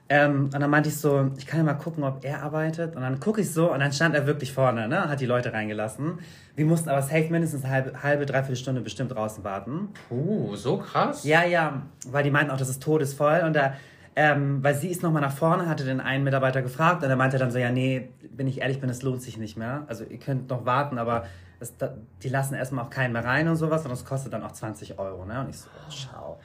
Ähm, 0.10 0.50
und 0.54 0.60
dann 0.60 0.70
meinte 0.70 0.90
ich 0.90 0.98
so, 0.98 1.32
ich 1.38 1.48
kann 1.48 1.60
ja 1.60 1.64
mal 1.64 1.76
gucken, 1.76 2.04
ob 2.04 2.26
er 2.26 2.44
arbeitet. 2.44 2.96
Und 2.98 3.02
dann 3.02 3.20
gucke 3.20 3.42
ich 3.42 3.52
so 3.52 3.72
und 3.72 3.80
dann 3.80 3.94
stand 3.94 4.14
er 4.14 4.28
wirklich 4.28 4.52
vorne, 4.52 4.90
ne? 4.90 5.08
Hat 5.08 5.22
die 5.22 5.26
Leute 5.26 5.54
reingelassen. 5.54 6.20
Wir 6.56 6.66
mussten 6.66 6.90
aber 6.90 7.02
safe 7.02 7.30
mindestens 7.30 7.64
eine 7.64 7.74
halbe, 7.74 8.04
halbe 8.04 8.26
dreiviertel 8.26 8.58
Stunde 8.58 8.82
bestimmt 8.82 9.14
draußen 9.14 9.44
warten. 9.46 9.88
Uh, 10.10 10.54
so 10.58 10.78
krass. 10.78 11.24
Ja, 11.24 11.46
ja, 11.46 11.84
weil 12.08 12.26
die 12.26 12.32
meinten 12.32 12.52
auch, 12.52 12.58
das 12.58 12.68
ist 12.68 12.84
todesvoll. 12.84 13.44
Und 13.46 13.56
da, 13.56 13.76
ähm, 14.16 14.64
weil 14.64 14.76
sie 14.76 14.90
ist 14.90 15.04
nochmal 15.04 15.22
nach 15.22 15.32
vorne, 15.34 15.68
hatte 15.70 15.86
den 15.86 16.02
einen 16.02 16.24
Mitarbeiter 16.24 16.62
gefragt 16.62 17.04
und 17.04 17.10
er 17.10 17.16
meinte 17.16 17.38
dann 17.38 17.52
so, 17.52 17.58
ja, 17.60 17.72
nee, 17.72 18.10
wenn 18.36 18.48
ich 18.48 18.62
ehrlich 18.62 18.80
bin, 18.82 18.90
es 18.90 19.02
lohnt 19.04 19.22
sich 19.22 19.38
nicht 19.38 19.58
mehr. 19.58 19.84
Also 19.88 20.04
ihr 20.04 20.20
könnt 20.20 20.50
noch 20.50 20.66
warten, 20.66 20.98
aber 20.98 21.26
das, 21.60 21.78
da, 21.78 21.94
die 22.24 22.30
lassen 22.30 22.56
erstmal 22.56 22.86
auch 22.86 22.90
keinen 22.90 23.14
mehr 23.14 23.24
rein 23.24 23.48
und 23.48 23.56
sowas 23.56 23.84
und 23.84 23.92
das 23.92 24.04
kostet 24.04 24.34
dann 24.34 24.44
auch 24.44 24.52
20 24.52 24.98
Euro. 25.00 25.26
Ne? 25.26 25.40
Und 25.42 25.50
ich 25.50 25.58
so, 25.60 25.70
oh, 25.76 25.92
schau. 25.92 26.40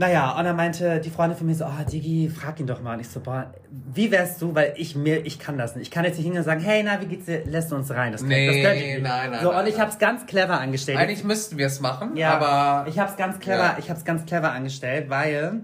Naja, 0.00 0.38
und 0.38 0.44
dann 0.44 0.54
meinte 0.54 1.00
die 1.00 1.10
Freundin 1.10 1.36
von 1.36 1.48
mir 1.48 1.56
so, 1.56 1.64
oh, 1.64 1.90
Digi, 1.90 2.28
frag 2.30 2.60
ihn 2.60 2.68
doch 2.68 2.80
mal. 2.80 2.94
Und 2.94 3.00
ich 3.00 3.08
so, 3.08 3.18
boah, 3.18 3.52
wie 3.68 4.12
wärst 4.12 4.40
du, 4.40 4.54
weil 4.54 4.74
ich 4.76 4.94
mir, 4.94 5.26
ich 5.26 5.40
kann 5.40 5.58
das 5.58 5.74
nicht. 5.74 5.88
Ich 5.88 5.90
kann 5.90 6.04
jetzt 6.04 6.14
nicht 6.18 6.24
hingehen 6.24 6.38
und 6.38 6.44
sagen, 6.44 6.60
hey, 6.60 6.84
na, 6.84 7.00
wie 7.00 7.06
geht's 7.06 7.24
dir? 7.26 7.44
Lässt 7.46 7.72
du 7.72 7.74
uns 7.74 7.90
rein? 7.90 8.12
Das, 8.12 8.22
Nee, 8.22 8.62
das 8.62 8.74
nicht. 8.76 9.02
nein, 9.02 9.30
nein, 9.32 9.40
So, 9.42 9.50
nein, 9.50 9.62
und 9.62 9.66
ich 9.68 9.80
hab's 9.80 9.98
ganz 9.98 10.24
clever 10.26 10.60
angestellt. 10.60 10.98
Eigentlich 10.98 11.24
müssten 11.24 11.58
wir 11.58 11.66
es 11.66 11.80
machen, 11.80 12.16
Ja, 12.16 12.38
aber. 12.38 12.88
ich 12.88 12.96
hab's 13.00 13.16
ganz 13.16 13.40
clever, 13.40 13.58
Ja. 13.58 13.76
ich 13.80 13.90
hab's 13.90 14.04
ganz 14.04 14.24
clever 14.24 14.52
angestellt, 14.52 15.10
weil 15.10 15.62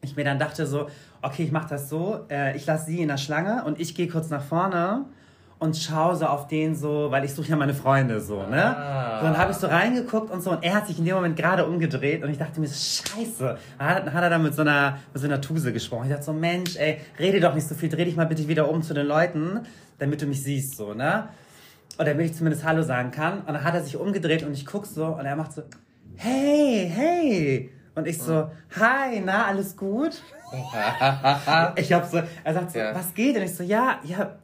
ich 0.00 0.16
mir 0.16 0.24
dann 0.24 0.38
dachte 0.38 0.66
so, 0.66 0.88
okay, 1.22 1.44
ich 1.44 1.52
mach 1.52 1.68
das 1.68 1.88
so, 1.88 2.20
äh, 2.30 2.56
ich 2.56 2.66
lasse 2.66 2.86
sie 2.86 3.02
in 3.02 3.08
der 3.08 3.16
Schlange 3.16 3.64
und 3.64 3.80
ich 3.80 3.94
gehe 3.94 4.08
kurz 4.08 4.30
nach 4.30 4.42
vorne 4.42 5.06
und 5.58 5.76
schaue 5.76 6.14
so 6.14 6.26
auf 6.26 6.46
den 6.46 6.76
so, 6.76 7.10
weil 7.10 7.24
ich 7.24 7.34
suche 7.34 7.48
ja 7.48 7.56
meine 7.56 7.74
Freunde 7.74 8.20
so, 8.20 8.46
ne? 8.46 8.76
Ah. 8.76 9.18
So, 9.18 9.26
dann 9.26 9.38
habe 9.38 9.50
ich 9.50 9.56
so 9.56 9.66
reingeguckt 9.66 10.30
und 10.30 10.40
so 10.40 10.52
und 10.52 10.62
er 10.62 10.74
hat 10.74 10.86
sich 10.86 10.98
in 10.98 11.04
dem 11.04 11.16
Moment 11.16 11.36
gerade 11.36 11.66
umgedreht 11.66 12.22
und 12.22 12.30
ich 12.30 12.38
dachte 12.38 12.60
mir, 12.60 12.68
so, 12.68 12.74
scheiße. 12.74 13.58
Dann 13.78 13.88
hat, 13.88 14.12
hat 14.12 14.22
er 14.22 14.30
dann 14.30 14.42
mit 14.42 14.54
so 14.54 14.62
einer 14.62 14.98
mit 15.12 15.20
so 15.20 15.26
einer 15.26 15.40
Tuse 15.40 15.72
gesprochen. 15.72 16.04
Ich 16.04 16.10
dachte 16.10 16.24
so, 16.24 16.32
Mensch, 16.32 16.76
ey, 16.76 16.98
rede 17.18 17.40
doch 17.40 17.54
nicht 17.54 17.66
so 17.66 17.74
viel, 17.74 17.88
dreh 17.88 18.04
dich 18.04 18.16
mal 18.16 18.26
bitte 18.26 18.46
wieder 18.46 18.70
um 18.70 18.82
zu 18.82 18.94
den 18.94 19.06
Leuten, 19.06 19.60
damit 19.98 20.22
du 20.22 20.26
mich 20.26 20.42
siehst, 20.42 20.76
so, 20.76 20.94
ne? 20.94 21.28
Oder 21.96 22.12
damit 22.12 22.26
ich 22.26 22.36
zumindest 22.36 22.64
Hallo 22.64 22.82
sagen 22.82 23.10
kann. 23.10 23.40
Und 23.40 23.48
dann 23.48 23.64
hat 23.64 23.74
er 23.74 23.82
sich 23.82 23.96
umgedreht 23.96 24.44
und 24.44 24.52
ich 24.52 24.64
guck 24.64 24.86
so 24.86 25.06
und 25.06 25.26
er 25.26 25.34
macht 25.34 25.52
so, 25.52 25.62
hey, 26.14 26.88
hey. 26.94 27.70
Und 27.98 28.06
ich 28.06 28.18
so, 28.22 28.48
hi, 28.78 29.20
na, 29.24 29.46
alles 29.46 29.76
gut? 29.76 30.22
ich 31.76 31.92
hab 31.92 32.04
so, 32.06 32.20
er 32.44 32.54
sagt 32.54 32.70
so, 32.70 32.78
Ja. 32.78 32.94
was 32.94 33.12
geht? 33.12 33.36
Und 33.36 33.42
ich 33.42 33.54
so, 33.54 33.62
ja, 33.64 33.98
ja, 34.04 34.36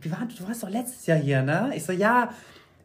wie 0.00 0.10
war, 0.10 0.18
du 0.26 0.48
warst 0.48 0.62
doch 0.62 0.70
letztes 0.70 1.06
Jahr 1.06 1.18
hier, 1.18 1.42
ne? 1.42 1.72
Ich 1.74 1.84
so, 1.84 1.92
ja, 1.92 2.30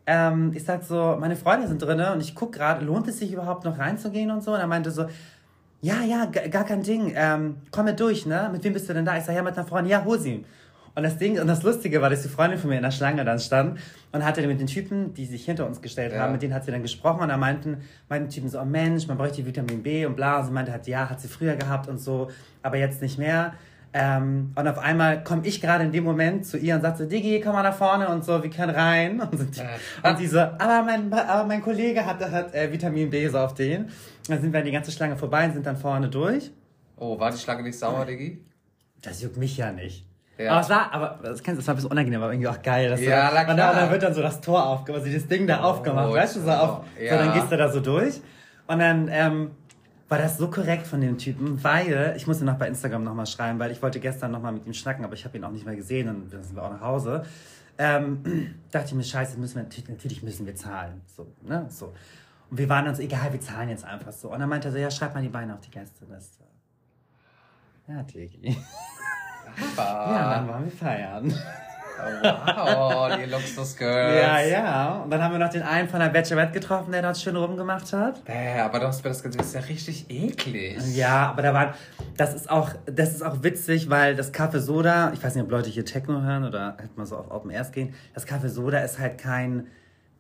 ähm, 0.08 0.52
ich 0.56 0.64
sag 0.66 0.84
so, 0.84 1.16
meine 1.20 1.36
Freunde 1.36 1.68
sind 1.68 1.82
drinne 1.82 2.12
und 2.14 2.22
ich 2.22 2.34
guck 2.36 2.54
gerade, 2.54 2.84
lohnt 2.84 3.08
es 3.08 3.20
sich 3.20 3.32
überhaupt 3.32 3.64
noch 3.66 3.78
reinzugehen 3.78 4.32
und 4.32 4.44
so? 4.44 4.54
Und 4.54 4.60
er 4.60 4.68
meinte 4.68 4.92
so, 4.92 5.06
ja, 5.82 6.02
ja, 6.02 6.26
gar 6.26 6.64
kein 6.64 6.82
Ding, 6.82 7.14
ähm, 7.16 7.58
komm 7.72 7.86
mit 7.86 8.00
durch, 8.00 8.26
ne? 8.26 8.50
Mit 8.52 8.64
wem 8.64 8.74
bist 8.74 8.90
du 8.90 8.94
denn 8.94 9.06
da? 9.06 9.16
Ich 9.18 9.24
sag, 9.24 9.36
ja, 9.36 9.44
mit 9.44 9.56
einer 9.58 9.68
Freundin, 9.68 9.92
ja, 9.92 10.04
hol 10.04 10.20
sie. 10.20 10.44
Und 10.96 11.04
das 11.04 11.18
Ding, 11.18 11.40
und 11.42 11.48
das 11.48 11.62
Lustige 11.64 12.02
war, 12.02 12.10
dass 12.10 12.22
die 12.24 12.30
Freundin 12.30 12.58
von 12.58 12.70
mir 12.70 12.78
in 12.78 12.82
der 12.84 12.92
Schlange 12.92 13.26
dann 13.26 13.40
stand 13.40 13.80
und 14.14 14.24
hatte 14.24 14.46
mit 14.48 14.62
den 14.62 14.68
Typen, 14.68 15.14
die 15.14 15.26
sich 15.26 15.44
hinter 15.44 15.66
uns 15.68 15.82
gestellt 15.82 16.14
Ja. 16.14 16.20
haben, 16.20 16.32
mit 16.32 16.42
denen 16.42 16.54
hat 16.54 16.64
sie 16.64 16.72
dann 16.72 16.82
gesprochen 16.82 17.22
und 17.22 17.28
da 17.30 17.36
meinten, 17.38 17.78
meinten 18.08 18.30
die 18.30 18.36
Typen 18.36 18.50
so, 18.50 18.60
oh 18.62 18.66
Mensch, 18.66 19.06
man 19.08 19.18
bräuchte 19.18 19.46
Vitamin 19.46 19.84
B 19.84 20.06
und 20.06 20.16
bla. 20.16 20.40
Und 20.40 20.46
sie 20.46 20.52
meinte 20.54 20.72
halt, 20.72 20.88
ja, 20.88 21.10
hat 21.10 21.20
sie 21.20 21.28
früher 21.28 21.56
gehabt 21.58 21.90
und 21.90 21.98
so, 21.98 22.30
aber 22.64 22.78
jetzt 22.78 23.02
nicht 23.02 23.18
mehr. 23.18 23.54
Ähm, 23.92 24.52
und 24.56 24.68
auf 24.68 24.78
einmal 24.78 25.24
komme 25.24 25.46
ich 25.46 25.62
gerade 25.62 25.84
in 25.86 25.92
dem 25.92 26.04
Moment 26.06 26.46
zu 26.46 26.58
ihr 26.58 26.76
und 26.76 26.82
sagt 26.82 26.98
so, 26.98 27.06
Diggi, 27.06 27.40
komm 27.42 27.54
mal 27.54 27.64
nach 27.64 27.76
vorne 27.76 28.08
und 28.10 28.24
so, 28.26 28.42
wir 28.44 28.50
können 28.50 28.74
rein. 28.76 29.20
Und, 29.32 29.38
sind 29.38 29.56
die, 29.56 29.62
und 30.08 30.18
sie 30.18 30.28
so, 30.28 30.40
aber 30.40 30.84
mein, 30.84 31.12
aber 31.14 31.46
mein 31.46 31.62
Kollege 31.62 32.06
hat, 32.06 32.20
hat 32.30 32.54
äh, 32.54 32.72
Vitamin 32.72 33.10
B 33.10 33.28
so 33.30 33.38
auf 33.40 33.54
den. 33.54 33.90
Dann 34.28 34.42
sind 34.42 34.52
wir 34.54 34.60
an 34.60 34.66
die 34.66 34.72
ganze 34.72 34.92
Schlange 34.92 35.16
vorbei 35.18 35.46
und 35.46 35.54
sind 35.54 35.66
dann 35.66 35.78
vorne 35.78 36.10
durch. 36.10 36.52
Oh, 36.98 37.18
war 37.20 37.32
die 37.32 37.38
Schlange 37.38 37.64
nicht 37.64 37.78
sauer, 37.80 38.06
Diggi? 38.06 38.42
Das 39.02 39.22
juckt 39.22 39.38
mich 39.38 39.56
ja 39.58 39.72
nicht. 39.72 40.05
Ja. 40.38 40.52
Aber 40.52 40.62
es 40.62 40.70
war, 40.70 40.92
aber 40.94 41.20
das, 41.24 41.42
kennst, 41.42 41.58
du, 41.58 41.62
das 41.62 41.68
war 41.68 41.74
ein 41.74 41.78
bisschen 41.78 41.92
unangenehm, 41.92 42.22
aber 42.22 42.32
irgendwie 42.34 42.50
auch 42.50 42.62
geil. 42.62 42.90
Dass 42.90 43.00
Ja, 43.02 43.30
und, 43.30 43.48
dann, 43.48 43.58
dann 43.58 43.92
wird 43.92 44.04
dann 44.04 44.14
so 44.14 44.22
das 44.22 44.42
Tor 44.42 44.66
aufgemacht, 44.66 45.04
also 45.04 45.14
das 45.14 45.28
Ding 45.28 45.48
da 45.48 45.62
aufgemacht, 45.62 46.12
weißt 46.12 46.36
du, 46.36 46.42
so, 46.42 46.52
auf, 46.52 46.86
ja. 47.00 47.18
so 47.18 47.24
dann 47.24 47.34
gehst 47.34 47.52
du 47.52 47.58
da 47.58 47.70
so 47.72 47.80
durch. 47.80 48.22
Und 48.68 48.80
dann 48.80 49.08
ähm, 49.10 49.52
war 50.10 50.18
das 50.18 50.38
so 50.38 50.50
korrekt 50.50 50.88
von 50.88 51.00
dem 51.00 51.18
Typen, 51.18 51.64
weil, 51.64 52.14
ich 52.18 52.28
musste 52.28 52.44
noch 52.44 52.56
bei 52.56 52.68
Instagram 52.68 53.04
nochmal 53.04 53.28
schreiben, 53.28 53.60
weil 53.60 53.72
ich 53.72 53.82
wollte 53.82 54.00
gestern 54.00 54.32
nochmal 54.32 54.52
mit 54.52 54.66
ihm 54.66 54.74
schnacken, 54.74 55.06
aber 55.06 55.14
ich 55.14 55.24
habe 55.24 55.38
ihn 55.38 55.44
auch 55.44 55.52
nicht 55.52 55.66
mehr 55.66 55.76
gesehen 55.76 56.10
und 56.10 56.34
dann 56.34 56.44
sind 56.44 56.56
wir 56.56 56.64
auch 56.64 56.72
nach 56.72 56.82
Hause. 56.82 57.24
Ähm, 57.78 58.56
dachte 58.72 58.88
ich 58.88 58.94
mir, 58.94 59.04
scheiße, 59.04 59.40
müssen 59.40 59.56
wir, 59.56 59.64
natürlich- 59.64 60.22
müssen 60.24 60.46
wir 60.46 60.56
zahlen. 60.56 61.02
So, 61.06 61.28
ne, 61.44 61.66
so. 61.70 61.94
Und 62.52 62.58
wir 62.58 62.70
waren 62.70 62.86
dann 62.86 62.96
so, 62.96 63.02
egal, 63.02 63.32
wir 63.32 63.42
zahlen 63.42 63.70
jetzt 63.70 63.86
einfach 63.86 64.12
so. 64.12 64.32
Und 64.32 64.40
dann 64.40 64.50
meinte 64.50 64.68
er 64.68 64.72
so, 64.72 64.78
ja, 64.78 64.92
schreib 64.92 65.16
mal 65.16 65.24
die 65.24 65.30
Beine 65.30 65.54
auf 65.54 65.62
die 65.62 65.72
Gästeliste. 65.72 66.44
Ja, 67.88 68.04
Digi. 68.04 68.58
Ja, 69.78 70.36
dann 70.36 70.48
waren 70.48 70.66
wir 70.66 70.72
feiern. 70.72 71.34
Wow, 72.22 73.18
die 73.18 73.26
Luxus-Girls. 73.26 74.22
Ja, 74.22 74.40
ja. 74.42 75.02
Und 75.04 75.10
dann 75.10 75.24
haben 75.24 75.32
wir 75.32 75.40
noch 75.40 75.50
den 75.50 75.64
einen 75.64 75.88
von 75.88 76.00
der 76.00 76.10
Bachelorette 76.10 76.52
getroffen, 76.52 76.92
der 76.92 77.02
dort 77.02 77.18
schön 77.18 77.36
rumgemacht 77.36 77.92
hat. 77.94 78.24
Bäh, 78.26 78.60
aber 78.60 78.80
du 78.80 78.88
hast 78.88 79.04
mir 79.04 79.10
das 79.10 79.24
gesehen, 79.24 79.38
das 79.38 79.48
ist 79.48 79.56
ja 79.56 79.62
richtig 79.62 80.06
eklig. 80.10 80.78
Ja, 80.96 81.30
aber 81.30 81.42
da 81.42 81.54
waren, 81.54 81.74
das 82.18 82.34
ist 82.34 82.50
auch, 82.50 82.72
das 82.86 83.14
ist 83.14 83.24
auch 83.24 83.44
witzig, 83.44 83.90
weil 83.90 84.16
das 84.16 84.32
Kaffee 84.32 84.60
Soda, 84.60 85.12
ich 85.14 85.24
weiß 85.24 85.36
nicht, 85.36 85.44
ob 85.44 85.52
Leute 85.52 85.70
hier 85.70 85.86
Techno 85.86 86.22
hören 86.22 86.44
oder 86.44 86.76
halt 86.78 86.98
mal 86.98 87.06
so 87.06 87.18
auf 87.18 87.32
Open 87.32 87.52
Airs 87.52 87.72
gehen, 87.72 87.94
das 88.14 88.26
Kaffee 88.26 88.50
Soda 88.50 88.80
ist 88.80 89.00
halt 89.00 89.18
kein 89.18 89.68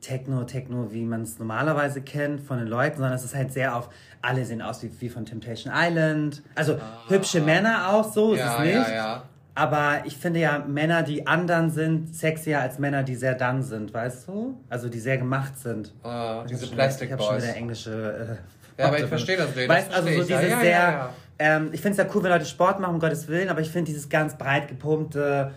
Techno, 0.05 0.43
Techno, 0.43 0.91
wie 0.91 1.03
man 1.05 1.23
es 1.23 1.39
normalerweise 1.39 2.01
kennt 2.01 2.41
von 2.41 2.59
den 2.59 2.67
Leuten, 2.67 2.97
sondern 2.97 3.13
es 3.15 3.23
ist 3.23 3.33
halt 3.35 3.51
sehr 3.51 3.75
auf, 3.75 3.89
alle 4.21 4.45
sehen 4.45 4.61
aus 4.61 4.83
wie, 4.83 4.91
wie 4.99 5.09
von 5.09 5.25
Temptation 5.25 5.73
Island. 5.75 6.43
Also 6.53 6.77
hübsche 7.07 7.41
Männer 7.41 7.89
auch 7.89 8.11
so, 8.11 8.33
ist 8.33 8.39
ja, 8.39 8.53
es 8.53 8.59
nicht. 8.59 8.73
ja, 8.89 8.93
ja. 8.93 9.23
Aber 9.55 10.01
ich 10.05 10.17
finde 10.17 10.41
ja, 10.41 10.59
Männer, 10.67 11.01
die 11.01 11.25
andern 11.25 11.69
sind, 11.71 12.13
sexier 12.13 12.59
als 12.59 12.77
Männer, 12.77 13.03
die 13.03 13.15
sehr 13.15 13.35
dann 13.35 13.63
sind, 13.63 13.93
weißt 13.93 14.27
du? 14.27 14.57
Also 14.69 14.89
die 14.89 14.99
sehr 14.99 15.17
gemacht 15.17 15.57
sind. 15.57 15.93
Äh, 16.03 16.41
Ich 16.41 16.47
diese 16.47 16.61
hab 16.61 16.67
schon- 16.67 16.75
Plastic 16.75 17.07
Ich 17.07 17.13
habe 17.13 17.23
schon 17.23 17.33
Boys. 17.35 17.43
wieder 17.43 17.55
englische. 17.55 18.37
Äh, 18.77 18.81
Ja, 18.81 18.87
aber 18.89 18.99
ich 18.99 19.05
verstehe 19.05 19.37
das 19.37 19.55
nicht, 19.55 19.69
Weißt 19.69 19.91
also 19.93 20.07
so 20.09 20.23
dieses 20.23 20.27
sehr. 20.59 21.09
Ähm, 21.39 21.69
ich 21.71 21.81
finde 21.81 21.91
es 22.01 22.05
ja 22.05 22.13
cool, 22.13 22.23
wenn 22.23 22.31
Leute 22.31 22.45
Sport 22.45 22.79
machen, 22.79 22.93
um 22.95 22.99
Gottes 22.99 23.27
Willen, 23.29 23.47
aber 23.49 23.61
ich 23.61 23.69
finde 23.69 23.85
dieses 23.91 24.07
ganz 24.09 24.37
breit 24.37 24.67
gepumpte. 24.67 25.51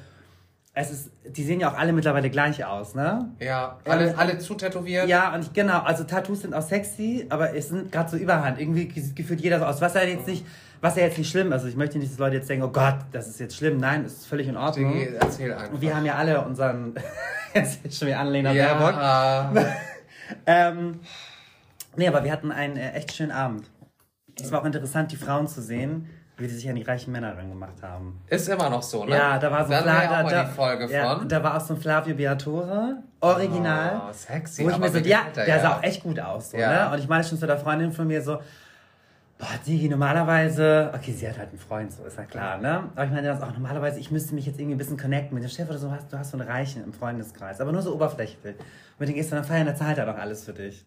Es 0.80 0.92
ist, 0.92 1.10
die 1.26 1.42
sehen 1.42 1.58
ja 1.58 1.72
auch 1.72 1.76
alle 1.76 1.92
mittlerweile 1.92 2.30
gleich 2.30 2.64
aus, 2.64 2.94
ne? 2.94 3.32
Ja, 3.40 3.78
alle, 3.84 4.16
alle 4.16 4.38
zu 4.38 4.54
tätowiert. 4.54 5.08
Ja, 5.08 5.34
und 5.34 5.40
ich, 5.40 5.52
genau, 5.52 5.80
also 5.80 6.04
Tattoos 6.04 6.42
sind 6.42 6.54
auch 6.54 6.62
sexy, 6.62 7.26
aber 7.30 7.52
es 7.52 7.70
sind 7.70 7.90
gerade 7.90 8.08
so 8.08 8.16
überhand. 8.16 8.60
Irgendwie 8.60 8.88
sieht 9.00 9.16
gefühlt 9.16 9.40
jeder 9.40 9.58
so 9.58 9.64
aus. 9.64 9.80
Was 9.80 9.94
ja 9.94 10.02
jetzt 10.02 10.28
nicht, 10.28 10.46
was 10.80 10.94
ja 10.94 11.02
jetzt 11.02 11.18
nicht 11.18 11.28
schlimm, 11.28 11.52
also 11.52 11.66
ich 11.66 11.74
möchte 11.74 11.98
nicht, 11.98 12.12
dass 12.12 12.20
Leute 12.20 12.36
jetzt 12.36 12.48
denken, 12.48 12.64
oh 12.64 12.70
Gott, 12.70 12.94
das 13.10 13.26
ist 13.26 13.40
jetzt 13.40 13.56
schlimm. 13.56 13.78
Nein, 13.78 14.04
es 14.04 14.18
ist 14.18 14.26
völlig 14.28 14.46
in 14.46 14.56
Ordnung. 14.56 14.92
Diggi, 14.92 15.16
erzähl 15.20 15.52
einfach. 15.52 15.72
Und 15.72 15.80
wir 15.80 15.96
haben 15.96 16.06
ja 16.06 16.14
alle 16.14 16.42
unseren, 16.42 16.94
jetzt 17.54 17.84
ist 17.84 17.98
schon 17.98 18.06
wieder 18.06 18.20
Anlehner 18.20 18.52
ja, 18.52 19.52
Ähm, 20.46 21.00
nee, 21.96 22.06
aber 22.06 22.22
wir 22.22 22.30
hatten 22.30 22.52
einen 22.52 22.76
äh, 22.76 22.92
echt 22.92 23.12
schönen 23.16 23.32
Abend. 23.32 23.68
Es 24.40 24.52
war 24.52 24.60
auch 24.60 24.64
interessant, 24.64 25.10
die 25.10 25.16
Frauen 25.16 25.48
zu 25.48 25.60
sehen, 25.60 26.08
wie 26.38 26.46
die 26.46 26.54
sich 26.54 26.68
an 26.68 26.76
die 26.76 26.82
reichen 26.82 27.10
Männer 27.12 27.36
rangemacht 27.36 27.82
haben. 27.82 28.20
ist 28.28 28.48
immer 28.48 28.70
noch 28.70 28.82
so, 28.82 29.04
ne? 29.04 29.16
Ja, 29.16 29.38
da 29.38 29.50
war 29.50 29.64
so 29.64 29.70
da 29.72 29.78
ein 29.80 29.84
haben 29.86 30.24
wir 30.24 30.30
Fla- 30.30 30.30
da, 30.30 30.44
die 30.44 30.50
Folge 30.52 30.92
ja, 30.92 31.16
von. 31.18 31.28
Da 31.28 31.42
war 31.42 31.56
auch 31.56 31.60
so 31.60 31.74
ein 31.74 31.80
Flavio 31.80 32.14
Beatore, 32.14 33.02
original. 33.20 34.02
Oh, 34.08 34.12
sexy. 34.12 34.64
wo 34.64 34.70
ich 34.70 34.78
mir 34.78 34.88
so, 34.88 34.98
ja, 34.98 35.22
er, 35.34 35.44
der 35.44 35.48
ja. 35.48 35.60
sah 35.60 35.76
auch 35.76 35.82
echt 35.82 36.02
gut 36.02 36.20
aus. 36.20 36.50
So, 36.52 36.56
Ja. 36.56 36.86
ne? 36.88 36.94
Und 36.94 37.00
ich 37.00 37.08
meine 37.08 37.24
schon 37.24 37.38
zu 37.38 37.46
der 37.46 37.58
Freundin 37.58 37.90
von 37.92 38.06
mir 38.06 38.22
so, 38.22 38.38
boah, 39.38 39.46
Digi, 39.66 39.88
normalerweise, 39.88 40.90
okay, 40.94 41.12
sie 41.12 41.28
hat 41.28 41.38
halt 41.38 41.50
einen 41.50 41.58
Freund, 41.58 41.92
so 41.92 42.04
ist 42.04 42.16
ja 42.16 42.24
klar, 42.24 42.58
ne? 42.58 42.84
Aber 42.94 43.04
ich 43.04 43.10
meine 43.10 43.26
das 43.28 43.42
auch, 43.42 43.52
normalerweise, 43.52 43.98
ich 43.98 44.10
müsste 44.10 44.34
mich 44.34 44.46
jetzt 44.46 44.58
irgendwie 44.60 44.74
ein 44.76 44.78
bisschen 44.78 44.96
connecten 44.96 45.34
mit 45.34 45.42
dem 45.44 45.50
Chef 45.50 45.68
oder 45.68 45.78
so, 45.78 45.90
hast, 45.90 46.12
du 46.12 46.18
hast 46.18 46.30
so 46.30 46.38
einen 46.38 46.48
Reichen 46.48 46.84
im 46.84 46.92
Freundeskreis, 46.92 47.60
aber 47.60 47.72
nur 47.72 47.82
so 47.82 47.94
oberflächlich. 47.94 48.54
Und 48.56 49.00
mit 49.00 49.08
dem 49.08 49.14
gehst 49.16 49.30
du 49.32 49.36
dann 49.36 49.44
feiern, 49.44 49.66
der 49.66 49.74
zahlt 49.76 49.98
er 49.98 50.06
doch 50.06 50.18
alles 50.18 50.44
für 50.44 50.52
dich. 50.52 50.86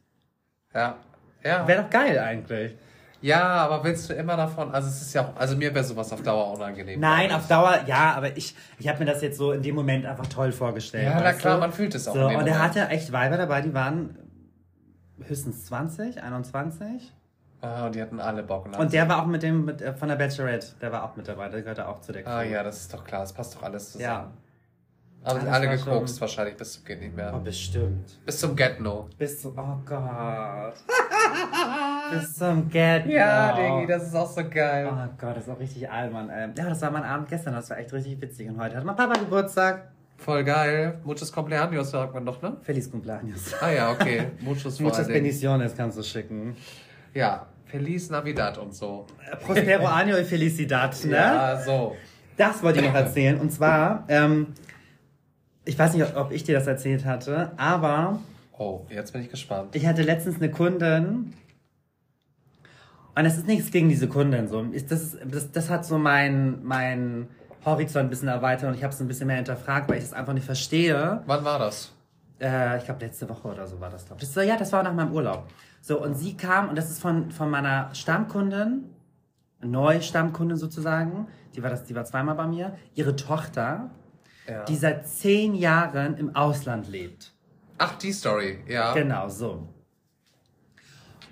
Ja. 0.73 0.95
Ja. 1.43 1.67
Wäre 1.67 1.83
doch 1.83 1.89
geil 1.89 2.17
eigentlich. 2.19 2.75
Ja, 3.21 3.41
aber 3.41 3.83
willst 3.83 4.09
du 4.09 4.13
immer 4.13 4.35
davon? 4.35 4.71
Also, 4.71 4.89
es 4.89 5.01
ist 5.01 5.13
ja 5.13 5.21
auch. 5.21 5.35
Also, 5.35 5.55
mir 5.55 5.73
wäre 5.73 5.83
sowas 5.83 6.11
auf 6.11 6.21
Dauer 6.21 6.53
unangenehm. 6.53 6.99
Nein, 6.99 7.31
auf. 7.31 7.47
Dauer, 7.47 7.79
ja, 7.85 8.13
aber 8.13 8.35
ich, 8.35 8.55
ich 8.77 8.87
habe 8.87 8.99
mir 8.99 9.05
das 9.05 9.21
jetzt 9.21 9.37
so 9.37 9.51
in 9.51 9.61
dem 9.61 9.75
Moment 9.75 10.05
einfach 10.05 10.27
toll 10.27 10.51
vorgestellt. 10.51 11.05
Ja, 11.05 11.19
na 11.21 11.33
klar, 11.33 11.55
du? 11.55 11.61
man 11.61 11.71
fühlt 11.71 11.93
es 11.95 12.07
auch 12.07 12.13
So, 12.13 12.27
und 12.27 12.47
er 12.47 12.59
hatte 12.59 12.87
echt 12.89 13.11
Weiber 13.11 13.37
dabei, 13.37 13.61
die 13.61 13.73
waren 13.73 14.17
höchstens 15.27 15.65
20, 15.65 16.21
21. 16.21 17.13
Ah, 17.61 17.85
und 17.85 17.95
die 17.95 18.01
hatten 18.01 18.19
alle 18.19 18.41
Bock. 18.41 18.69
ne? 18.71 18.77
Und 18.77 18.91
der 18.91 19.07
war 19.07 19.21
auch 19.21 19.27
mit 19.27 19.43
dem 19.43 19.65
mit, 19.65 19.81
äh, 19.81 19.93
von 19.93 20.09
der 20.09 20.15
Bachelorette, 20.15 20.67
der 20.81 20.91
war 20.91 21.03
auch 21.03 21.15
mit 21.15 21.27
dabei, 21.27 21.47
der 21.49 21.61
gehörte 21.61 21.87
auch 21.87 22.01
zu 22.01 22.11
der 22.11 22.23
Crew. 22.23 22.31
Ah, 22.31 22.41
ja, 22.41 22.63
das 22.63 22.81
ist 22.81 22.93
doch 22.93 23.03
klar. 23.03 23.21
Das 23.21 23.33
passt 23.33 23.55
doch 23.55 23.63
alles 23.63 23.91
zusammen. 23.91 24.31
Ja. 24.31 24.31
Alles 25.23 25.45
alle 25.45 25.69
gekokst 25.69 26.13
schon- 26.15 26.21
wahrscheinlich 26.21 26.55
bis 26.57 26.73
zum 26.73 26.83
Geht 26.85 26.99
nicht 27.01 27.15
mehr. 27.15 27.31
Oh, 27.35 27.39
bestimmt. 27.39 28.19
Bis 28.25 28.39
zum 28.39 28.55
Get 28.55 28.79
No. 28.79 29.07
Bis 29.17 29.39
zum, 29.41 29.53
oh 29.57 29.77
Gott. 29.85 30.73
Bis 32.11 32.33
zum 32.33 32.67
Get 32.69 33.05
Ja, 33.05 33.55
No. 33.55 33.77
Diggi, 33.79 33.87
das 33.91 34.07
ist 34.07 34.15
auch 34.15 34.29
so 34.29 34.41
geil. 34.49 34.89
Oh 34.91 35.07
Gott, 35.19 35.37
das 35.37 35.43
ist 35.43 35.49
auch 35.49 35.59
richtig 35.59 35.89
albern. 35.89 36.29
Ähm, 36.33 36.53
ja, 36.57 36.67
das 36.69 36.81
war 36.81 36.91
mein 36.91 37.03
Abend 37.03 37.29
gestern, 37.29 37.53
das 37.53 37.69
war 37.69 37.77
echt 37.77 37.93
richtig 37.93 38.19
witzig. 38.21 38.49
Und 38.49 38.59
heute 38.59 38.77
hat 38.77 38.83
mein 38.83 38.95
Papa 38.95 39.13
Geburtstag. 39.19 39.89
Voll 40.17 40.43
geil. 40.43 40.99
Muchos 41.03 41.31
Cumpleaños 41.33 41.85
sagt 41.85 42.13
man 42.13 42.25
doch, 42.25 42.41
ne? 42.41 42.57
Feliz 42.61 42.89
Cumpleaños. 42.91 43.53
Ah 43.61 43.69
ja, 43.71 43.91
okay. 43.91 44.27
Muchos 44.39 44.77
vor 44.77 44.87
Muchas 44.87 45.07
bendiciones 45.07 45.75
kannst 45.75 45.97
du 45.97 46.03
schicken. 46.03 46.55
Ja, 47.13 47.45
Feliz 47.65 48.09
Navidad 48.09 48.57
und 48.57 48.73
so. 48.75 49.05
Prospero 49.45 49.85
año 49.87 50.17
y 50.19 50.23
felicidad, 50.25 50.93
ne? 51.05 51.11
Ja, 51.15 51.57
so. 51.61 51.95
Das 52.37 52.61
wollte 52.63 52.79
ich 52.81 52.85
noch 52.85 52.93
erzählen. 52.95 53.39
Und 53.39 53.51
zwar, 53.51 54.03
ähm, 54.09 54.47
ich 55.65 55.77
weiß 55.77 55.93
nicht, 55.93 56.15
ob 56.15 56.31
ich 56.31 56.43
dir 56.43 56.55
das 56.55 56.67
erzählt 56.67 57.05
hatte, 57.05 57.51
aber 57.57 58.19
Oh, 58.57 58.85
jetzt 58.89 59.13
bin 59.13 59.21
ich 59.21 59.29
gespannt. 59.29 59.75
ich 59.75 59.85
hatte 59.87 60.01
letztens 60.03 60.35
eine 60.37 60.51
Kundin 60.51 61.33
Und 63.15 63.25
es 63.25 63.37
ist 63.37 63.47
nichts 63.47 63.71
gegen 63.71 63.89
diese 63.89 64.07
Kundin. 64.07 64.47
So. 64.47 64.63
Das, 64.63 64.91
ist, 64.91 65.17
das, 65.25 65.51
das 65.51 65.69
hat 65.69 65.85
so 65.85 65.97
mein, 65.97 66.63
mein 66.63 67.27
Horizont 67.65 68.05
ein 68.05 68.09
bisschen 68.09 68.27
erweitert 68.29 68.69
und 68.69 68.75
ich 68.75 68.83
habe 68.83 68.93
es 68.93 69.01
ein 69.01 69.07
bisschen 69.07 69.27
mehr 69.27 69.35
hinterfragt, 69.37 69.89
weil 69.89 69.97
ich 69.97 70.03
es 70.05 70.13
einfach 70.13 70.33
nicht 70.33 70.45
verstehe. 70.45 71.21
Wann 71.25 71.43
war 71.43 71.59
das? 71.59 71.91
Äh, 72.39 72.77
ich 72.77 72.85
glaube, 72.85 73.03
letzte 73.05 73.27
Woche 73.29 73.49
oder 73.49 73.67
so 73.67 73.79
war 73.79 73.89
das, 73.89 74.05
glaube 74.05 74.21
ich. 74.23 74.31
Das, 74.33 74.45
ja, 74.45 74.57
das 74.57 74.71
war 74.71 74.81
nach 74.83 74.93
meinem 74.93 75.11
Urlaub. 75.13 75.47
So, 75.81 76.01
und 76.01 76.15
sie 76.15 76.35
kam, 76.37 76.69
und 76.69 76.77
das 76.77 76.89
ist 76.89 76.99
von, 77.01 77.31
von 77.31 77.49
meiner 77.49 77.93
Stammkundin, 77.93 78.85
Neustammkundin 79.63 80.57
sozusagen, 80.57 81.27
die 81.55 81.61
war, 81.63 81.69
das, 81.69 81.83
die 81.83 81.95
war 81.95 82.05
zweimal 82.05 82.35
bei 82.35 82.47
mir, 82.47 82.75
ihre 82.95 83.15
Tochter, 83.15 83.89
Ja. 84.51 84.65
die 84.65 84.75
seit 84.75 85.07
zehn 85.07 85.55
Jahren 85.55 86.17
im 86.17 86.35
Ausland 86.35 86.89
lebt. 86.89 87.31
Ach, 87.77 87.97
die 87.97 88.11
Story, 88.11 88.59
ja. 88.67 88.93
Genau, 88.93 89.29
so. 89.29 89.67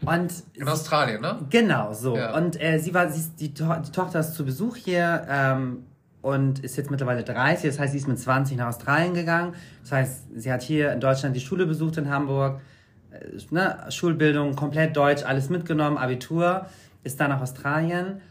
Und 0.05 0.32
In 0.53 0.67
Australien, 0.67 1.21
ne? 1.21 1.39
Genau, 1.49 1.91
so. 1.91 2.15
Ja. 2.15 2.36
Und 2.38 2.62
äh, 2.62 2.79
sie 2.79 2.93
war, 2.93 3.10
sie 3.10 3.19
ist, 3.19 3.39
die, 3.41 3.53
to 3.53 3.65
die 3.86 3.91
Tochter 3.91 4.21
ist 4.21 4.34
zu 4.34 4.45
Besuch 4.45 4.77
hier 4.77 5.27
ähm, 5.29 5.86
und 6.21 6.60
ist 6.60 6.77
jetzt 6.77 6.89
mittlerweile 6.89 7.23
30. 7.23 7.69
Das 7.69 7.79
heißt, 7.79 7.91
sie 7.91 7.99
ist 7.99 8.08
mit 8.08 8.17
20 8.17 8.55
nach 8.58 8.67
Australien 8.67 9.13
gegangen. 9.13 9.53
Das 9.82 9.91
heißt, 9.91 10.27
sie 10.36 10.51
hat 10.51 10.62
hier 10.62 10.93
in 10.93 11.01
Deutschland 11.01 11.36
die 11.36 11.41
Schule 11.41 11.65
besucht 11.65 11.97
in 11.97 12.10
Hamburg. 12.10 12.62
Äh, 13.12 13.38
ne, 13.51 13.86
Schulbildung, 13.89 14.55
komplett 14.55 14.95
deutsch, 14.95 15.23
alles 15.23 15.49
mitgenommen, 15.49 15.97
Abitur, 15.97 16.67
ist 17.03 17.19
dann 17.19 17.32
nach 17.32 17.41
Australien. 17.41 18.21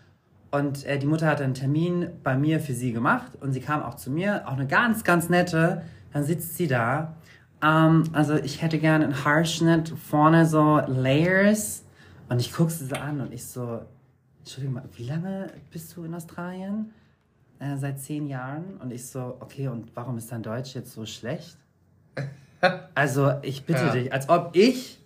Und 0.51 0.85
äh, 0.87 0.99
die 0.99 1.07
Mutter 1.07 1.27
hatte 1.27 1.45
einen 1.45 1.55
Termin 1.55 2.09
bei 2.23 2.37
mir 2.37 2.59
für 2.61 2.73
sie 2.73 2.93
gemacht 2.93 3.33
und 3.41 3.53
sie 3.53 3.61
kam 3.61 3.83
auch 3.83 3.95
zu 3.95 4.11
mir, 4.11 4.47
auch 4.49 4.53
eine 4.55 4.67
ganz, 4.67 5.05
ganz 5.05 5.29
nette. 5.29 5.83
Dann 6.13 6.25
sitzt 6.25 6.57
sie 6.57 6.67
da. 6.67 7.17
Ähm, 7.63 8.05
also 8.13 8.35
ich 8.35 8.63
hätte 8.63 8.79
gerne 8.79 9.05
einen 9.05 9.25
Haarschnitt, 9.25 9.91
vorne 9.91 10.47
so 10.47 10.81
Layers. 10.87 11.85
Und 12.31 12.41
ich 12.41 12.53
gucke 12.53 12.71
sie 12.71 12.87
so 12.87 12.97
an 12.97 13.21
und 13.21 13.33
ich 13.33 13.45
so, 13.45 13.81
Entschuldigung 14.41 14.75
mal, 14.75 14.85
wie 14.97 15.05
lange 15.05 15.49
bist 15.71 15.95
du 15.97 16.05
in 16.05 16.15
Australien? 16.15 16.93
Äh, 17.59 17.77
seit 17.77 17.99
zehn 18.01 18.27
Jahren. 18.27 18.79
Und 18.83 18.91
ich 18.93 19.07
so, 19.07 19.37
okay, 19.41 19.69
und 19.69 19.91
warum 19.95 20.17
ist 20.17 20.31
dein 20.33 20.43
Deutsch 20.43 20.75
jetzt 20.75 20.93
so 20.93 21.05
schlecht? 21.05 21.59
Also 22.95 23.35
ich 23.43 23.65
bitte 23.67 23.83
Ja. 23.85 23.93
dich, 23.93 24.13
als 24.13 24.29
ob 24.29 24.51
ich 24.57 25.01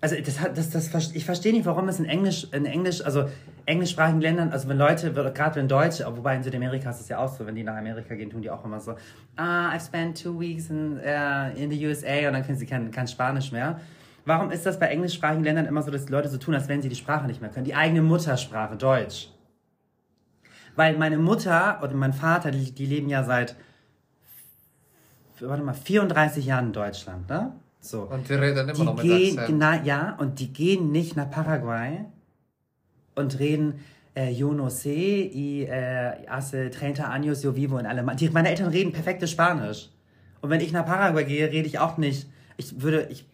also 0.00 0.16
das 0.16 0.40
hat, 0.40 0.56
das, 0.56 0.70
das, 0.70 1.12
ich 1.12 1.24
verstehe 1.24 1.52
nicht, 1.52 1.66
warum 1.66 1.88
es 1.88 1.98
in 1.98 2.06
Englisch, 2.06 2.46
in 2.52 2.64
Englisch, 2.64 3.04
also 3.04 3.28
englischsprachigen 3.66 4.20
Ländern, 4.20 4.50
also 4.50 4.68
wenn 4.68 4.78
Leute, 4.78 5.12
gerade 5.12 5.56
wenn 5.56 5.68
Deutsche, 5.68 6.06
wobei 6.06 6.36
in 6.36 6.42
Südamerika 6.42 6.88
ist 6.90 7.00
es 7.00 7.08
ja 7.08 7.18
auch 7.18 7.28
so, 7.28 7.46
wenn 7.46 7.54
die 7.54 7.62
nach 7.62 7.76
Amerika 7.76 8.14
gehen, 8.14 8.30
tun 8.30 8.40
die 8.40 8.50
auch 8.50 8.64
immer 8.64 8.80
so, 8.80 8.94
ah, 9.36 9.70
I've 9.70 9.84
spent 9.84 10.22
two 10.22 10.38
weeks 10.38 10.70
in, 10.70 10.98
uh, 10.98 11.54
in 11.54 11.70
the 11.70 11.86
USA 11.86 12.28
und 12.28 12.32
dann 12.32 12.44
können 12.44 12.56
sie 12.56 12.66
kein, 12.66 12.90
kein 12.90 13.08
Spanisch 13.08 13.52
mehr. 13.52 13.78
Warum 14.24 14.50
ist 14.50 14.64
das 14.64 14.78
bei 14.78 14.86
englischsprachigen 14.86 15.44
Ländern 15.44 15.66
immer 15.66 15.82
so, 15.82 15.90
dass 15.90 16.06
die 16.06 16.12
Leute 16.12 16.28
so 16.28 16.38
tun, 16.38 16.54
als 16.54 16.68
wenn 16.68 16.80
sie 16.80 16.88
die 16.88 16.96
Sprache 16.96 17.26
nicht 17.26 17.42
mehr 17.42 17.50
können? 17.50 17.64
Die 17.64 17.74
eigene 17.74 18.00
Muttersprache, 18.00 18.76
Deutsch. 18.76 19.28
Weil 20.76 20.96
meine 20.96 21.18
Mutter 21.18 21.82
und 21.82 21.94
mein 21.94 22.14
Vater, 22.14 22.50
die, 22.50 22.72
die 22.72 22.86
leben 22.86 23.08
ja 23.10 23.22
seit, 23.24 23.56
warte 25.40 25.62
mal, 25.62 25.74
34 25.74 26.46
Jahren 26.46 26.68
in 26.68 26.72
Deutschland, 26.72 27.28
ne? 27.28 27.52
So. 27.80 28.02
Und 28.02 28.28
die 28.28 28.34
reden 28.34 28.68
immer 28.68 28.72
Die 28.72 28.82
noch 28.82 28.94
mit 28.94 29.02
gehen, 29.04 29.38
Akzent. 29.38 29.58
genau, 29.58 29.84
ja, 29.84 30.16
und 30.18 30.38
die 30.38 30.52
gehen 30.52 30.92
nicht 30.92 31.16
nach 31.16 31.30
Paraguay 31.30 32.04
und 33.14 33.38
reden 33.38 33.80
äh, 34.14 34.30
yo 34.30 34.52
no 34.52 34.68
sé 34.68 34.90
y 35.32 35.64
äh, 35.64 36.26
hace 36.28 36.70
30 36.70 37.06
años 37.06 37.42
yo 37.42 37.54
vivo 37.54 37.78
in 37.78 37.86
Alemania. 37.86 38.16
Die, 38.16 38.30
meine 38.30 38.50
Eltern 38.50 38.68
reden 38.68 38.92
perfektes 38.92 39.30
Spanisch. 39.30 39.88
Und 40.40 40.50
wenn 40.50 40.60
ich 40.60 40.72
nach 40.72 40.84
Paraguay 40.84 41.24
gehe, 41.24 41.50
rede 41.50 41.66
ich 41.66 41.78
auch 41.78 41.96
nicht. 41.96 42.26
Ich 42.56 42.82
würde, 42.82 43.06
ich 43.10 43.24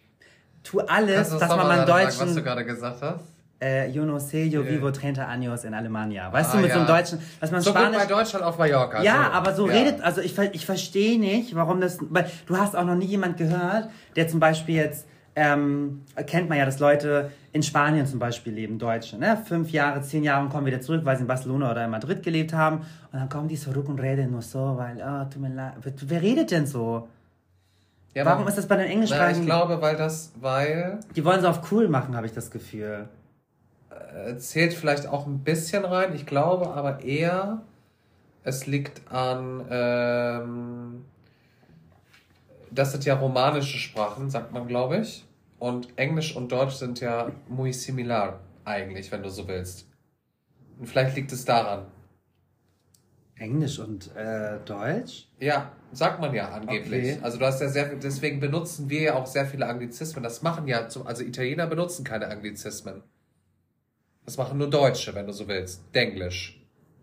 tue 0.63 0.87
alles, 0.89 1.29
dass 1.29 1.39
das 1.39 1.49
man 1.49 1.67
meinen 1.67 1.85
gerade 1.85 1.87
sagen, 1.87 2.07
was 2.07 2.17
du 2.17 2.25
deutschen 2.25 2.43
gerade 2.43 2.65
gesagt 2.65 3.01
hast? 3.01 3.36
Äh, 3.59 3.89
yo 3.89 4.05
no 4.05 4.19
sé 4.19 4.49
yo 4.49 4.63
vivo 4.63 4.91
30 4.91 5.27
años 5.27 5.63
in 5.65 5.73
Alemania. 5.73 6.31
Weißt 6.31 6.51
Ah, 6.53 6.57
du, 6.57 6.61
mit 6.63 6.71
so 6.71 6.77
ja. 6.79 6.85
einem 6.85 6.87
deutschen, 6.95 7.19
dass 7.39 7.51
man 7.51 7.61
So 7.61 7.71
gut 7.71 7.79
Spanisch 7.81 7.99
bei 8.01 8.05
Deutschland 8.05 8.45
auf 8.45 8.57
Mallorca. 8.57 9.01
ja, 9.01 9.25
so. 9.25 9.31
aber 9.31 9.53
so 9.55 9.67
Ja. 9.67 9.73
redet, 9.73 10.01
also 10.01 10.21
ich, 10.21 10.37
ich 10.53 10.65
verstehe 10.65 11.19
nicht, 11.19 11.55
warum 11.55 11.81
das, 11.81 11.97
weil 12.01 12.29
du 12.45 12.57
hast 12.57 12.75
auch 12.75 12.85
noch 12.85 12.95
nie 12.95 13.05
jemand 13.05 13.37
gehört, 13.37 13.89
der 14.15 14.27
zum 14.27 14.39
Beispiel 14.39 14.75
jetzt, 14.75 15.07
ähm, 15.35 16.01
kennt 16.25 16.49
man 16.49 16.57
ja, 16.57 16.65
dass 16.65 16.79
Leute 16.79 17.31
in 17.51 17.61
Spanien 17.63 18.05
zum 18.07 18.19
Beispiel 18.19 18.53
leben, 18.53 18.77
Deutsche, 18.79 19.17
ne? 19.17 19.37
Fünf 19.45 19.71
Jahre, 19.71 20.01
zehn 20.01 20.23
Jahre 20.23 20.43
und 20.43 20.49
kommen 20.49 20.65
wieder 20.65 20.81
zurück, 20.81 21.01
weil 21.03 21.15
sie 21.15 21.21
in 21.23 21.27
Barcelona 21.27 21.71
oder 21.71 21.85
in 21.85 21.91
Madrid 21.91 22.21
gelebt 22.23 22.53
haben. 22.53 22.77
Und 23.11 23.19
dann 23.19 23.29
kommen 23.29 23.47
die 23.47 23.55
zurück 23.55 23.87
und 23.89 23.99
reden 23.99 24.31
nur 24.31 24.41
so, 24.41 24.75
weil, 24.77 24.97
oh, 24.97 25.25
tut 25.31 25.41
mir 25.41 25.49
leid. 25.53 25.73
Wer- 25.83 26.21
redet 26.21 26.49
denn 26.51 26.65
so? 26.67 27.07
Ja, 28.15 28.25
Warum 28.25 28.41
aber- 28.41 28.49
ist 28.49 28.57
das 28.57 28.67
bei 28.67 28.75
den 28.77 28.81
Na, 28.85 28.87
ich 28.87 28.93
Englischsprachigen? 28.93 29.45
glaube, 29.45 29.79
weil 29.79 29.95
das, 29.95 30.31
weil 30.39 30.99
die 31.15 31.23
wollen 31.23 31.39
so 31.41 31.47
auf 31.49 31.71
cool 31.71 31.87
machen, 31.87 32.15
habe 32.15 32.25
ich 32.25 32.33
das 32.33 32.49
Gefühl. 32.49 33.07
Äh, 34.25 34.37
zählt 34.37 34.73
vielleicht 34.73 35.07
auch 35.07 35.27
ein 35.27 35.43
bisschen 35.43 35.85
rein. 35.85 36.15
Ich 36.15 36.25
glaube 36.25 36.69
aber 36.69 37.03
eher, 37.03 37.61
es 38.43 38.65
liegt 38.65 39.11
an, 39.11 39.65
ähm, 39.69 41.05
das 42.71 42.91
sind 42.91 43.05
ja 43.05 43.15
romanische 43.15 43.77
Sprachen, 43.77 44.29
sagt 44.29 44.51
man, 44.53 44.67
glaube 44.67 44.97
ich. 44.99 45.25
Und 45.59 45.97
Englisch 45.97 46.35
und 46.35 46.51
Deutsch 46.51 46.75
sind 46.75 46.99
ja 46.99 47.31
muy 47.47 47.73
similar, 47.73 48.39
eigentlich, 48.63 49.11
wenn 49.11 49.23
du 49.23 49.29
so 49.29 49.47
willst. 49.47 49.87
Und 50.79 50.87
vielleicht 50.87 51.15
liegt 51.15 51.31
es 51.31 51.45
daran. 51.45 51.87
Englisch 53.35 53.79
und 53.79 54.15
äh, 54.15 54.59
Deutsch? 54.65 55.27
Ja, 55.39 55.71
sagt 55.91 56.19
man 56.19 56.33
ja 56.33 56.49
angeblich. 56.49 57.13
Okay. 57.13 57.19
Also 57.21 57.37
du 57.37 57.45
hast 57.45 57.61
ja 57.61 57.69
sehr, 57.69 57.95
deswegen 57.95 58.39
benutzen 58.39 58.89
wir 58.89 59.01
ja 59.01 59.15
auch 59.15 59.27
sehr 59.27 59.45
viele 59.45 59.67
Anglizismen. 59.67 60.23
Das 60.23 60.41
machen 60.41 60.67
ja, 60.67 60.87
zum, 60.89 61.05
also 61.05 61.23
Italiener 61.23 61.67
benutzen 61.67 62.03
keine 62.03 62.27
Anglizismen. 62.27 63.03
Das 64.27 64.37
machen 64.37 64.57
nur 64.57 64.69
Deutsche, 64.69 65.15
wenn 65.15 65.25
du 65.25 65.31
so 65.31 65.47
willst. 65.47 65.83
Denglisch. 65.95 66.59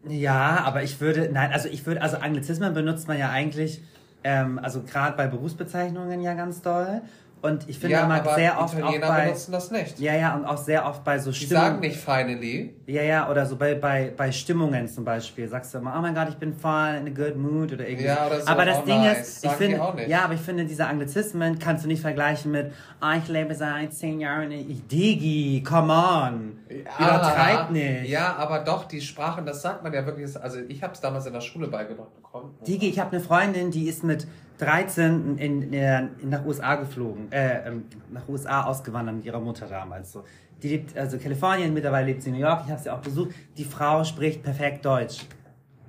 Ja, 0.06 0.62
aber 0.66 0.82
ich 0.82 1.00
würde, 1.00 1.30
nein, 1.32 1.52
also 1.52 1.70
ich 1.70 1.86
würde, 1.86 2.02
also 2.02 2.18
Anglizismen 2.18 2.74
benutzt 2.74 3.08
man 3.08 3.18
ja 3.18 3.30
eigentlich, 3.30 3.80
ähm, 4.22 4.60
also 4.62 4.82
gerade 4.82 5.16
bei 5.16 5.26
Berufsbezeichnungen 5.26 6.20
ja 6.20 6.34
ganz 6.34 6.60
doll. 6.60 7.00
Und 7.40 7.68
ich 7.68 7.78
finde 7.78 7.96
ja, 7.96 8.04
immer 8.04 8.24
sehr 8.34 8.58
oft 8.58 8.74
auch 8.74 8.78
Italiener 8.78 9.06
bei, 9.06 9.24
benutzen 9.24 9.52
das 9.52 9.70
nicht. 9.70 9.98
ja, 10.00 10.14
ja, 10.14 10.34
und 10.34 10.46
auch 10.46 10.56
sehr 10.56 10.86
oft 10.86 11.04
bei 11.04 11.18
so 11.18 11.30
Die 11.30 11.44
sagen 11.44 11.76
Stimmungen. 11.76 11.80
nicht 11.80 11.96
finally. 11.98 12.74
Ja, 12.86 13.02
ja, 13.02 13.30
oder 13.30 13.44
so 13.44 13.56
bei, 13.56 13.74
bei, 13.74 14.14
bei 14.16 14.32
Stimmungen 14.32 14.88
zum 14.88 15.04
Beispiel. 15.04 15.46
Sagst 15.46 15.74
du 15.74 15.78
immer, 15.78 15.94
oh 15.98 16.00
mein 16.00 16.14
Gott, 16.14 16.30
ich 16.30 16.36
bin 16.36 16.54
voll 16.54 16.94
in 16.98 17.06
a 17.06 17.10
good 17.10 17.36
mood 17.36 17.70
oder 17.74 17.86
irgendwie. 17.86 18.06
Ja, 18.06 18.26
oder 18.26 18.40
so, 18.40 18.46
Aber 18.46 18.64
das 18.64 18.78
oh 18.78 18.86
Ding 18.86 18.98
nice. 18.98 19.20
ist, 19.20 19.44
ich 19.44 19.50
finde, 19.52 19.82
auch 19.82 19.94
nicht. 19.94 20.08
ja, 20.08 20.24
aber 20.24 20.32
ich 20.32 20.40
finde, 20.40 20.64
diese 20.64 20.86
Anglizismen 20.86 21.58
kannst 21.58 21.84
du 21.84 21.88
nicht 21.88 22.00
vergleichen 22.00 22.50
mit, 22.50 22.72
ah, 23.00 23.16
ich 23.18 23.28
lebe 23.28 23.54
seit 23.54 23.92
zehn 23.92 24.20
Jahren 24.20 24.50
in, 24.50 24.70
ich, 24.70 24.86
Digi, 24.86 25.62
come 25.68 25.92
on. 25.92 26.58
Übertreib 26.68 27.70
nicht. 27.70 28.08
Ja, 28.08 28.36
aber 28.36 28.60
doch, 28.60 28.86
die 28.86 29.00
Sprachen, 29.00 29.44
das 29.44 29.62
sagt 29.62 29.82
man 29.82 29.92
ja 29.92 30.04
wirklich. 30.06 30.40
Also 30.40 30.60
ich 30.68 30.82
habe 30.82 30.94
es 30.94 31.00
damals 31.00 31.26
in 31.26 31.32
der 31.32 31.40
Schule 31.40 31.68
beigebracht 31.68 32.14
bekommen. 32.14 32.54
Digi, 32.66 32.88
ich 32.88 32.98
habe 32.98 33.12
eine 33.12 33.20
Freundin, 33.20 33.70
die 33.70 33.88
ist 33.88 34.02
mit 34.02 34.26
13 34.58 35.36
in, 35.38 35.62
in, 35.62 35.72
in, 35.72 36.28
nach 36.28 36.44
USA 36.44 36.76
geflogen, 36.76 37.30
äh, 37.32 37.68
ähm, 37.68 37.84
nach 38.10 38.28
USA 38.28 38.64
ausgewandert 38.64 39.16
mit 39.16 39.24
ihrer 39.24 39.40
Mutter 39.40 39.66
damals. 39.66 40.12
So. 40.12 40.24
Die 40.62 40.68
lebt, 40.68 40.96
also 40.96 41.18
Kalifornien, 41.18 41.74
mittlerweile 41.74 42.06
lebt 42.06 42.22
sie 42.22 42.30
in 42.30 42.36
New 42.36 42.40
York, 42.40 42.62
ich 42.64 42.70
habe 42.70 42.80
sie 42.80 42.90
auch 42.90 43.00
besucht. 43.00 43.34
Die 43.56 43.64
Frau 43.64 44.04
spricht 44.04 44.42
perfekt 44.42 44.84
Deutsch. 44.84 45.26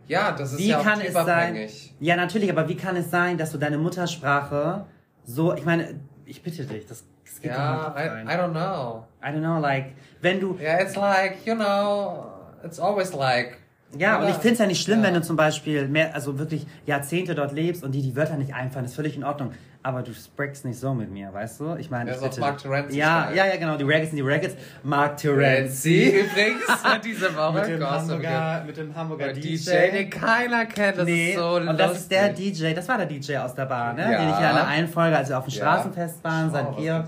Ja, 0.08 0.34
das 0.34 0.54
ist 0.54 0.60
Wie 0.60 0.68
ja 0.68 0.80
auch 0.80 0.84
kann 0.84 1.00
es 1.02 1.14
sein? 1.14 1.70
Ja, 2.00 2.16
natürlich, 2.16 2.52
aber 2.52 2.68
wie 2.68 2.76
kann 2.76 2.96
es 2.96 3.10
sein, 3.10 3.38
dass 3.38 3.52
du 3.52 3.58
deine 3.58 3.78
Muttersprache 3.78 4.86
so, 5.24 5.54
ich 5.56 5.66
meine, 5.66 6.00
ich 6.26 6.44
bitte 6.44 6.66
dich, 6.66 6.86
das, 6.86 7.06
das 7.26 7.42
geht 7.42 7.52
Ja, 7.52 7.90
doch 7.90 7.96
nicht 7.96 8.06
I. 8.06 8.28
I 8.28 8.38
don't 8.38 8.52
know. 8.52 9.06
I 9.22 9.28
don't 9.32 9.42
know, 9.42 9.60
like, 9.60 9.94
wenn 10.22 10.40
du, 10.40 10.58
Yeah, 10.60 10.82
it's 10.82 10.96
like, 10.96 11.46
you 11.46 11.56
know, 11.56 12.32
it's 12.64 12.80
always 12.80 13.14
like. 13.14 13.58
Ja, 13.98 14.20
und 14.22 14.28
ich 14.30 14.36
finde 14.36 14.54
es 14.54 14.60
ja 14.60 14.66
nicht 14.68 14.82
schlimm, 14.84 15.00
Ja. 15.00 15.08
wenn 15.08 15.14
du 15.16 15.22
zum 15.22 15.36
Beispiel 15.36 15.88
mehr, 15.88 16.14
also 16.14 16.38
wirklich 16.40 16.66
Jahrzehnte 16.86 17.36
dort 17.36 17.52
lebst 17.54 17.84
und 17.84 17.92
dir 17.94 18.02
die 18.02 18.16
Wörter 18.16 18.38
nicht 18.38 18.54
einfallen, 18.54 18.86
ist 18.86 18.96
völlig 18.96 19.16
in 19.16 19.24
Ordnung. 19.24 19.52
Aber 19.84 20.02
du 20.02 20.14
sprichst 20.16 20.66
nicht 20.66 20.80
so 20.80 20.96
mit 20.96 21.12
mir, 21.12 21.32
weißt 21.32 21.60
du? 21.60 21.76
Ich 21.76 21.92
meine, 21.92 22.10
Ja, 22.10 22.16
ich 22.16 22.22
bitte- 22.24 22.40
Mark 22.40 22.58
Terenzi 22.58 22.98
Ja, 22.98 23.30
ja, 23.32 23.46
ja, 23.46 23.56
genau. 23.58 23.78
Die 23.78 23.84
Raggets 23.84 24.10
sind 24.10 24.18
die 24.18 24.24
Raggets. 24.28 24.56
Mark 24.82 25.18
Terenzi 25.18 26.06
übrigens 26.10 26.64
diese 27.06 27.36
Woche. 27.36 27.54
mit, 27.60 27.68
dem 27.68 27.88
Hamburger, 27.88 28.64
mit 28.66 28.78
dem 28.78 28.96
Hamburger. 28.96 29.32
DJ. 29.34 29.42
DJ, 29.42 29.92
den 29.92 30.10
keiner 30.10 30.66
kennt. 30.66 30.98
Das 30.98 31.06
nee, 31.06 31.30
ist 31.34 31.38
so 31.38 31.50
und 31.58 31.78
das 31.80 32.00
ist 32.00 32.10
der 32.12 32.30
lustig. 32.30 32.54
DJ, 32.58 32.74
das 32.74 32.88
war 32.90 32.98
der 32.98 33.06
DJ 33.06 33.38
aus 33.38 33.54
der 33.54 33.66
Bar, 33.66 33.94
ne? 33.94 34.02
Ja. 34.12 34.18
Den 34.22 34.30
ich 34.30 34.40
ja 34.40 34.50
in 34.50 34.56
der 34.56 34.68
einen 34.68 34.88
Folge, 34.88 35.18
als 35.18 35.30
wir 35.30 35.38
auf 35.38 35.46
dem. 35.46 35.52
Straßenfest 35.52 36.24
waren, 36.24 36.50
St. 36.50 36.78
Georg. 36.80 37.06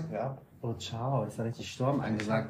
Oh, 0.62 0.72
ciao, 0.74 1.24
ist 1.24 1.36
ja 1.38 1.44
richtig 1.44 1.68
Sturm 1.70 2.00
angesagt. 2.00 2.48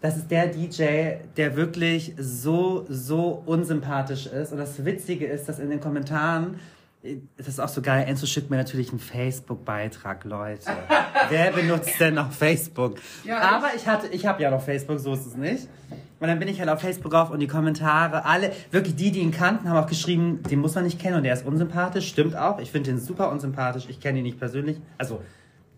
Das 0.00 0.16
ist 0.16 0.30
der 0.30 0.46
DJ, 0.46 1.16
der 1.36 1.56
wirklich 1.56 2.14
so, 2.18 2.86
so 2.88 3.42
unsympathisch 3.46 4.26
ist. 4.26 4.52
Und 4.52 4.58
das 4.58 4.84
Witzige 4.84 5.26
ist, 5.26 5.48
dass 5.48 5.58
in 5.58 5.70
den 5.70 5.80
Kommentaren, 5.80 6.60
äh, 7.02 7.16
das 7.36 7.48
ist 7.48 7.58
auch 7.58 7.68
so 7.68 7.82
geil, 7.82 8.04
Enzo 8.06 8.26
schickt 8.26 8.48
mir 8.48 8.58
natürlich 8.58 8.90
einen 8.90 9.00
Facebook-Beitrag, 9.00 10.24
Leute. 10.24 10.70
Wer 11.30 11.50
benutzt 11.50 11.98
denn 11.98 12.14
noch 12.14 12.30
Facebook? 12.30 12.98
Ja, 13.24 13.40
Aber 13.40 13.74
ich 13.74 13.88
hatte, 13.88 14.06
ich 14.08 14.24
habe 14.24 14.40
ja 14.42 14.50
noch 14.50 14.62
Facebook, 14.62 15.00
so 15.00 15.14
ist 15.14 15.26
es 15.26 15.36
nicht. 15.36 15.68
Und 16.20 16.26
dann 16.28 16.38
bin 16.38 16.48
ich 16.48 16.60
halt 16.60 16.68
auf 16.68 16.80
Facebook 16.80 17.14
auf 17.14 17.30
und 17.30 17.40
die 17.40 17.46
Kommentare, 17.46 18.24
alle, 18.24 18.52
wirklich 18.70 18.94
die, 18.94 19.10
die 19.10 19.20
ihn 19.20 19.30
kannten, 19.32 19.68
haben 19.68 19.76
auch 19.76 19.88
geschrieben, 19.88 20.42
den 20.48 20.60
muss 20.60 20.74
man 20.74 20.84
nicht 20.84 21.00
kennen 21.00 21.16
und 21.16 21.22
der 21.24 21.32
ist 21.32 21.46
unsympathisch. 21.46 22.08
Stimmt 22.08 22.36
auch. 22.36 22.58
Ich 22.60 22.70
finde 22.70 22.90
den 22.90 23.00
super 23.00 23.30
unsympathisch. 23.30 23.86
Ich 23.88 24.00
kenne 24.00 24.18
ihn 24.18 24.24
nicht 24.24 24.38
persönlich. 24.38 24.80
Also, 24.96 25.22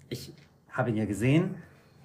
ich 0.08 0.32
habe 0.70 0.90
ihn 0.90 0.96
ja 0.96 1.04
gesehen. 1.04 1.56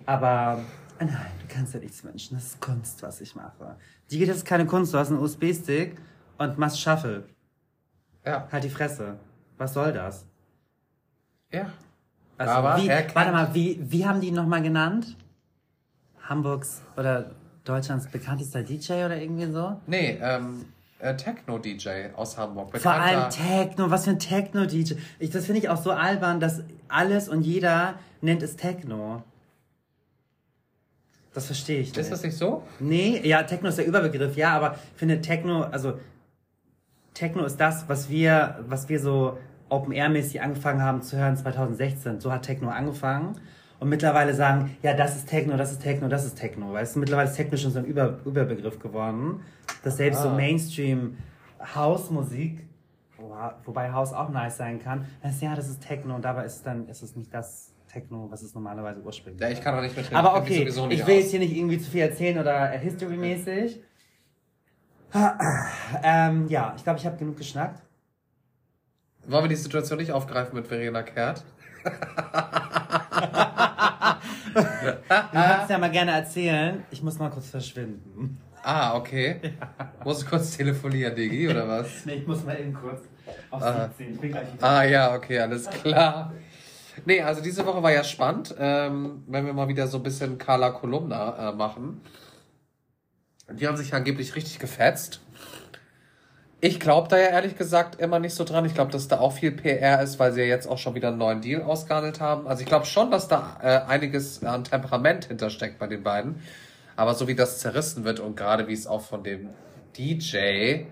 Aber 0.06 0.64
Nein, 1.00 1.10
du 1.42 1.54
kannst 1.54 1.74
ja 1.74 1.80
nichts 1.80 2.04
wünschen. 2.04 2.36
Das 2.36 2.46
ist 2.46 2.62
Kunst, 2.62 3.04
was 3.04 3.20
ich 3.22 3.36
mache. 3.36 3.76
Die 4.10 4.18
geht, 4.18 4.30
das 4.30 4.38
ist 4.38 4.46
keine 4.46 4.66
Kunst. 4.66 4.94
Du 4.94 4.98
hast 4.98 5.10
einen 5.10 5.20
USB-Stick 5.20 5.98
und 6.38 6.58
machst 6.58 6.80
Shuffle. 6.80 7.24
Ja. 8.26 8.48
Halt 8.52 8.64
die 8.64 8.70
Fresse. 8.70 9.18
Was 9.58 9.74
soll 9.74 9.94
das? 9.94 10.26
Ja. 11.52 11.70
Also 12.38 12.54
Aber 12.54 12.78
wie, 12.82 12.88
warte 12.90 13.32
mal, 13.32 13.54
wie, 13.54 13.80
wie 13.82 14.06
haben 14.06 14.20
die 14.22 14.28
ihn 14.28 14.34
nochmal 14.36 14.62
genannt? 14.62 15.16
Hamburgs 16.28 16.82
oder 16.98 17.32
Deutschlands 17.64 18.08
bekanntester 18.08 18.64
DJ 18.64 19.06
oder 19.06 19.18
irgendwie 19.22 19.52
so? 19.52 19.80
Nee, 19.88 20.18
ähm, 20.22 20.66
äh, 21.00 21.16
Techno-DJ 21.16 22.14
aus 22.16 22.38
Hamburg. 22.38 22.78
Vor 22.78 22.92
allem 22.92 23.26
Bekannter- 23.26 23.30
Techno, 23.30 23.92
was 23.92 24.06
für 24.06 24.12
ein 24.12 24.20
Techno-DJ. 24.20 24.96
Ich, 25.20 25.30
das 25.30 25.46
finde 25.46 25.60
ich 25.60 25.70
auch 25.70 25.82
so 25.82 25.92
albern, 25.92 26.40
dass 26.40 26.62
alles 26.88 27.30
und 27.30 27.44
jeder 27.44 27.96
nennt 28.22 28.42
es 28.44 28.56
Techno. 28.56 29.24
Das 31.36 31.46
verstehe 31.48 31.80
ich 31.82 31.88
nicht. 31.90 31.98
Ist 31.98 32.12
das 32.12 32.24
nicht 32.24 32.38
so? 32.38 32.64
Nee, 32.80 33.20
ja, 33.24 33.44
Techno 33.44 33.70
ist 33.70 33.78
der 33.78 33.86
Überbegriff, 33.86 34.36
ja, 34.38 34.56
aber 34.56 34.76
ich 34.94 34.98
finde 35.00 35.22
Techno, 35.22 35.64
also 35.64 36.00
Techno 37.14 37.46
ist 37.46 37.58
das, 37.58 37.88
was 37.88 38.10
wir, 38.10 38.60
was 38.68 38.90
wir 38.90 39.00
so 39.00 39.38
Open-Air-mäßig 39.70 40.42
angefangen 40.42 40.82
haben 40.82 41.02
zu 41.02 41.18
hören 41.18 41.36
2016. 41.38 42.20
So 42.22 42.32
hat 42.32 42.44
Techno 42.44 42.70
angefangen. 42.70 43.40
Und 43.80 43.90
mittlerweile 43.90 44.34
sagen, 44.34 44.78
ja, 44.82 44.94
das 44.94 45.18
ist 45.18 45.28
Techno, 45.28 45.58
das 45.58 45.72
ist 45.74 45.82
Techno, 45.82 46.08
das 46.08 46.24
ist 46.26 46.36
Techno. 46.36 46.72
Weißt 46.72 46.96
du, 46.96 47.00
mittlerweile 47.00 47.30
ist 47.30 47.36
Techno 47.36 47.58
schon 47.58 47.72
so 47.72 47.80
ein 47.80 47.86
Über 47.86 48.20
Überbegriff 48.26 48.80
geworden. 48.80 49.42
Dass 49.84 49.98
selbst 49.98 50.22
so 50.22 50.30
Ah. 50.30 50.36
Mainstream-Hausmusik, 50.36 52.66
wo- 53.18 53.36
wobei 53.66 53.92
Haus 53.92 54.14
auch 54.14 54.30
nice 54.30 54.56
sein 54.58 54.80
kann, 54.80 55.06
heißt, 55.24 55.42
ja, 55.42 55.56
das 55.56 55.68
ist 55.70 55.82
Techno 55.82 56.16
und 56.16 56.24
dabei 56.24 56.46
ist 56.46 56.56
es 56.58 56.64
dann, 56.64 56.88
ist 56.88 57.02
es 57.04 57.16
nicht 57.18 57.34
das 57.34 57.74
Techno, 57.96 58.28
was 58.30 58.42
es 58.44 58.54
normalerweise 58.54 59.00
ursprünglich 59.02 59.42
Ja, 59.42 59.50
ich 59.50 59.62
kann 59.62 59.74
auch 59.74 59.82
nicht 59.82 59.96
mitreden. 59.96 60.18
aber 60.18 60.36
Ich 60.36 60.42
okay, 60.44 60.66
nicht 60.66 60.78
ich 61.00 61.08
will 61.08 61.16
aus. 61.16 61.22
jetzt 61.22 61.32
hier 61.32 61.40
nicht 61.40 61.56
irgendwie 61.56 61.78
zu 61.80 61.90
viel 61.90 62.02
erzählen 62.02 62.38
oder 62.40 62.74
äh, 62.74 62.80
history-mäßig. 62.80 63.82
Ähm, 66.04 66.48
ja, 66.50 66.74
ich 66.76 66.84
glaube, 66.84 67.00
ich 67.00 67.06
habe 67.06 67.16
genug 67.16 67.38
geschnackt. 67.38 67.82
Wollen 69.28 69.46
wir 69.46 69.48
die 69.48 69.56
Situation 69.56 69.98
nicht 69.98 70.12
aufgreifen 70.12 70.54
mit 70.56 70.68
Verena 70.68 71.04
Kehrt? 71.04 71.42
Du 74.54 74.62
kannst 75.32 75.70
ja 75.70 75.78
mal 75.78 75.90
gerne 75.92 76.12
erzählen. 76.12 76.84
Ich 76.92 77.02
muss 77.02 77.18
mal 77.18 77.30
kurz 77.30 77.50
verschwinden. 77.50 78.42
Ah, 78.62 78.98
okay. 78.98 79.40
Muss 80.04 80.24
ich 80.24 80.28
kurz 80.30 80.58
telefonieren, 80.58 81.16
Digi, 81.16 81.48
oder 81.48 81.66
was? 81.68 81.88
Nee, 82.06 82.16
ich 82.16 82.28
muss 82.28 82.44
mal 82.44 82.60
eben 82.60 82.74
kurz 82.74 83.02
auf 83.52 83.62
Ah. 83.64 83.90
ziehen. 83.96 84.14
Ich 84.16 84.20
bin 84.20 84.32
gleich 84.32 84.52
wieder. 84.54 84.64
Ah 84.68 84.84
ja, 84.84 85.16
okay, 85.16 85.40
alles 85.40 85.70
klar. 85.70 86.34
Nee, 87.06 87.22
also 87.22 87.42
diese 87.42 87.66
Woche 87.66 87.84
war 87.84 87.92
ja 87.92 88.04
spannend, 88.04 88.56
ähm, 88.58 89.24
wenn 89.28 89.46
wir 89.46 89.54
mal 89.54 89.68
wieder 89.68 89.88
so 89.88 89.98
ein 89.98 90.04
bisschen 90.04 90.38
Carla 90.38 90.72
Kolumna 90.72 91.50
äh, 91.50 91.54
machen. 91.54 92.02
Die 93.52 93.68
haben 93.68 93.78
sich 93.78 93.94
angeblich 93.94 94.36
richtig 94.36 94.60
gefetzt. 94.60 95.22
Ich 96.62 96.80
glaube 96.80 97.10
da 97.10 97.18
ja 97.18 97.28
ehrlich 97.28 97.58
gesagt 97.58 98.00
immer 98.00 98.18
nicht 98.20 98.34
so 98.34 98.44
dran. 98.44 98.66
Ich 98.66 98.74
glaube, 98.74 98.92
dass 98.92 99.08
da 99.08 99.20
auch 99.20 99.34
viel 99.34 99.52
PR 99.52 100.02
ist, 100.02 100.18
weil 100.20 100.34
sie 100.34 100.42
ja 100.42 100.48
jetzt 100.48 100.68
auch 100.68 100.78
schon 100.78 100.96
wieder 100.96 101.10
einen 101.10 101.18
neuen 101.18 101.42
Deal 101.42 101.62
ausgehandelt 101.62 102.20
haben. 102.20 102.48
Also 102.48 102.62
ich 102.62 102.68
glaube 102.68 102.86
schon, 102.86 103.12
dass 103.12 103.28
da 103.28 103.60
äh, 103.62 103.92
einiges 103.92 104.44
an 104.44 104.64
Temperament 104.64 105.26
hintersteckt 105.26 105.78
bei 105.78 105.88
den 105.88 106.02
beiden. 106.02 106.42
Aber 106.96 107.14
so 107.14 107.28
wie 107.28 107.36
das 107.36 107.60
zerrissen 107.60 108.04
wird 108.06 108.20
und 108.20 108.36
gerade 108.36 108.68
wie 108.68 108.74
es 108.74 108.88
auch 108.88 109.02
von 109.02 109.24
dem 109.24 109.50
DJ 109.98 110.86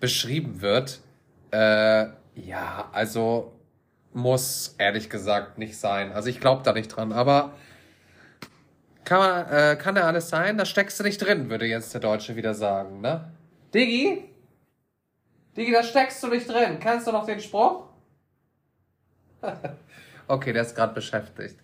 beschrieben 0.00 0.60
wird, 0.60 1.00
äh, 1.52 2.06
ja, 2.34 2.88
also 2.92 3.52
muss 4.12 4.74
ehrlich 4.78 5.10
gesagt 5.10 5.58
nicht 5.58 5.78
sein. 5.78 6.12
Also 6.12 6.28
ich 6.28 6.40
glaube 6.40 6.62
da 6.64 6.72
nicht 6.72 6.88
dran, 6.88 7.12
aber 7.12 7.52
kann, 9.04 9.18
man, 9.18 9.46
äh, 9.48 9.76
kann 9.76 9.96
ja 9.96 10.02
alles 10.02 10.28
sein, 10.28 10.58
da 10.58 10.64
steckst 10.64 11.00
du 11.00 11.04
nicht 11.04 11.18
drin, 11.18 11.50
würde 11.50 11.66
jetzt 11.66 11.92
der 11.94 12.00
Deutsche 12.00 12.36
wieder 12.36 12.54
sagen, 12.54 13.00
ne? 13.00 13.32
Diggi? 13.74 14.24
Diggi, 15.56 15.72
da 15.72 15.82
steckst 15.82 16.22
du 16.22 16.28
nicht 16.28 16.48
drin. 16.48 16.78
Kennst 16.80 17.06
du 17.06 17.12
noch 17.12 17.26
den 17.26 17.40
Spruch? 17.40 17.88
okay, 20.28 20.52
der 20.52 20.62
ist 20.62 20.74
gerade 20.74 20.94
beschäftigt. 20.94 21.58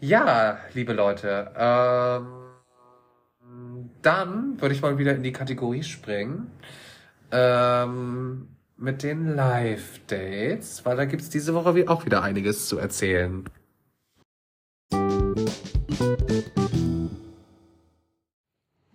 Ja, 0.00 0.58
liebe 0.72 0.92
Leute, 0.92 1.52
ähm, 1.56 2.40
dann 4.02 4.60
würde 4.60 4.74
ich 4.74 4.82
mal 4.82 4.98
wieder 4.98 5.14
in 5.14 5.22
die 5.22 5.32
Kategorie 5.32 5.82
springen. 5.82 6.50
Ähm, 7.30 8.48
mit 8.80 9.02
den 9.02 9.34
Live-Dates, 9.36 10.84
weil 10.86 10.96
da 10.96 11.04
gibt's 11.04 11.28
diese 11.28 11.54
Woche 11.54 11.74
wie- 11.74 11.86
auch 11.88 12.06
wieder 12.06 12.22
einiges 12.22 12.66
zu 12.66 12.78
erzählen. 12.78 13.44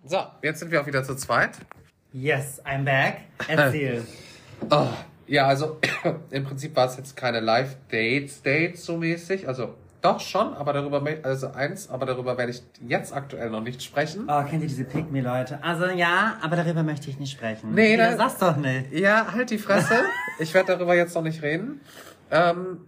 So, 0.04 0.18
jetzt 0.42 0.60
sind 0.60 0.70
wir 0.70 0.80
auch 0.80 0.86
wieder 0.86 1.02
zu 1.04 1.14
zweit. 1.16 1.58
Yes, 2.12 2.62
I'm 2.64 2.84
back. 2.84 3.22
Erzähl. 3.48 4.04
Oh, 4.70 4.88
ja, 5.26 5.46
also 5.46 5.78
im 6.30 6.44
Prinzip 6.44 6.74
war 6.74 6.86
es 6.88 6.96
jetzt 6.96 7.14
keine 7.14 7.40
Live-Dates, 7.40 8.40
Dates 8.42 8.86
so 8.86 8.96
mäßig. 8.96 9.46
Also 9.46 9.74
doch 10.02 10.20
schon, 10.20 10.54
aber 10.54 10.72
darüber, 10.72 11.02
also 11.22 11.48
eins, 11.52 11.88
aber 11.90 12.06
darüber 12.06 12.36
werde 12.38 12.52
ich 12.52 12.62
jetzt 12.86 13.12
aktuell 13.14 13.50
noch 13.50 13.62
nicht 13.62 13.82
sprechen. 13.82 14.26
Oh, 14.28 14.42
kennt 14.44 14.62
ihr 14.62 14.68
diese 14.68 14.84
Pick-Me-Leute? 14.84 15.62
Also 15.62 15.86
ja, 15.86 16.36
aber 16.42 16.56
darüber 16.56 16.82
möchte 16.82 17.10
ich 17.10 17.18
nicht 17.18 17.32
sprechen. 17.32 17.74
Nee, 17.74 17.96
ja, 17.96 18.10
da- 18.12 18.16
sag's 18.16 18.38
doch 18.38 18.56
nicht. 18.56 18.92
Ja, 18.92 19.32
halt 19.32 19.50
die 19.50 19.58
Fresse. 19.58 19.94
Ich 20.38 20.52
werde 20.52 20.76
darüber 20.76 20.94
jetzt 20.94 21.14
noch 21.14 21.22
nicht 21.22 21.40
reden. 21.42 21.80
Ähm, 22.30 22.86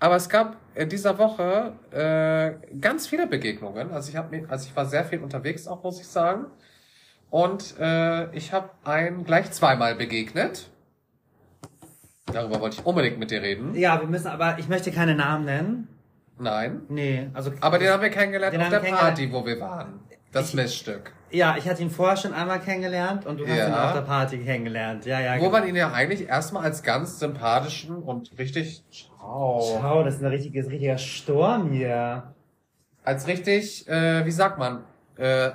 aber 0.00 0.16
es 0.16 0.28
gab 0.28 0.56
in 0.74 0.88
dieser 0.88 1.16
Woche 1.16 1.74
äh, 1.92 2.74
ganz 2.80 3.06
viele 3.06 3.28
Begegnungen. 3.28 3.92
Also 3.92 4.08
ich 4.10 4.16
habe 4.16 4.44
also 4.48 4.66
ich 4.68 4.74
war 4.74 4.86
sehr 4.86 5.04
viel 5.04 5.20
unterwegs, 5.20 5.68
auch 5.68 5.84
muss 5.84 6.00
ich 6.00 6.08
sagen. 6.08 6.46
Und 7.30 7.78
äh, 7.78 8.34
ich 8.36 8.52
habe 8.52 8.70
einen 8.84 9.24
gleich 9.24 9.52
zweimal 9.52 9.94
begegnet. 9.94 10.68
Darüber 12.26 12.60
wollte 12.60 12.78
ich 12.80 12.86
unbedingt 12.86 13.18
mit 13.18 13.30
dir 13.30 13.42
reden. 13.42 13.74
Ja, 13.74 14.00
wir 14.00 14.08
müssen 14.08 14.26
aber, 14.28 14.58
ich 14.58 14.68
möchte 14.68 14.90
keine 14.90 15.14
Namen 15.14 15.44
nennen. 15.44 15.88
Nein. 16.42 16.82
Nee, 16.88 17.30
also. 17.32 17.52
Aber 17.60 17.78
den 17.78 17.88
haben 17.90 18.02
wir 18.02 18.10
kennengelernt 18.10 18.56
auf 18.58 18.68
der. 18.68 18.78
Party, 18.80 19.32
wo 19.32 19.44
wir 19.46 19.60
waren. 19.60 20.00
Das 20.32 20.48
Ich- 20.50 20.54
Missstück. 20.54 21.12
Ja, 21.30 21.56
ich 21.56 21.66
hatte 21.68 21.82
ihn 21.82 21.90
vorher 21.90 22.16
schon 22.16 22.34
einmal 22.34 22.60
kennengelernt 22.60 23.24
und 23.26 23.38
du 23.40 23.46
hast 23.46 23.56
Ja. 23.56 23.68
ihn 23.68 23.72
auf 23.74 23.92
der 23.94 24.00
Party 24.02 24.38
kennengelernt. 24.38 25.06
Ja, 25.06 25.18
ja. 25.20 25.34
Wo 25.36 25.40
genau. 25.48 25.50
man 25.52 25.66
ihn 25.68 25.76
ja 25.76 25.90
eigentlich 25.92 26.28
erstmal 26.28 26.64
als 26.64 26.82
ganz 26.82 27.18
sympathischen 27.18 27.96
und 27.96 28.30
richtig, 28.38 28.82
ciao, 28.90 29.62
Schau, 29.80 30.02
das 30.04 30.16
ist 30.16 30.20
ein 30.22 30.26
richtiges, 30.30 30.68
richtiger 30.68 30.98
Sturm 30.98 31.70
hier. 31.72 32.34
als 33.04 33.26
richtig, 33.26 33.88
äh, 33.88 34.24
wie 34.26 34.30
sagt 34.30 34.58
man, 34.58 34.84
äh, 35.16 35.50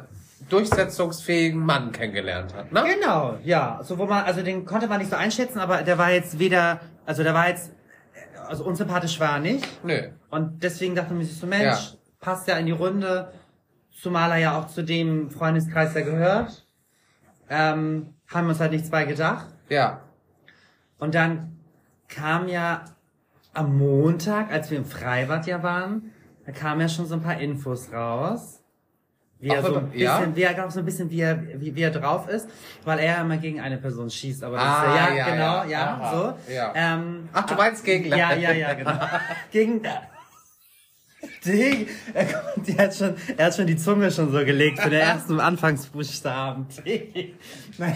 durchsetzungsfähigen 0.49 1.59
Mann 1.59 1.91
kennengelernt 1.91 2.53
hat, 2.53 2.71
ne? 2.71 2.83
Genau, 2.99 3.35
ja. 3.43 3.79
So, 3.83 3.97
wo 3.97 4.05
man, 4.05 4.23
also 4.25 4.41
den 4.41 4.65
konnte 4.65 4.87
man 4.87 4.99
nicht 4.99 5.09
so 5.09 5.15
einschätzen, 5.15 5.59
aber 5.59 5.83
der 5.83 5.97
war 5.97 6.11
jetzt 6.11 6.39
weder, 6.39 6.79
also 7.05 7.23
der 7.23 7.33
war 7.33 7.47
jetzt, 7.49 7.71
also 8.47 8.63
unsympathisch 8.65 9.19
war 9.19 9.33
er 9.35 9.39
nicht. 9.39 9.83
Nö. 9.83 10.09
Und 10.29 10.63
deswegen 10.63 10.95
dachte 10.95 11.13
man 11.13 11.23
sich 11.23 11.37
so, 11.37 11.47
Mensch, 11.47 11.63
Ja. 11.91 11.97
passt 12.19 12.47
ja 12.47 12.57
in 12.57 12.65
die 12.65 12.71
Runde, 12.71 13.31
zumal 13.91 14.31
er 14.31 14.37
ja 14.37 14.57
auch 14.59 14.67
zu 14.67 14.83
dem 14.83 15.29
Freundeskreis 15.31 15.93
da 15.93 16.01
gehört. 16.01 16.67
Ähm, 17.49 18.13
haben 18.27 18.47
wir 18.47 18.49
uns 18.49 18.59
halt 18.59 18.71
nichts 18.71 18.89
bei 18.89 19.05
gedacht. 19.05 19.47
Ja. 19.69 20.01
Und 20.99 21.15
dann 21.15 21.57
kam 22.07 22.47
ja 22.47 22.83
am 23.53 23.77
Montag, 23.77 24.51
als 24.51 24.69
wir 24.69 24.77
im 24.77 24.85
Freibad 24.85 25.47
ja 25.47 25.63
waren, 25.63 26.11
da 26.45 26.51
kamen 26.51 26.81
ja 26.81 26.89
schon 26.89 27.05
so 27.05 27.15
ein 27.15 27.21
paar 27.21 27.39
Infos 27.39 27.91
raus. 27.91 28.56
Wie 29.39 29.49
er 29.49 29.59
Ach, 29.59 29.65
so 29.67 29.75
ein 29.77 29.89
bisschen, 29.91 30.01
ja? 30.01 30.35
wie 30.35 30.41
er, 30.41 30.53
glaub 30.55 30.71
so 30.71 30.79
ein 30.79 30.85
bisschen, 30.85 31.09
wie 31.11 31.21
er, 31.21 31.39
wie, 31.61 31.75
wie 31.75 31.81
er 31.83 31.91
drauf 31.91 32.27
ist, 32.27 32.47
weil 32.85 32.97
er 32.99 33.21
immer 33.21 33.37
gegen 33.37 33.59
eine 33.59 33.77
Person 33.77 34.09
schießt, 34.09 34.43
aber 34.43 34.55
das 34.57 34.65
Ah, 34.65 34.83
ist, 34.83 34.95
ja, 34.95 35.15
ja, 35.15 35.25
genau, 35.29 35.63
ja. 35.63 35.65
ja, 35.69 36.11
so. 36.47 36.51
ja. 36.53 36.71
Ähm, 36.75 37.29
Ach, 37.33 37.45
du 37.45 37.53
meinst 37.53 37.83
gegen 37.85 38.05
Ja, 38.05 38.33
ja, 38.33 38.51
ja, 38.51 38.73
genau. 38.73 38.99
gegen, 39.51 39.81
Dig, 41.45 41.87
er, 42.13 42.25
kommt- 42.25 42.69
er, 42.69 42.85
hat 42.85 42.95
schon, 42.95 43.15
er 43.37 43.45
hat 43.47 43.55
schon 43.55 43.65
die 43.67 43.75
Zunge 43.77 44.11
schon 44.11 44.31
so 44.31 44.43
gelegt 44.45 44.79
für 44.79 44.89
den 44.89 45.01
ersten 45.01 45.39
Anfangsbuchstaben. 45.49 46.67
Dig. 46.85 47.35
Nein. 47.77 47.95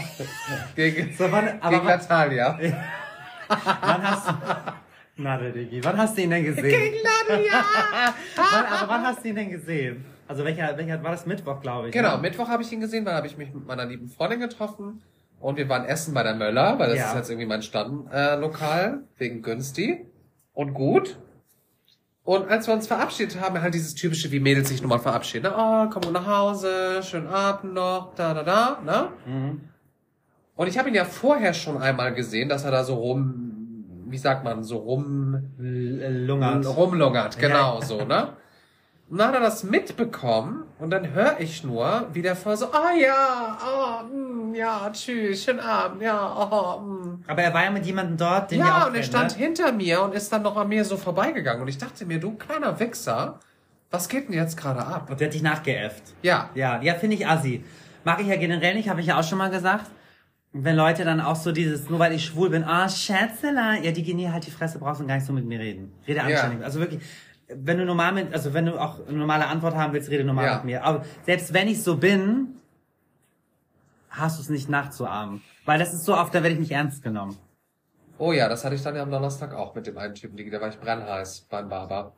Gegen, 0.76 1.16
So, 1.18 1.32
wann, 1.32 1.60
aber 1.62 1.78
gegen 1.78 1.86
Natalia. 1.86 2.60
wann 3.48 4.04
hast 4.04 4.28
du, 4.28 4.34
na, 5.18 5.38
der 5.38 5.52
Digi, 5.52 5.84
wann 5.84 5.98
hast 5.98 6.18
du 6.18 6.22
ihn 6.24 6.30
denn 6.32 6.44
gesehen? 6.46 6.94
Natalia! 7.04 7.64
Wann, 8.36 8.66
aber 8.66 8.90
wann 8.90 9.04
hast 9.06 9.24
du 9.24 9.30
ihn 9.30 9.36
denn 9.36 9.52
gesehen? 9.52 10.06
Also 10.32 10.46
welcher, 10.46 10.78
welcher 10.78 11.04
war 11.04 11.12
das 11.12 11.26
Mittwoch, 11.26 11.60
glaube 11.60 11.88
ich? 11.90 11.94
Genau, 11.94 12.16
ne? 12.16 12.22
Mittwoch 12.22 12.48
habe 12.48 12.64
ich 12.64 12.72
ihn 12.72 12.80
gesehen, 12.80 13.04
dann 13.04 13.16
habe 13.16 13.28
ich 13.28 13.38
mich 13.38 13.54
mit 13.54 13.68
meiner 13.68 13.84
lieben 13.84 14.08
Freundin 14.08 14.40
getroffen 14.40 15.02
und 15.42 15.58
wir 15.58 15.68
waren 15.68 15.84
essen 15.84 16.14
bei 16.14 16.24
der 16.24 16.36
Möller, 16.36 16.80
weil 16.80 16.88
das 16.92 17.00
Ja. 17.00 17.10
ist 17.10 17.16
jetzt 17.16 17.30
irgendwie 17.30 17.48
mein 17.48 17.62
Stammlokal, 17.62 19.02
äh, 19.18 19.20
wegen 19.20 19.42
günstig 19.42 20.06
und 20.54 20.74
gut. 20.74 21.20
Und 22.24 22.50
als 22.50 22.66
wir 22.68 22.74
uns 22.74 22.88
verabschiedet 22.88 23.42
haben, 23.42 23.62
halt 23.62 23.74
dieses 23.74 23.94
typische, 23.94 24.32
wie 24.32 24.40
Mädels 24.40 24.70
sich 24.70 24.80
nun 24.82 24.88
mal 24.90 25.00
verabschieden. 25.00 25.52
Ne? 25.52 25.54
Oh, 25.54 25.90
komm 25.90 26.14
nach 26.14 26.26
Hause, 26.28 27.02
schönen 27.04 27.28
Abend 27.28 27.74
noch, 27.74 28.16
da, 28.16 28.34
da, 28.34 28.44
da, 28.44 28.80
ne? 28.86 29.08
Mhm. 29.26 29.62
Und 30.56 30.68
ich 30.68 30.78
habe 30.78 30.88
ihn 30.88 30.96
ja 30.96 31.04
vorher 31.04 31.54
schon 31.54 31.78
einmal 31.82 32.14
gesehen, 32.14 32.48
dass 32.48 32.64
er 32.64 32.72
da 32.72 32.86
so 32.86 32.94
rum, 32.96 33.84
wie 34.08 34.18
sagt 34.18 34.46
man, 34.46 34.64
so 34.64 34.78
rum, 34.78 35.52
L- 35.60 36.26
Lungert. 36.26 36.66
rumlungert, 36.78 37.38
genau 37.38 37.80
Ja. 37.82 37.86
so, 37.86 38.06
ne? 38.06 38.30
Und 39.12 39.18
dann 39.18 39.28
hat 39.28 39.34
er 39.34 39.42
das 39.42 39.66
mitbekommen 39.66 40.64
und 40.80 40.90
dann 40.90 41.12
höre 41.12 41.38
ich 41.42 41.66
nur, 41.66 42.08
wie 42.14 42.22
der 42.22 42.34
vor 42.34 42.56
so, 42.56 42.68
ah 42.72 42.94
ja, 42.94 43.58
ah, 43.60 44.04
mm, 44.04 44.56
ja, 44.56 44.90
tschüss, 44.90 45.44
schönen 45.44 45.60
Abend, 45.60 46.02
ja, 46.02 46.34
oh, 46.34 46.80
mm. 46.80 47.26
Aber 47.28 47.42
er 47.42 47.54
war 47.54 47.66
ja 47.66 47.72
mit 47.72 47.86
jemandem 47.86 48.16
dort, 48.16 48.52
den 48.52 48.60
Ja, 48.60 48.84
auch 48.84 48.88
und 48.88 48.96
er 48.96 49.04
stand 49.04 49.32
ne? 49.32 49.44
hinter 49.44 49.74
mir 49.74 50.02
und 50.02 50.14
ist 50.14 50.32
dann 50.32 50.44
noch 50.44 50.56
an 50.56 50.70
mir 50.70 50.86
so 50.86 50.96
vorbeigegangen. 50.96 51.62
Und 51.62 51.68
ich 51.68 51.78
dachte 51.78 52.06
mir, 52.06 52.22
du 52.22 52.36
kleiner 52.36 52.80
Wichser, 52.80 53.42
was 53.90 54.08
geht 54.08 54.30
denn 54.30 54.34
jetzt 54.34 54.56
gerade 54.56 54.80
ab? 54.80 55.10
Und 55.10 55.20
der 55.20 55.28
hat 55.28 55.34
dich 55.34 55.44
nachgeäfft. 55.44 56.04
Ja, 56.22 56.50
Ja, 56.56 56.82
ja, 56.82 56.94
finde 56.94 57.18
ich 57.18 57.28
assi. 57.28 57.66
Mag 58.06 58.22
ich 58.22 58.28
ja 58.28 58.38
generell 58.38 58.76
nicht, 58.76 58.88
habe 58.88 59.02
ich 59.02 59.08
ja 59.08 59.20
auch 59.20 59.26
schon 59.26 59.40
mal 59.40 59.52
gesagt. 59.52 59.88
Wenn 60.54 60.78
Leute 60.78 61.04
dann 61.04 61.20
auch 61.20 61.36
so 61.36 61.52
dieses, 61.52 61.90
nur 61.90 62.00
weil 62.00 62.14
ich 62.14 62.26
schwul 62.26 62.50
bin, 62.50 62.64
ah, 62.64 62.88
Schätzela, 62.88 63.76
ja, 63.76 63.92
die 63.92 64.04
gehen 64.04 64.18
hier 64.18 64.32
halt 64.32 64.48
die 64.48 64.52
Fresse, 64.52 64.80
brauchst 64.80 65.02
du 65.02 65.08
gar 65.08 65.16
nicht 65.16 65.28
so 65.28 65.34
mit 65.34 65.46
mir 65.46 65.60
reden. 65.60 65.92
Rede 66.08 66.22
anständig. 66.22 66.64
Also 66.64 66.80
wirklich, 66.80 67.02
wenn 67.56 67.78
du 67.78 67.86
normal 67.86 68.12
mit, 68.14 68.34
also 68.34 68.54
wenn 68.54 68.66
du 68.66 68.80
auch 68.80 69.06
eine 69.08 69.18
normale 69.18 69.48
Antwort 69.48 69.76
haben 69.76 69.94
willst, 69.94 70.10
rede 70.10 70.24
normal 70.24 70.46
Ja. 70.46 70.56
mit 70.56 70.66
mir. 70.66 70.84
Aber 70.84 71.04
selbst 71.26 71.54
wenn 71.54 71.68
ich 71.68 71.84
so 71.84 71.98
bin, 71.98 72.56
hast 74.10 74.38
du 74.38 74.42
es 74.44 74.50
nicht 74.50 74.70
nachzuahmen. 74.70 75.42
Weil 75.66 75.80
das 75.80 75.94
ist 75.94 76.06
so 76.06 76.16
oft, 76.16 76.34
da 76.36 76.42
werde 76.44 76.54
ich 76.54 76.60
nicht 76.60 76.72
ernst 76.72 77.02
genommen. 77.04 77.38
Oh 78.18 78.32
ja, 78.34 78.48
das 78.50 78.64
hatte 78.66 78.76
ich 78.76 78.84
dann 78.84 78.96
ja 78.96 79.04
am 79.04 79.10
Donnerstag 79.12 79.54
auch 79.54 79.74
mit 79.74 79.88
dem 79.88 79.98
einen 79.98 80.14
Typen, 80.16 80.38
da 80.52 80.62
war 80.62 80.70
ich 80.70 80.80
brennheiß 80.80 81.48
beim 81.50 81.70
Barber. 81.70 82.14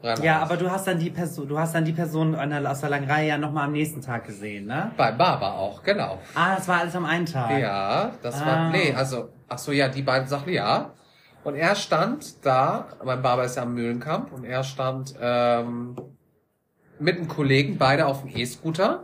Brennheiß. 0.00 0.24
Ja, 0.24 0.40
aber 0.40 0.56
du 0.56 0.70
hast 0.70 0.86
dann 0.86 0.98
die 0.98 1.10
Person, 1.10 1.48
du 1.48 1.58
hast 1.58 1.74
dann 1.74 1.84
die 1.84 1.92
Person 1.92 2.34
aus 2.34 2.80
der 2.80 2.90
langen 2.90 3.08
Reihe 3.10 3.28
ja 3.28 3.38
nochmal 3.38 3.66
am 3.66 3.72
nächsten 3.72 4.00
Tag 4.00 4.26
gesehen, 4.26 4.66
ne? 4.66 4.92
Beim 4.96 5.16
Barber 5.16 5.54
auch, 5.54 5.82
genau. 5.82 6.18
Ah, 6.34 6.56
das 6.56 6.68
war 6.68 6.80
alles 6.80 6.94
am 6.94 7.04
einen 7.04 7.26
Tag. 7.26 7.50
Ja, 7.58 8.12
das 8.22 8.40
Ah. 8.42 8.46
war, 8.46 8.70
nee, 8.70 8.92
also, 8.92 9.30
ach 9.48 9.58
so, 9.58 9.72
ja, 9.72 9.88
die 9.88 10.02
beiden 10.02 10.28
Sachen, 10.28 10.52
ja. 10.52 10.90
Und 11.44 11.56
er 11.56 11.74
stand 11.74 12.44
da, 12.44 12.88
mein 13.04 13.20
Barber 13.20 13.44
ist 13.44 13.56
ja 13.56 13.62
am 13.62 13.74
Mühlenkamp, 13.74 14.32
und 14.32 14.44
er 14.44 14.62
stand 14.62 15.14
ähm, 15.20 15.96
mit 16.98 17.16
einem 17.16 17.28
Kollegen, 17.28 17.78
beide 17.78 18.06
auf 18.06 18.22
dem 18.22 18.30
E-Scooter, 18.34 19.02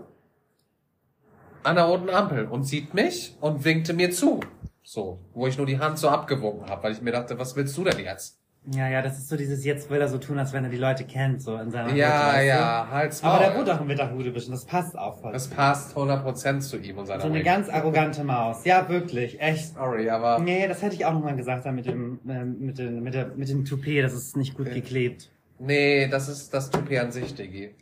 an 1.64 1.74
der 1.74 1.84
roten 1.84 2.10
Ampel 2.10 2.46
und 2.46 2.64
sieht 2.64 2.94
mich 2.94 3.36
und 3.40 3.64
winkte 3.64 3.92
mir 3.92 4.10
zu. 4.10 4.40
So, 4.82 5.18
wo 5.34 5.46
ich 5.46 5.58
nur 5.58 5.66
die 5.66 5.78
Hand 5.78 5.98
so 5.98 6.08
abgewunken 6.08 6.70
habe, 6.70 6.84
weil 6.84 6.92
ich 6.92 7.02
mir 7.02 7.12
dachte, 7.12 7.38
was 7.38 7.56
willst 7.56 7.76
du 7.76 7.84
denn 7.84 7.98
jetzt? 7.98 8.38
Ja, 8.74 8.86
ja, 8.88 9.00
das 9.00 9.16
ist 9.18 9.28
so 9.28 9.36
dieses, 9.36 9.64
jetzt 9.64 9.88
will 9.88 9.98
er 10.00 10.08
so 10.08 10.18
tun, 10.18 10.38
als 10.38 10.52
wenn 10.52 10.62
er 10.62 10.68
die 10.70 10.76
Leute 10.76 11.04
kennt, 11.04 11.40
so 11.40 11.56
in 11.56 11.70
seiner 11.70 11.94
Ja, 11.94 12.32
weißt 12.34 12.46
ja, 12.46 12.88
halt's 12.90 13.20
du? 13.22 13.26
Aber 13.26 13.36
Maul. 13.40 13.46
der 13.46 13.58
wohnt 13.58 13.70
auch 13.70 13.80
im 13.80 13.88
Witterhudebischen, 13.88 14.52
das 14.52 14.66
passt 14.66 14.98
auch 14.98 15.20
voll. 15.22 15.32
Das 15.32 15.48
passt 15.48 15.96
100% 15.96 16.60
zu 16.60 16.76
ihm 16.76 16.98
und 16.98 17.06
seiner 17.06 17.20
so 17.20 17.26
eine 17.28 17.36
Wink. 17.36 17.46
ganz 17.46 17.68
arrogante 17.70 18.24
Maus. 18.24 18.64
Ja, 18.66 18.86
wirklich, 18.90 19.40
echt. 19.40 19.74
Sorry, 19.74 20.10
aber 20.10 20.38
Nee, 20.40 20.68
das 20.68 20.82
hätte 20.82 20.94
ich 20.96 21.06
auch 21.06 21.14
nochmal 21.14 21.34
gesagt, 21.36 21.64
da 21.64 21.72
mit 21.72 21.86
dem, 21.86 22.20
ähm, 22.28 22.56
mit 22.60 22.78
dem, 22.78 23.02
mit 23.02 23.14
der, 23.14 23.28
mit 23.28 23.48
dem 23.48 23.64
Toupet, 23.64 24.02
das 24.04 24.12
ist 24.12 24.36
nicht 24.36 24.54
gut 24.54 24.66
Okay. 24.66 24.80
geklebt. 24.80 25.30
nee, 25.58 26.06
das 26.08 26.28
ist 26.28 26.52
das 26.52 26.70
Toupet 26.70 26.98
an 27.00 27.10
sich, 27.10 27.34
Digi. 27.34 27.74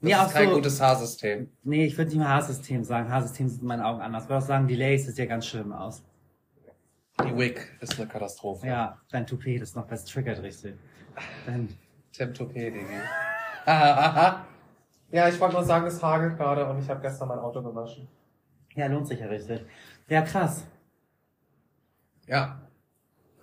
Das 0.00 0.10
Ja, 0.10 0.22
ist 0.24 0.28
auch 0.30 0.34
kein 0.34 0.48
so- 0.48 0.54
gutes 0.56 0.80
Haarsystem. 0.80 1.48
Nee, 1.62 1.86
ich 1.86 1.96
würde 1.96 2.10
nicht 2.10 2.18
mal 2.18 2.28
Haarsystem 2.28 2.82
sagen. 2.84 3.08
Haarsystem 3.10 3.48
sieht 3.48 3.62
in 3.62 3.68
meinen 3.68 3.80
Augen 3.82 4.00
anders. 4.02 4.24
Ich 4.24 4.28
würde 4.28 4.42
auch 4.42 4.46
sagen, 4.46 4.66
die 4.66 4.76
Lace 4.76 5.06
sieht 5.06 5.16
ja 5.16 5.24
ganz 5.26 5.46
schlimm 5.46 5.72
aus. 5.72 6.02
Die 7.22 7.36
Wig 7.36 7.60
ist 7.80 7.98
eine 7.98 8.08
Katastrophe. 8.08 8.66
Ja, 8.66 8.98
dein 9.10 9.26
Toupet 9.26 9.60
das 9.60 9.70
ist 9.70 9.76
noch 9.76 9.90
was 9.90 10.04
triggert 10.04 10.42
richtig. 10.42 10.74
Dein, 11.46 11.68
Tim 12.12 12.34
Toupet, 12.34 12.74
Digi. 12.74 12.86
Ja, 15.10 15.28
ich 15.28 15.38
wollte 15.38 15.54
nur 15.54 15.64
sagen, 15.64 15.86
es 15.86 16.02
hagelt 16.02 16.36
gerade 16.36 16.66
und 16.66 16.80
ich 16.80 16.88
habe 16.90 17.00
gestern 17.00 17.28
mein 17.28 17.38
Auto 17.38 17.62
gewaschen. 17.62 18.08
ja, 18.74 18.86
lohnt 18.88 19.06
sich 19.06 19.20
ja 19.20 19.26
richtig. 19.26 19.64
Ja, 20.08 20.22
krass. 20.22 20.64
Ja. 22.26 22.60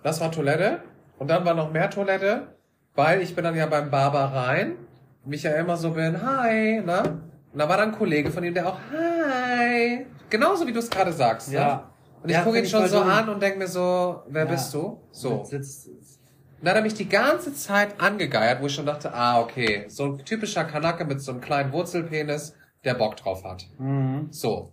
Das 0.02 0.20
war 0.20 0.30
Toilette. 0.30 0.82
Und 1.18 1.28
dann 1.28 1.44
war 1.46 1.54
noch 1.54 1.72
mehr 1.72 1.88
Toilette, 1.88 2.48
weil 2.94 3.22
ich 3.22 3.34
bin 3.34 3.44
dann 3.44 3.54
ja 3.54 3.64
beim 3.66 3.90
Barber 3.90 4.24
rein, 4.34 4.76
mich 5.24 5.44
ja 5.44 5.52
immer 5.52 5.76
so 5.78 5.92
bin, 5.92 6.20
hi, 6.20 6.82
ne? 6.84 7.22
Und 7.52 7.58
da 7.58 7.68
war 7.68 7.76
dann 7.78 7.92
ein 7.92 7.98
Kollege 7.98 8.30
von 8.30 8.44
ihm, 8.44 8.52
der 8.52 8.68
auch, 8.68 8.78
hi. 8.92 10.04
Genauso 10.28 10.66
wie 10.66 10.72
du 10.72 10.80
es 10.80 10.90
gerade 10.90 11.12
sagst, 11.12 11.50
ne? 11.52 11.84
Und 12.22 12.28
ich 12.28 12.36
Ja, 12.36 12.42
gucke 12.44 12.58
ihn 12.58 12.66
schon 12.66 12.86
so 12.88 13.00
dumm. 13.00 13.08
an 13.10 13.28
und 13.28 13.42
denke 13.42 13.58
mir 13.58 13.66
so, 13.66 14.22
wer 14.28 14.44
Ja. 14.44 14.50
bist 14.50 14.72
du? 14.74 15.00
So. 15.10 15.30
Und 15.42 15.52
dann 15.52 16.70
hat 16.70 16.76
er 16.76 16.82
mich 16.82 16.94
die 16.94 17.08
ganze 17.08 17.52
Zeit 17.54 18.00
angegeiert, 18.00 18.62
wo 18.62 18.66
ich 18.66 18.74
schon 18.74 18.86
dachte, 18.86 19.12
ah, 19.12 19.40
okay, 19.40 19.84
so 19.88 20.04
ein 20.04 20.18
typischer 20.24 20.64
Kanake 20.64 21.04
mit 21.04 21.20
so 21.20 21.32
einem 21.32 21.40
kleinen 21.40 21.72
Wurzelpenis, 21.72 22.54
der 22.84 22.94
Bock 22.94 23.16
drauf 23.16 23.44
hat. 23.44 23.66
mhm. 23.78 24.28
So. 24.30 24.72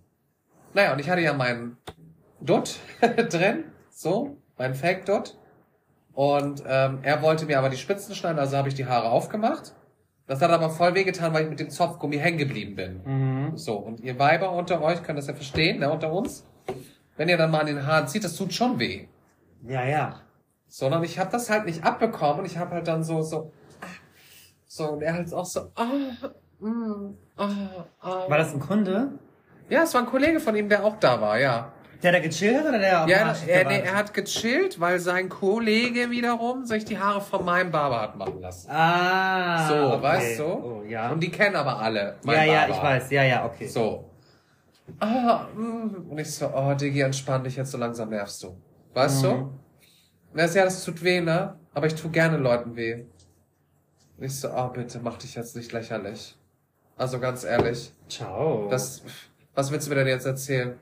Naja, 0.74 0.94
und 0.94 1.00
ich 1.00 1.10
hatte 1.10 1.22
ja 1.22 1.34
meinen 1.34 1.78
Dutt 2.42 2.76
drin, 3.30 3.64
so, 3.90 4.38
meinen 4.58 4.76
Fake-Dutt. 4.76 5.36
Und 6.14 6.64
ähm, 6.68 7.00
er 7.02 7.22
wollte 7.24 7.46
mir 7.46 7.58
aber 7.58 7.70
die 7.70 7.78
Spitzen 7.78 8.14
schneiden, 8.14 8.38
also 8.40 8.56
habe 8.58 8.68
ich 8.68 8.76
die 8.76 8.86
Haare 8.86 9.10
aufgemacht. 9.10 9.74
Das 10.28 10.42
hat 10.44 10.52
aber 10.52 10.70
voll 10.70 10.94
wehgetan, 10.94 11.34
weil 11.34 11.46
ich 11.46 11.50
mit 11.50 11.60
dem 11.60 11.72
Zopfgummi 11.72 12.18
hängen 12.20 12.38
geblieben 12.38 12.76
bin. 12.76 13.02
Mhm. 13.04 13.58
So, 13.58 13.78
und 13.78 14.00
ihr 14.02 14.20
Weiber 14.20 14.52
unter 14.52 14.80
euch 14.84 15.02
könnt 15.02 15.18
das 15.18 15.26
ja 15.28 15.34
verstehen, 15.34 15.80
ne, 15.80 15.90
unter 15.92 16.12
uns. 16.14 16.46
Wenn 17.20 17.28
ihr 17.28 17.36
dann 17.36 17.52
mal 17.52 17.60
an 17.60 17.66
den 17.66 17.86
Haaren 17.86 18.08
zieht, 18.08 18.24
das 18.24 18.34
tut 18.38 18.54
schon 18.54 18.80
weh. 18.80 19.06
Ja, 19.68 19.84
ja. 19.84 20.22
Sondern 20.70 21.04
ich 21.04 21.20
habe 21.20 21.30
das 21.30 21.50
halt 21.50 21.66
nicht 21.66 21.84
abbekommen 21.84 22.40
und 22.40 22.46
ich 22.46 22.58
habe 22.58 22.76
halt 22.76 22.88
dann 22.88 23.04
so, 23.04 23.22
so, 23.22 23.52
so, 24.66 24.92
und 24.92 25.02
er 25.02 25.16
halt 25.16 25.34
auch 25.34 25.46
so, 25.46 25.70
ah, 25.76 25.84
mm, 26.60 27.18
ah, 27.36 27.50
ah. 28.00 28.30
War 28.30 28.38
das 28.38 28.54
ein 28.54 28.62
Kunde? 28.62 29.20
Ja, 29.68 29.84
es 29.84 29.94
war 29.94 30.00
ein 30.00 30.08
Kollege 30.08 30.40
von 30.40 30.56
ihm, 30.56 30.70
der 30.70 30.86
auch 30.86 30.96
da 30.98 31.20
war, 31.20 31.38
ja. 31.38 31.74
Der 32.02 32.14
da 32.14 32.20
gechillt 32.20 32.58
hat 32.58 32.70
oder 32.70 32.80
der 32.80 33.02
dem 33.02 33.10
Ja, 33.10 33.36
er, 33.48 33.68
nee, 33.68 33.82
er 33.82 33.96
hat 33.96 34.14
gechillt, 34.14 34.80
weil 34.80 35.00
sein 35.00 35.28
Kollege 35.28 36.12
wiederum 36.12 36.64
sich 36.64 36.86
die 36.86 37.00
Haare 37.00 37.20
von 37.20 37.44
meinem 37.44 37.70
Barber 37.70 38.00
hat 38.00 38.16
machen 38.16 38.40
lassen. 38.40 38.72
Ah. 38.72 39.68
so, 39.68 39.76
okay. 39.76 40.04
weißt 40.04 40.40
du? 40.40 40.46
Oh, 40.46 40.84
ja. 40.88 41.12
Und 41.12 41.20
die 41.20 41.32
kennen 41.32 41.58
aber 41.58 41.80
alle 41.80 42.00
ja, 42.00 42.16
meinen 42.24 42.48
ja, 42.48 42.60
Barber. 42.60 42.74
ich 42.76 42.82
weiß. 42.82 43.12
Ja, 43.12 43.24
ja, 43.24 43.46
okay. 43.46 43.68
So. 43.68 44.09
Ah, 45.00 45.48
mm. 45.56 46.08
und 46.10 46.18
ich 46.18 46.32
so, 46.34 46.50
oh, 46.54 46.74
Diggi, 46.74 47.02
entspann 47.02 47.44
dich 47.44 47.56
jetzt, 47.56 47.72
so 47.72 47.78
langsam 47.78 48.10
nervst 48.10 48.44
du. 48.44 48.58
Weißt 48.94 49.24
Mhm. 49.24 49.28
du? 49.28 49.34
Und 50.34 50.40
er 50.40 50.48
so, 50.48 50.58
ja, 50.60 50.66
das 50.66 50.84
tut 50.84 51.04
weh, 51.04 51.22
ne? 51.22 51.56
Aber 51.74 51.88
ich 51.88 51.96
tu 51.96 52.10
gerne 52.10 52.38
Leuten 52.38 52.76
weh. 52.76 53.06
Und 54.18 54.24
ich 54.26 54.40
so, 54.40 54.50
oh, 54.54 54.68
bitte, 54.70 55.00
mach 55.02 55.18
dich 55.18 55.36
jetzt 55.36 55.56
nicht 55.56 55.72
lächerlich. 55.72 56.38
Also 56.98 57.20
ganz 57.20 57.44
ehrlich, 57.44 57.94
Ciao. 58.10 58.68
das, 58.70 59.04
was 59.56 59.72
willst 59.72 59.88
du 59.88 59.92
mir 59.92 59.96
denn 59.98 60.08
jetzt 60.08 60.26
erzählen? 60.26 60.78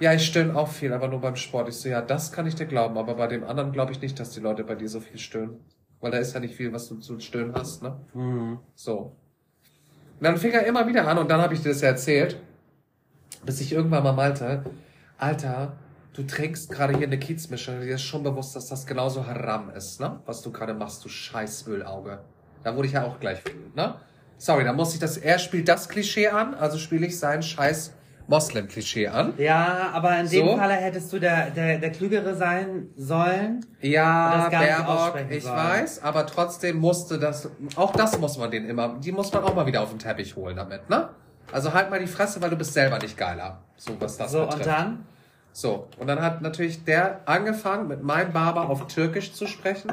Ja, 0.00 0.12
ich 0.12 0.26
stöhne 0.26 0.54
auch 0.56 0.68
viel, 0.68 0.92
aber 0.92 1.08
nur 1.08 1.20
beim 1.20 1.36
Sport. 1.36 1.68
Ich 1.68 1.76
so, 1.76 1.88
ja, 1.88 2.02
das 2.02 2.32
kann 2.32 2.46
ich 2.46 2.54
dir 2.54 2.66
glauben, 2.66 2.98
aber 2.98 3.14
bei 3.14 3.26
dem 3.28 3.44
anderen 3.44 3.72
glaube 3.72 3.92
ich 3.92 4.00
nicht, 4.00 4.18
dass 4.20 4.30
die 4.30 4.40
Leute 4.40 4.64
bei 4.64 4.74
dir 4.74 4.88
so 4.88 5.00
viel 5.00 5.18
stöhnen. 5.18 5.60
Weil 6.00 6.10
da 6.10 6.18
ist 6.18 6.34
ja 6.34 6.40
nicht 6.40 6.54
viel, 6.54 6.72
was 6.72 6.88
du 6.88 6.96
zu 6.96 7.18
stöhnen 7.20 7.54
hast, 7.54 7.82
ne? 7.82 7.98
Mhm. 8.12 8.58
So. 8.74 9.16
Und 10.18 10.22
dann 10.24 10.36
fing 10.36 10.52
er 10.52 10.66
immer 10.66 10.86
wieder 10.86 11.06
an 11.08 11.16
und 11.18 11.30
dann 11.30 11.40
habe 11.40 11.54
ich 11.54 11.62
dir 11.62 11.70
das 11.70 11.80
ja 11.80 11.88
erzählt, 11.88 12.38
bis 13.44 13.60
ich 13.60 13.72
irgendwann 13.72 14.02
mal 14.02 14.12
malte, 14.12 14.64
Alter, 15.18 15.72
du 16.14 16.22
trinkst 16.22 16.70
gerade 16.70 16.96
hier 16.96 17.06
eine 17.06 17.18
Kiezmische, 17.18 17.80
dir 17.80 17.94
ist 17.94 18.02
schon 18.02 18.22
bewusst, 18.22 18.56
dass 18.56 18.68
das 18.68 18.86
genauso 18.86 19.26
Haram 19.26 19.70
ist, 19.70 20.00
ne? 20.00 20.20
Was 20.26 20.42
du 20.42 20.50
gerade 20.50 20.74
machst, 20.74 21.04
du 21.04 21.08
scheiß 21.08 21.66
Ölauge. 21.66 22.20
Da 22.62 22.74
wurde 22.76 22.88
ich 22.88 22.94
ja 22.94 23.04
auch 23.04 23.20
gleich 23.20 23.44
wütend, 23.44 23.76
ne? 23.76 23.94
Sorry, 24.38 24.64
da 24.64 24.72
muss 24.72 24.94
ich 24.94 25.00
das, 25.00 25.16
er 25.16 25.38
spielt 25.38 25.68
das 25.68 25.88
Klischee 25.88 26.28
an, 26.28 26.54
also 26.54 26.78
spiele 26.78 27.06
ich 27.06 27.18
sein 27.18 27.42
scheiß 27.42 27.92
Moslem-Klischee 28.26 29.08
an. 29.08 29.34
Ja, 29.36 29.90
aber 29.92 30.18
in 30.18 30.28
dem 30.28 30.46
So? 30.48 30.56
Falle 30.56 30.74
hättest 30.74 31.12
du 31.12 31.18
der, 31.18 31.50
der, 31.50 31.78
der 31.78 31.92
Klügere 31.92 32.34
sein 32.34 32.88
sollen. 32.96 33.64
Ja, 33.80 34.48
Baerbock, 34.50 35.30
ich 35.30 35.44
sollen. 35.44 35.56
weiß, 35.56 36.02
aber 36.02 36.26
trotzdem 36.26 36.78
musste 36.78 37.18
das, 37.18 37.50
auch 37.76 37.92
das 37.92 38.18
muss 38.18 38.38
man 38.38 38.50
den 38.50 38.64
immer, 38.66 38.98
die 38.98 39.12
muss 39.12 39.32
man 39.32 39.44
auch 39.44 39.54
mal 39.54 39.66
wieder 39.66 39.82
auf 39.82 39.90
den 39.90 39.98
Teppich 39.98 40.36
holen 40.36 40.56
damit, 40.56 40.88
ne? 40.88 41.10
Also 41.54 41.72
halt 41.72 41.88
mal 41.88 42.00
die 42.00 42.08
Fresse, 42.08 42.42
weil 42.42 42.50
du 42.50 42.56
bist 42.56 42.74
selber 42.74 42.98
nicht 42.98 43.16
geiler. 43.16 43.60
So, 43.76 43.92
was 44.00 44.16
das 44.16 44.32
so, 44.32 44.40
betrifft. 44.40 44.58
und 44.58 44.66
dann? 44.66 45.06
So, 45.52 45.86
und 46.00 46.08
dann 46.08 46.20
hat 46.20 46.42
natürlich 46.42 46.82
der 46.84 47.20
angefangen, 47.26 47.86
mit 47.86 48.02
meinem 48.02 48.32
Barber 48.32 48.68
auf 48.68 48.88
Türkisch 48.88 49.32
zu 49.32 49.46
sprechen, 49.46 49.92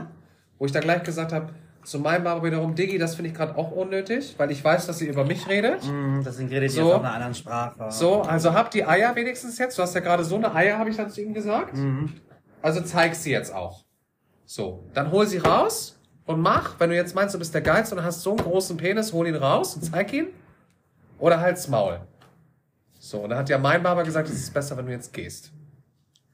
wo 0.57 0.65
ich 0.65 0.71
dann 0.71 0.81
gleich 0.81 1.03
gesagt 1.03 1.31
habe, 1.31 1.49
zu 1.83 1.99
meinem 1.99 2.23
Barber 2.23 2.43
wiederum, 2.47 2.73
Diggi, 2.73 2.97
das 2.97 3.13
finde 3.13 3.29
ich 3.29 3.37
gerade 3.37 3.55
auch 3.55 3.69
unnötig, 3.69 4.33
weil 4.39 4.49
ich 4.49 4.63
weiß, 4.63 4.87
dass 4.87 5.01
ihr 5.01 5.11
über 5.11 5.23
mich 5.23 5.47
redet. 5.47 5.83
Mm, 5.83 6.23
deswegen 6.25 6.49
redet 6.49 6.71
ihr 6.71 6.81
So. 6.81 6.87
jetzt 6.87 6.95
auf 6.95 7.03
einer 7.03 7.13
anderen 7.13 7.35
Sprache. 7.35 7.91
So, 7.91 8.23
also 8.23 8.53
hab 8.55 8.71
die 8.71 8.83
Eier 8.83 9.15
wenigstens 9.15 9.59
jetzt. 9.59 9.77
Du 9.77 9.83
hast 9.83 9.93
ja 9.93 10.01
gerade 10.01 10.23
so 10.23 10.37
eine 10.37 10.55
Eier, 10.55 10.79
habe 10.79 10.89
ich 10.89 10.97
dann 10.97 11.11
zu 11.11 11.21
ihm 11.21 11.35
gesagt. 11.35 11.75
Mhm. 11.77 12.11
Also 12.63 12.81
zeig 12.81 13.13
sie 13.13 13.29
jetzt 13.31 13.53
auch. 13.53 13.83
So, 14.47 14.83
dann 14.95 15.11
hol 15.11 15.27
sie 15.27 15.37
raus 15.37 15.99
und 16.25 16.41
mach, 16.41 16.79
wenn 16.79 16.89
du 16.89 16.95
jetzt 16.95 17.13
meinst, 17.13 17.35
du 17.35 17.39
bist 17.39 17.53
der 17.53 17.61
Geiz 17.61 17.91
und 17.91 18.03
hast 18.03 18.23
so 18.23 18.31
einen 18.31 18.39
großen 18.39 18.77
Penis, 18.77 19.13
hol 19.13 19.27
ihn 19.27 19.35
raus 19.35 19.75
und 19.75 19.83
zeig 19.83 20.11
ihn. 20.11 20.29
Oder 21.21 21.39
halt's 21.39 21.67
Maul. 21.67 22.01
So, 22.99 23.21
und 23.21 23.29
dann 23.29 23.39
hat 23.39 23.49
ja 23.49 23.57
mein 23.57 23.81
Barber 23.81 24.03
gesagt, 24.03 24.27
es 24.27 24.35
ist 24.35 24.53
besser, 24.53 24.75
wenn 24.75 24.87
du 24.87 24.91
jetzt 24.91 25.13
gehst. 25.13 25.51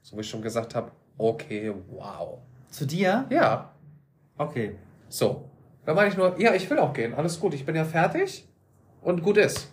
So, 0.02 0.16
wo 0.16 0.20
ich 0.20 0.28
schon 0.28 0.42
gesagt 0.42 0.74
habe, 0.74 0.90
okay, 1.18 1.72
wow. 1.90 2.38
Zu 2.70 2.86
dir? 2.86 3.26
Ja, 3.30 3.70
Okay. 4.38 4.76
so. 5.08 5.48
Dann 5.84 5.96
meine 5.96 6.10
ich 6.10 6.16
nur, 6.16 6.38
ja, 6.40 6.54
ich 6.54 6.68
will 6.70 6.78
auch 6.78 6.92
gehen. 6.92 7.14
Alles 7.14 7.40
gut, 7.40 7.54
ich 7.54 7.64
bin 7.66 7.74
ja 7.74 7.84
fertig 7.84 8.46
und 9.02 9.22
gut 9.22 9.36
ist. 9.38 9.70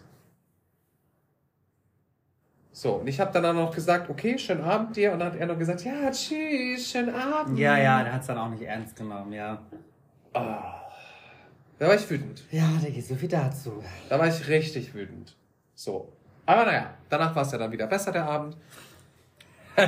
So, 2.71 2.95
und 2.95 3.07
ich 3.07 3.19
habe 3.19 3.31
dann 3.31 3.45
auch 3.45 3.53
noch 3.53 3.75
gesagt, 3.75 4.09
okay, 4.09 4.37
schönen 4.37 4.63
Abend 4.63 4.95
dir. 4.95 5.13
Und 5.13 5.19
dann 5.19 5.31
hat 5.33 5.39
er 5.39 5.45
noch 5.45 5.57
gesagt, 5.57 5.83
ja, 5.85 6.09
tschüss, 6.11 6.89
schönen 6.89 7.13
Abend. 7.13 7.57
Ja, 7.59 7.77
ja, 7.77 8.03
der 8.03 8.13
hat's 8.13 8.27
dann 8.27 8.37
auch 8.37 8.49
nicht 8.49 8.63
ernst 8.63 8.95
genommen, 8.95 9.31
ja. 9.33 9.61
Da 11.77 11.87
war 11.87 11.95
ich 11.95 12.09
wütend. 12.09 12.43
Ja, 12.51 12.69
da 12.81 12.89
geht 12.89 13.05
so 13.05 13.15
viel 13.15 13.27
dazu. 13.27 13.83
Da 14.07 14.17
war 14.17 14.27
ich 14.27 14.47
richtig 14.47 14.93
wütend. 14.93 15.35
So. 15.73 16.13
Aber 16.45 16.63
naja, 16.65 16.93
danach 17.09 17.35
war 17.35 17.43
es 17.43 17.51
ja 17.51 17.57
dann 17.57 17.71
wieder 17.71 17.87
besser, 17.87 18.13
der 18.13 18.25
Abend. 18.25 18.55
oh 19.77 19.81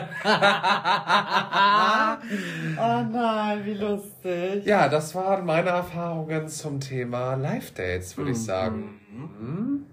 nein, 3.10 3.66
wie 3.66 3.74
lustig. 3.74 4.66
Ja, 4.66 4.90
das 4.90 5.16
waren 5.16 5.46
meine 5.46 5.70
Erfahrungen 5.70 6.50
zum 6.50 6.82
Thema 6.82 7.36
Live-Dates, 7.36 8.18
würde 8.18 8.32
ich 8.32 8.44
sagen. 8.44 9.00
Mhm. 9.10 9.86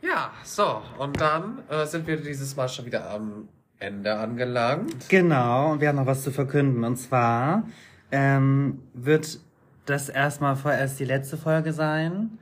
Ja, 0.00 0.30
so, 0.44 0.80
und 0.98 1.20
dann 1.20 1.68
äh, 1.68 1.86
sind 1.86 2.06
wir 2.06 2.18
dieses 2.18 2.54
Mal 2.54 2.68
schon 2.68 2.86
wieder 2.86 3.10
am 3.10 3.48
Ende 3.78 4.16
angelangt. 4.16 5.08
Genau, 5.08 5.72
und 5.72 5.80
wir 5.80 5.88
haben 5.88 5.96
noch 5.96 6.06
was 6.06 6.22
zu 6.22 6.30
verkünden. 6.30 6.84
Und 6.84 6.96
zwar 6.96 7.64
ähm, 8.10 8.82
wird 8.94 9.38
das 9.84 10.08
erstmal 10.08 10.56
vorerst 10.56 10.98
die 10.98 11.04
letzte 11.04 11.36
Folge 11.36 11.72
sein, 11.72 12.38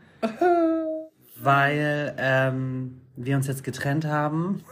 weil 1.36 2.14
ähm, 2.18 3.00
wir 3.16 3.36
uns 3.36 3.46
jetzt 3.46 3.64
getrennt 3.64 4.06
haben. 4.06 4.64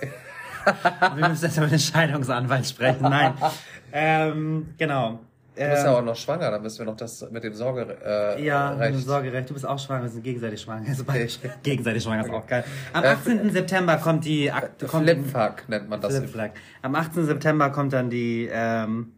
wir 1.16 1.28
müssen 1.28 1.44
jetzt 1.44 1.60
mit 1.60 1.72
dem 1.72 1.78
Scheidungsanwalt 1.78 2.66
sprechen. 2.66 3.02
Nein. 3.02 3.34
ähm, 3.92 4.74
genau. 4.78 5.20
Du 5.54 5.68
bist 5.68 5.84
ja 5.84 5.98
auch 5.98 6.02
noch 6.02 6.16
schwanger, 6.16 6.50
dann 6.50 6.62
müssen 6.62 6.78
wir 6.78 6.86
noch 6.86 6.96
das 6.96 7.28
mit 7.30 7.44
dem 7.44 7.52
Sorge, 7.52 7.96
äh, 8.04 8.42
Ja, 8.42 8.70
Recht. 8.72 8.98
Sorgerecht. 9.00 9.50
Du 9.50 9.54
bist 9.54 9.66
auch 9.66 9.78
schwanger, 9.78 10.02
wir 10.04 10.08
sind 10.08 10.22
gegenseitig 10.24 10.60
schwanger. 10.62 10.88
Also 10.88 11.04
beide 11.04 11.26
gegenseitig 11.62 12.02
schwanger 12.02 12.24
ist 12.24 12.30
auch 12.32 12.46
geil. 12.46 12.64
Am 12.94 13.04
18. 13.04 13.50
September 13.50 13.98
kommt 13.98 14.24
die 14.24 14.50
Akt 14.50 14.82
Flipfuck 14.82 15.68
nennt 15.68 15.88
man 15.90 16.00
das. 16.00 16.16
Flipflag. 16.16 16.52
Am 16.80 16.94
18. 16.94 17.26
September 17.26 17.68
kommt 17.70 17.92
dann 17.92 18.08
die 18.08 18.48
ähm, 18.50 19.12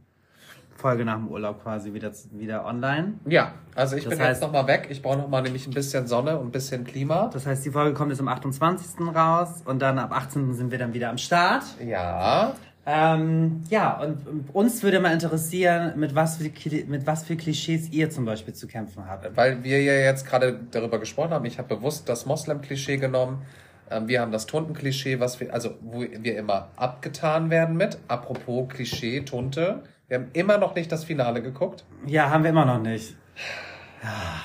Folge 0.76 1.04
nach 1.04 1.14
dem 1.16 1.28
Urlaub 1.28 1.62
quasi 1.62 1.92
wieder 1.94 2.10
wieder 2.32 2.64
online. 2.66 3.14
Ja, 3.26 3.52
also 3.76 3.94
ich 3.94 4.02
Das 4.04 4.10
bin 4.14 4.18
heißt- 4.20 4.28
jetzt 4.30 4.42
noch 4.42 4.50
mal 4.52 4.66
weg. 4.66 4.88
Ich 4.90 5.00
brauche 5.02 5.18
noch 5.18 5.28
mal 5.28 5.40
nämlich 5.40 5.66
ein 5.68 5.72
bisschen 5.72 6.08
Sonne 6.08 6.36
und 6.36 6.48
ein 6.48 6.50
bisschen 6.52 6.84
Klima. 6.84 7.30
Das 7.32 7.46
heißt, 7.46 7.64
die 7.64 7.70
Folge 7.70 7.94
kommt 7.94 8.10
jetzt 8.10 8.20
am 8.20 8.28
28. 8.28 9.00
raus 9.14 9.62
und 9.64 9.80
dann 9.80 10.00
ab 10.00 10.10
18. 10.12 10.52
sind 10.52 10.72
wir 10.72 10.78
dann 10.78 10.92
wieder 10.92 11.10
am 11.10 11.18
Start. 11.18 11.62
Ja. 11.80 12.54
Ähm, 12.86 13.62
ja, 13.70 13.98
und 13.98 14.50
uns 14.52 14.82
würde 14.82 15.00
mal 15.00 15.12
interessieren, 15.12 15.98
mit 15.98 16.14
was, 16.14 16.36
für, 16.36 16.50
mit 16.86 17.06
was 17.06 17.24
für 17.24 17.36
Klischees 17.36 17.90
ihr 17.90 18.10
zum 18.10 18.26
Beispiel 18.26 18.52
zu 18.52 18.66
kämpfen 18.66 19.06
habt. 19.08 19.36
Weil 19.36 19.64
wir 19.64 19.82
ja 19.82 19.94
jetzt 19.94 20.26
gerade 20.26 20.60
darüber 20.70 20.98
gesprochen 20.98 21.30
haben, 21.30 21.46
ich 21.46 21.58
habe 21.58 21.74
bewusst 21.76 22.08
das 22.08 22.26
Moslem-Klischee 22.26 22.98
genommen. 22.98 23.42
Ähm, 23.90 24.06
Wir 24.06 24.20
haben 24.20 24.32
das 24.32 24.46
Tunten-Klischee, 24.46 25.18
was 25.18 25.40
wir, 25.40 25.52
also 25.54 25.76
wo 25.80 26.00
wir 26.00 26.36
immer 26.36 26.68
abgetan 26.76 27.48
werden 27.48 27.76
mit. 27.76 27.98
Apropos 28.08 28.68
Klischee, 28.68 29.20
Tunte. 29.22 29.82
Wir 30.08 30.18
haben 30.18 30.28
immer 30.34 30.58
noch 30.58 30.74
nicht 30.74 30.92
das 30.92 31.04
Finale 31.04 31.40
geguckt. 31.40 31.84
Ja, 32.06 32.28
haben 32.28 32.44
wir 32.44 32.50
immer 32.50 32.66
noch 32.66 32.80
nicht. 32.80 33.16
Ah, 34.02 34.40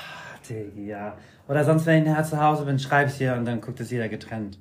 Diggi, 0.48 0.86
ja. 0.86 1.14
Oder 1.46 1.64
sonst, 1.64 1.84
wenn 1.84 2.02
ich 2.02 2.08
nachher 2.08 2.24
zu 2.24 2.40
Hause 2.40 2.64
bin, 2.64 2.78
schreibe 2.78 3.10
ich 3.10 3.18
dir 3.18 3.34
und 3.34 3.44
dann 3.44 3.60
guckt 3.60 3.80
es 3.80 3.90
jeder 3.90 4.08
getrennt. 4.08 4.58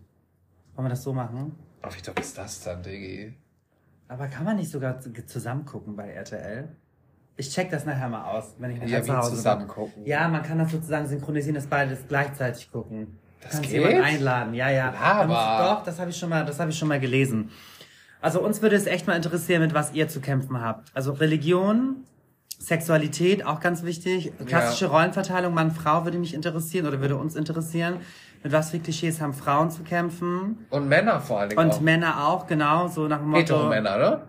Wollen 0.75 0.87
wir 0.87 0.89
das 0.89 1.03
so 1.03 1.13
machen? 1.13 1.55
Ach, 1.81 1.95
wie 1.95 2.01
dumm 2.01 2.15
ist 2.19 2.37
das 2.37 2.61
dann, 2.61 2.83
Diggi? 2.83 3.33
Aber 4.09 4.27
kann 4.27 4.43
man 4.43 4.57
nicht 4.57 4.69
sogar 4.71 4.99
zu- 4.99 5.13
zusammen 5.25 5.63
gucken 5.65 5.95
bei 5.95 6.09
RTL? 6.09 6.67
Ich 7.37 7.51
check 7.51 7.69
das 7.71 7.85
nachher 7.85 8.09
mal 8.09 8.25
aus, 8.25 8.55
wenn 8.59 8.71
ich 8.71 8.79
nachher 8.81 8.97
Ja, 8.97 9.01
zu 9.01 9.15
Hause 9.17 9.35
zusammen 9.37 9.61
bin. 9.61 9.67
gucken. 9.69 10.05
Ja, 10.05 10.27
man 10.27 10.43
kann 10.43 10.57
das 10.59 10.71
sozusagen 10.71 11.07
synchronisieren, 11.07 11.55
dass 11.55 11.67
beide 11.67 11.91
das 11.91 12.05
gleichzeitig 12.07 12.69
gucken. 12.71 13.17
Das 13.41 13.51
kannst 13.53 13.69
geht? 13.69 13.79
jemanden 13.79 14.01
einladen. 14.01 14.53
Ja, 14.53 14.69
ja. 14.69 14.93
Aber- 14.93 15.75
Doch, 15.75 15.83
das 15.85 15.97
habe 15.99 16.09
ich 16.09 16.17
schon 16.17 16.27
mal, 16.29 16.43
das 16.45 16.59
habe 16.59 16.71
ich 16.71 16.77
schon 16.77 16.89
mal 16.89 16.99
gelesen. 16.99 17.49
Also 18.19 18.41
uns 18.41 18.61
würde 18.61 18.75
es 18.75 18.85
echt 18.87 19.07
mal 19.07 19.15
interessieren, 19.15 19.61
mit 19.61 19.73
was 19.73 19.93
ihr 19.93 20.09
zu 20.09 20.19
kämpfen 20.19 20.59
habt. 20.59 20.89
Also 20.93 21.13
Religion, 21.13 22.03
Sexualität, 22.69 23.45
auch 23.45 23.59
ganz 23.59 23.83
wichtig. 23.83 24.31
Klassische 24.45 24.87
Rollenverteilung 24.87 25.53
Mann-Frau 25.53 26.05
würde 26.05 26.17
mich 26.17 26.33
interessieren 26.33 26.87
oder 26.87 27.01
würde 27.01 27.17
uns 27.17 27.35
interessieren. 27.35 27.97
Mit 28.41 28.53
was 28.53 28.71
für 28.71 28.79
Klischees 28.79 29.19
haben 29.19 29.33
Frauen 29.33 29.69
zu 29.69 29.83
kämpfen? 29.83 30.65
Und 30.69 30.87
Männer 30.87 31.19
vor 31.19 31.39
allen 31.41 31.49
Dingen 31.49 31.61
Und 31.61 31.71
auch. 31.73 31.81
Männer 31.81 32.27
auch, 32.27 32.47
genau, 32.47 32.87
so 32.87 33.07
nach 33.07 33.17
dem 33.17 33.27
Motto. 33.27 33.41
Hetero-Männer, 33.41 33.97
ne? 33.97 34.21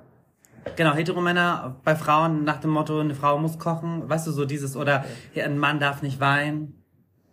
Genau, 0.77 0.95
Heteromänner 0.95 1.77
bei 1.85 1.95
Frauen 1.97 2.45
nach 2.45 2.59
dem 2.59 2.71
Motto, 2.71 3.01
eine 3.01 3.15
Frau 3.15 3.39
muss 3.39 3.59
kochen, 3.59 4.09
weißt 4.09 4.27
du, 4.27 4.31
so 4.31 4.45
dieses, 4.45 4.77
oder 4.77 5.05
ja, 5.35 5.45
ein 5.45 5.59
Mann 5.59 5.81
darf 5.81 6.03
nicht 6.03 6.21
weinen, 6.21 6.83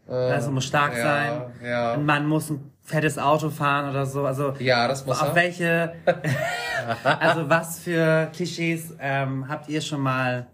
also 0.08 0.52
muss 0.52 0.64
stark 0.66 0.96
ja, 0.96 1.04
sein, 1.04 1.42
ja. 1.64 1.92
ein 1.92 2.06
Mann 2.06 2.26
muss 2.26 2.50
ein 2.50 2.72
fettes 2.84 3.18
Auto 3.18 3.50
fahren 3.50 3.90
oder 3.90 4.06
so, 4.06 4.26
also 4.26 4.54
Ja, 4.60 4.88
das 4.88 5.06
muss 5.06 5.22
auf 5.22 5.30
er. 5.30 5.36
welche, 5.36 5.94
also 7.04 7.50
was 7.50 7.80
für 7.80 8.30
Klischees 8.34 8.96
ähm, 9.02 9.50
habt 9.50 9.68
ihr 9.68 9.82
schon 9.82 10.00
mal, 10.00 10.48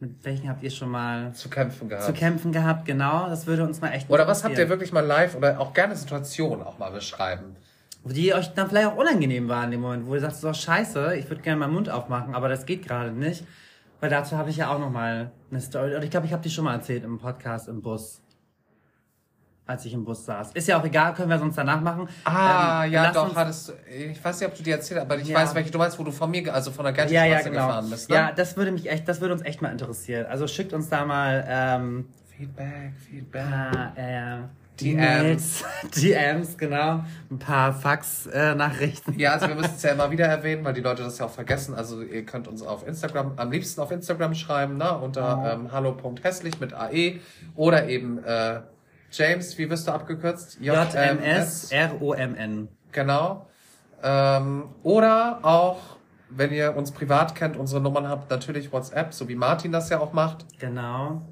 mit 0.00 0.24
welchen 0.24 0.48
habt 0.48 0.62
ihr 0.62 0.70
schon 0.70 0.90
mal 0.90 1.32
zu 1.32 1.48
kämpfen 1.48 1.88
gehabt. 1.88 2.06
zu 2.06 2.12
kämpfen 2.12 2.52
gehabt, 2.52 2.84
genau, 2.84 3.28
das 3.28 3.46
würde 3.46 3.64
uns 3.64 3.80
mal 3.80 3.90
echt 3.90 4.08
Oder 4.08 4.26
was 4.28 4.44
habt 4.44 4.56
ihr 4.56 4.68
wirklich 4.68 4.92
mal 4.92 5.04
live 5.04 5.34
oder 5.34 5.58
auch 5.58 5.72
gerne 5.72 5.96
Situationen 5.96 6.62
auch 6.62 6.78
mal 6.78 6.90
beschreiben? 6.90 7.56
die 8.04 8.32
euch 8.32 8.48
dann 8.54 8.68
vielleicht 8.68 8.88
auch 8.88 8.96
unangenehm 8.96 9.48
waren 9.48 9.64
in 9.64 9.72
dem 9.72 9.80
Moment, 9.82 10.06
wo 10.06 10.14
ihr 10.14 10.20
sagt, 10.20 10.36
so 10.36 10.52
scheiße, 10.52 11.16
ich 11.16 11.28
würde 11.28 11.42
gerne 11.42 11.58
meinen 11.58 11.74
Mund 11.74 11.90
aufmachen, 11.90 12.34
aber 12.34 12.48
das 12.48 12.64
geht 12.64 12.86
gerade 12.86 13.10
nicht. 13.10 13.44
Weil 14.00 14.10
dazu 14.10 14.36
habe 14.36 14.50
ich 14.50 14.56
ja 14.56 14.72
auch 14.72 14.78
noch 14.78 14.90
mal 14.90 15.32
eine 15.50 15.60
Story. 15.60 15.94
Und 15.96 16.04
ich 16.04 16.10
glaube, 16.10 16.26
ich 16.26 16.32
habe 16.32 16.42
die 16.42 16.50
schon 16.50 16.64
mal 16.64 16.74
erzählt 16.74 17.04
im 17.04 17.18
Podcast 17.18 17.68
im 17.68 17.82
Bus. 17.82 18.22
Als 19.68 19.84
ich 19.84 19.92
im 19.92 20.02
Bus 20.02 20.24
saß. 20.24 20.52
Ist 20.54 20.66
ja 20.66 20.80
auch 20.80 20.84
egal, 20.84 21.12
können 21.12 21.28
wir 21.28 21.38
sonst 21.38 21.56
danach 21.58 21.82
machen. 21.82 22.08
Ah, 22.24 22.84
Ähm, 22.86 22.92
ja, 22.92 23.12
doch, 23.12 23.36
hattest 23.36 23.68
du, 23.68 23.72
ich 23.94 24.24
weiß 24.24 24.40
nicht, 24.40 24.48
ob 24.48 24.56
du 24.56 24.62
die 24.62 24.70
erzählt 24.70 24.98
hast, 24.98 25.04
aber 25.10 25.20
ich 25.20 25.28
Ja. 25.28 25.36
weiß, 25.38 25.54
welche 25.54 25.70
du 25.70 25.76
meinst, 25.76 25.98
wo 25.98 26.04
du 26.04 26.10
von 26.10 26.30
mir, 26.30 26.54
also 26.54 26.70
von 26.70 26.86
der 26.86 26.94
Ja, 26.94 27.04
ja, 27.04 27.24
Gertstraße 27.24 27.50
genau. 27.50 27.66
gefahren 27.66 27.90
bist, 27.90 28.08
ne? 28.08 28.16
Ja, 28.16 28.32
das 28.32 28.56
würde 28.56 28.72
mich 28.72 28.90
echt, 28.90 29.06
das 29.06 29.20
würde 29.20 29.34
uns 29.34 29.42
echt 29.44 29.60
mal 29.60 29.70
interessieren. 29.70 30.24
Also 30.24 30.46
schickt 30.46 30.72
uns 30.72 30.88
da 30.88 31.04
mal 31.04 31.44
ähm, 31.46 32.08
Feedback, 32.34 32.92
Feedback. 33.10 33.42
paar 33.42 33.92
äh, 33.96 34.38
DMs. 34.80 35.64
DMs, 35.96 36.56
genau. 36.56 37.04
Ein 37.30 37.38
paar 37.38 37.74
Fax-Nachrichten. 37.74 39.18
Ja, 39.18 39.32
also 39.34 39.48
wir 39.48 39.54
müssen 39.54 39.74
es 39.76 39.82
ja 39.82 39.90
immer 39.90 40.10
wieder 40.10 40.24
erwähnen, 40.26 40.64
weil 40.64 40.72
die 40.72 40.80
Leute 40.80 41.02
das 41.02 41.18
ja 41.18 41.26
auch 41.26 41.30
vergessen. 41.30 41.74
Also 41.74 42.00
ihr 42.00 42.24
könnt 42.24 42.48
uns 42.48 42.62
auf 42.62 42.86
Instagram, 42.86 43.32
am 43.36 43.50
liebsten 43.52 43.80
auf 43.82 43.90
Instagram 43.90 44.34
schreiben, 44.34 44.78
ne? 44.78 44.96
unter 44.96 45.52
ähm, 45.60 45.72
hallo.hässlich 45.72 46.58
mit 46.60 46.72
AE 46.72 47.20
oder 47.54 47.86
eben 47.88 48.24
äh, 48.24 48.60
James, 49.10 49.56
wie 49.58 49.68
wirst 49.70 49.88
du 49.88 49.92
abgekürzt? 49.92 50.58
JMS 50.60 51.70
R-O-M-N. 51.72 52.68
Genau. 52.92 53.46
Ähm, 54.02 54.64
oder 54.82 55.40
auch, 55.42 55.78
wenn 56.30 56.52
ihr 56.52 56.76
uns 56.76 56.92
privat 56.92 57.34
kennt, 57.34 57.56
unsere 57.56 57.80
Nummern 57.80 58.08
habt, 58.08 58.30
natürlich 58.30 58.72
WhatsApp, 58.72 59.12
so 59.14 59.28
wie 59.28 59.34
Martin 59.34 59.72
das 59.72 59.88
ja 59.88 59.98
auch 60.00 60.12
macht. 60.12 60.44
Genau. 60.58 61.22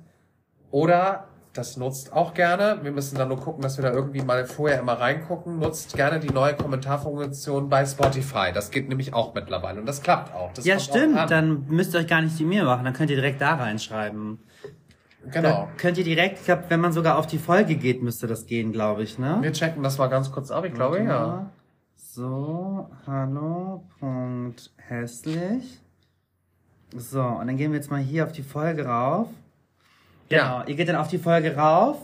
Oder, 0.70 1.28
das 1.52 1.76
nutzt 1.76 2.12
auch 2.12 2.34
gerne, 2.34 2.78
wir 2.82 2.90
müssen 2.92 3.16
dann 3.16 3.28
nur 3.28 3.38
gucken, 3.40 3.62
dass 3.62 3.78
wir 3.78 3.82
da 3.82 3.92
irgendwie 3.92 4.20
mal 4.20 4.44
vorher 4.46 4.80
immer 4.80 4.94
reingucken, 4.94 5.58
nutzt 5.58 5.94
gerne 5.94 6.18
die 6.20 6.30
neue 6.30 6.54
Kommentarfunktion 6.54 7.68
bei 7.68 7.86
Spotify. 7.86 8.52
Das 8.52 8.70
geht 8.70 8.88
nämlich 8.88 9.14
auch 9.14 9.32
mittlerweile 9.34 9.80
und 9.80 9.86
das 9.86 10.02
klappt 10.02 10.34
auch. 10.34 10.52
Das 10.52 10.64
Ja, 10.66 10.76
auch 10.76 10.80
stimmt. 10.80 11.16
an. 11.16 11.28
Dann 11.28 11.66
müsst 11.68 11.94
ihr 11.94 12.00
euch 12.00 12.08
gar 12.08 12.20
nicht 12.20 12.38
die 12.38 12.44
Mühe 12.44 12.64
machen. 12.64 12.84
Dann 12.84 12.92
könnt 12.94 13.10
ihr 13.10 13.16
direkt 13.16 13.40
da 13.40 13.54
reinschreiben. 13.54 14.38
Genau. 15.32 15.48
Da 15.48 15.68
könnt 15.76 15.98
ihr 15.98 16.04
direkt, 16.04 16.38
ich 16.38 16.44
glaube, 16.44 16.64
wenn 16.68 16.80
man 16.80 16.92
sogar 16.92 17.18
auf 17.18 17.26
die 17.26 17.38
Folge 17.38 17.76
geht, 17.76 18.02
müsste 18.02 18.26
das 18.26 18.46
gehen, 18.46 18.72
glaube 18.72 19.02
ich, 19.02 19.18
ne? 19.18 19.38
Wir 19.40 19.52
checken 19.52 19.82
das 19.82 19.98
mal 19.98 20.06
ganz 20.08 20.30
kurz 20.32 20.50
ab, 20.50 20.64
ich 20.64 20.74
glaube 20.74 21.02
ja. 21.02 21.50
So, 21.94 22.88
hallo, 23.06 23.84
Punkt, 24.00 24.70
hässlich. 24.76 25.80
So, 26.94 27.22
und 27.22 27.46
dann 27.46 27.56
gehen 27.56 27.72
wir 27.72 27.78
jetzt 27.78 27.90
mal 27.90 28.00
hier 28.00 28.24
auf 28.24 28.32
die 28.32 28.42
Folge 28.42 28.86
rauf. 28.86 29.28
Genau, 30.28 30.42
Ja. 30.42 30.64
ihr 30.66 30.74
geht 30.76 30.88
dann 30.88 30.96
auf 30.96 31.08
die 31.08 31.18
Folge 31.18 31.56
rauf 31.56 31.98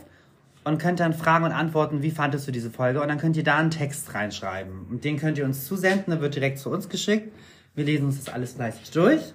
und 0.65 0.79
könnt 0.79 1.01
dann 1.01 1.13
fragen 1.15 1.45
und 1.45 1.53
antworten, 1.53 2.03
wie 2.03 2.11
fandest 2.11 2.47
du 2.47 2.53
diese 2.53 2.71
Folge? 2.71 3.01
Und 3.01 3.09
dann 3.09 3.19
könnt 3.19 3.37
ihr 3.37 3.45
da 3.45 3.57
einen 3.59 3.71
Text 3.71 4.13
reinschreiben. 4.15 4.87
Und 4.91 5.05
den 5.05 5.17
könnt 5.17 5.39
ihr 5.39 5.45
uns 5.45 5.65
zusenden, 5.67 6.11
der 6.13 6.21
wird 6.21 6.35
direkt 6.35 6.59
zu 6.59 6.71
uns 6.71 6.89
geschickt. 6.89 7.33
Wir 7.75 7.85
lesen 7.85 8.07
uns 8.07 8.23
das 8.23 8.35
alles 8.35 8.53
fleißig 8.53 8.91
durch 8.91 9.33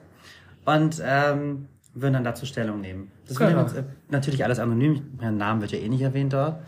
und 0.66 1.02
ähm, 1.04 1.68
würden 2.02 2.14
dann 2.14 2.24
dazu 2.24 2.46
Stellung 2.46 2.82
nehmen. 2.82 3.12
Das 3.28 3.38
Genau. 3.38 3.58
wird 3.64 3.76
äh, 3.76 3.84
natürlich 4.10 4.44
alles 4.44 4.60
anonym, 4.60 5.02
mein 5.20 5.38
Name 5.38 5.62
wird 5.62 5.72
ja 5.72 5.80
eh 5.80 5.90
nicht 5.90 6.02
erwähnt 6.02 6.34
dort. 6.34 6.60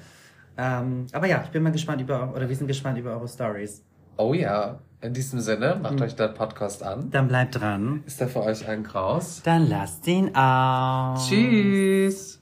Ähm, 0.58 1.08
aber 1.14 1.28
ja, 1.28 1.42
ich 1.44 1.50
bin 1.52 1.64
mal 1.64 1.72
gespannt 1.72 2.02
über, 2.02 2.34
oder 2.36 2.50
wir 2.50 2.56
sind 2.56 2.68
gespannt 2.68 2.98
über 2.98 3.12
eure 3.12 3.28
Stories. 3.28 3.84
Oh 4.18 4.34
ja. 4.34 4.80
In 5.02 5.14
diesem 5.14 5.40
Sinne, 5.40 5.80
macht 5.82 6.02
euch 6.02 6.14
der 6.16 6.28
Podcast 6.28 6.84
an. 6.84 7.10
Dann 7.10 7.30
bleibt 7.30 7.56
dran. 7.62 8.04
Ist 8.06 8.20
der 8.20 8.28
für 8.28 8.44
euch 8.44 8.68
ein 8.68 8.84
Graus? 8.84 9.42
Dann 9.46 9.70
lasst 9.70 10.06
ihn 10.08 10.36
aus. 10.36 11.30
Tschüss. 11.30 12.39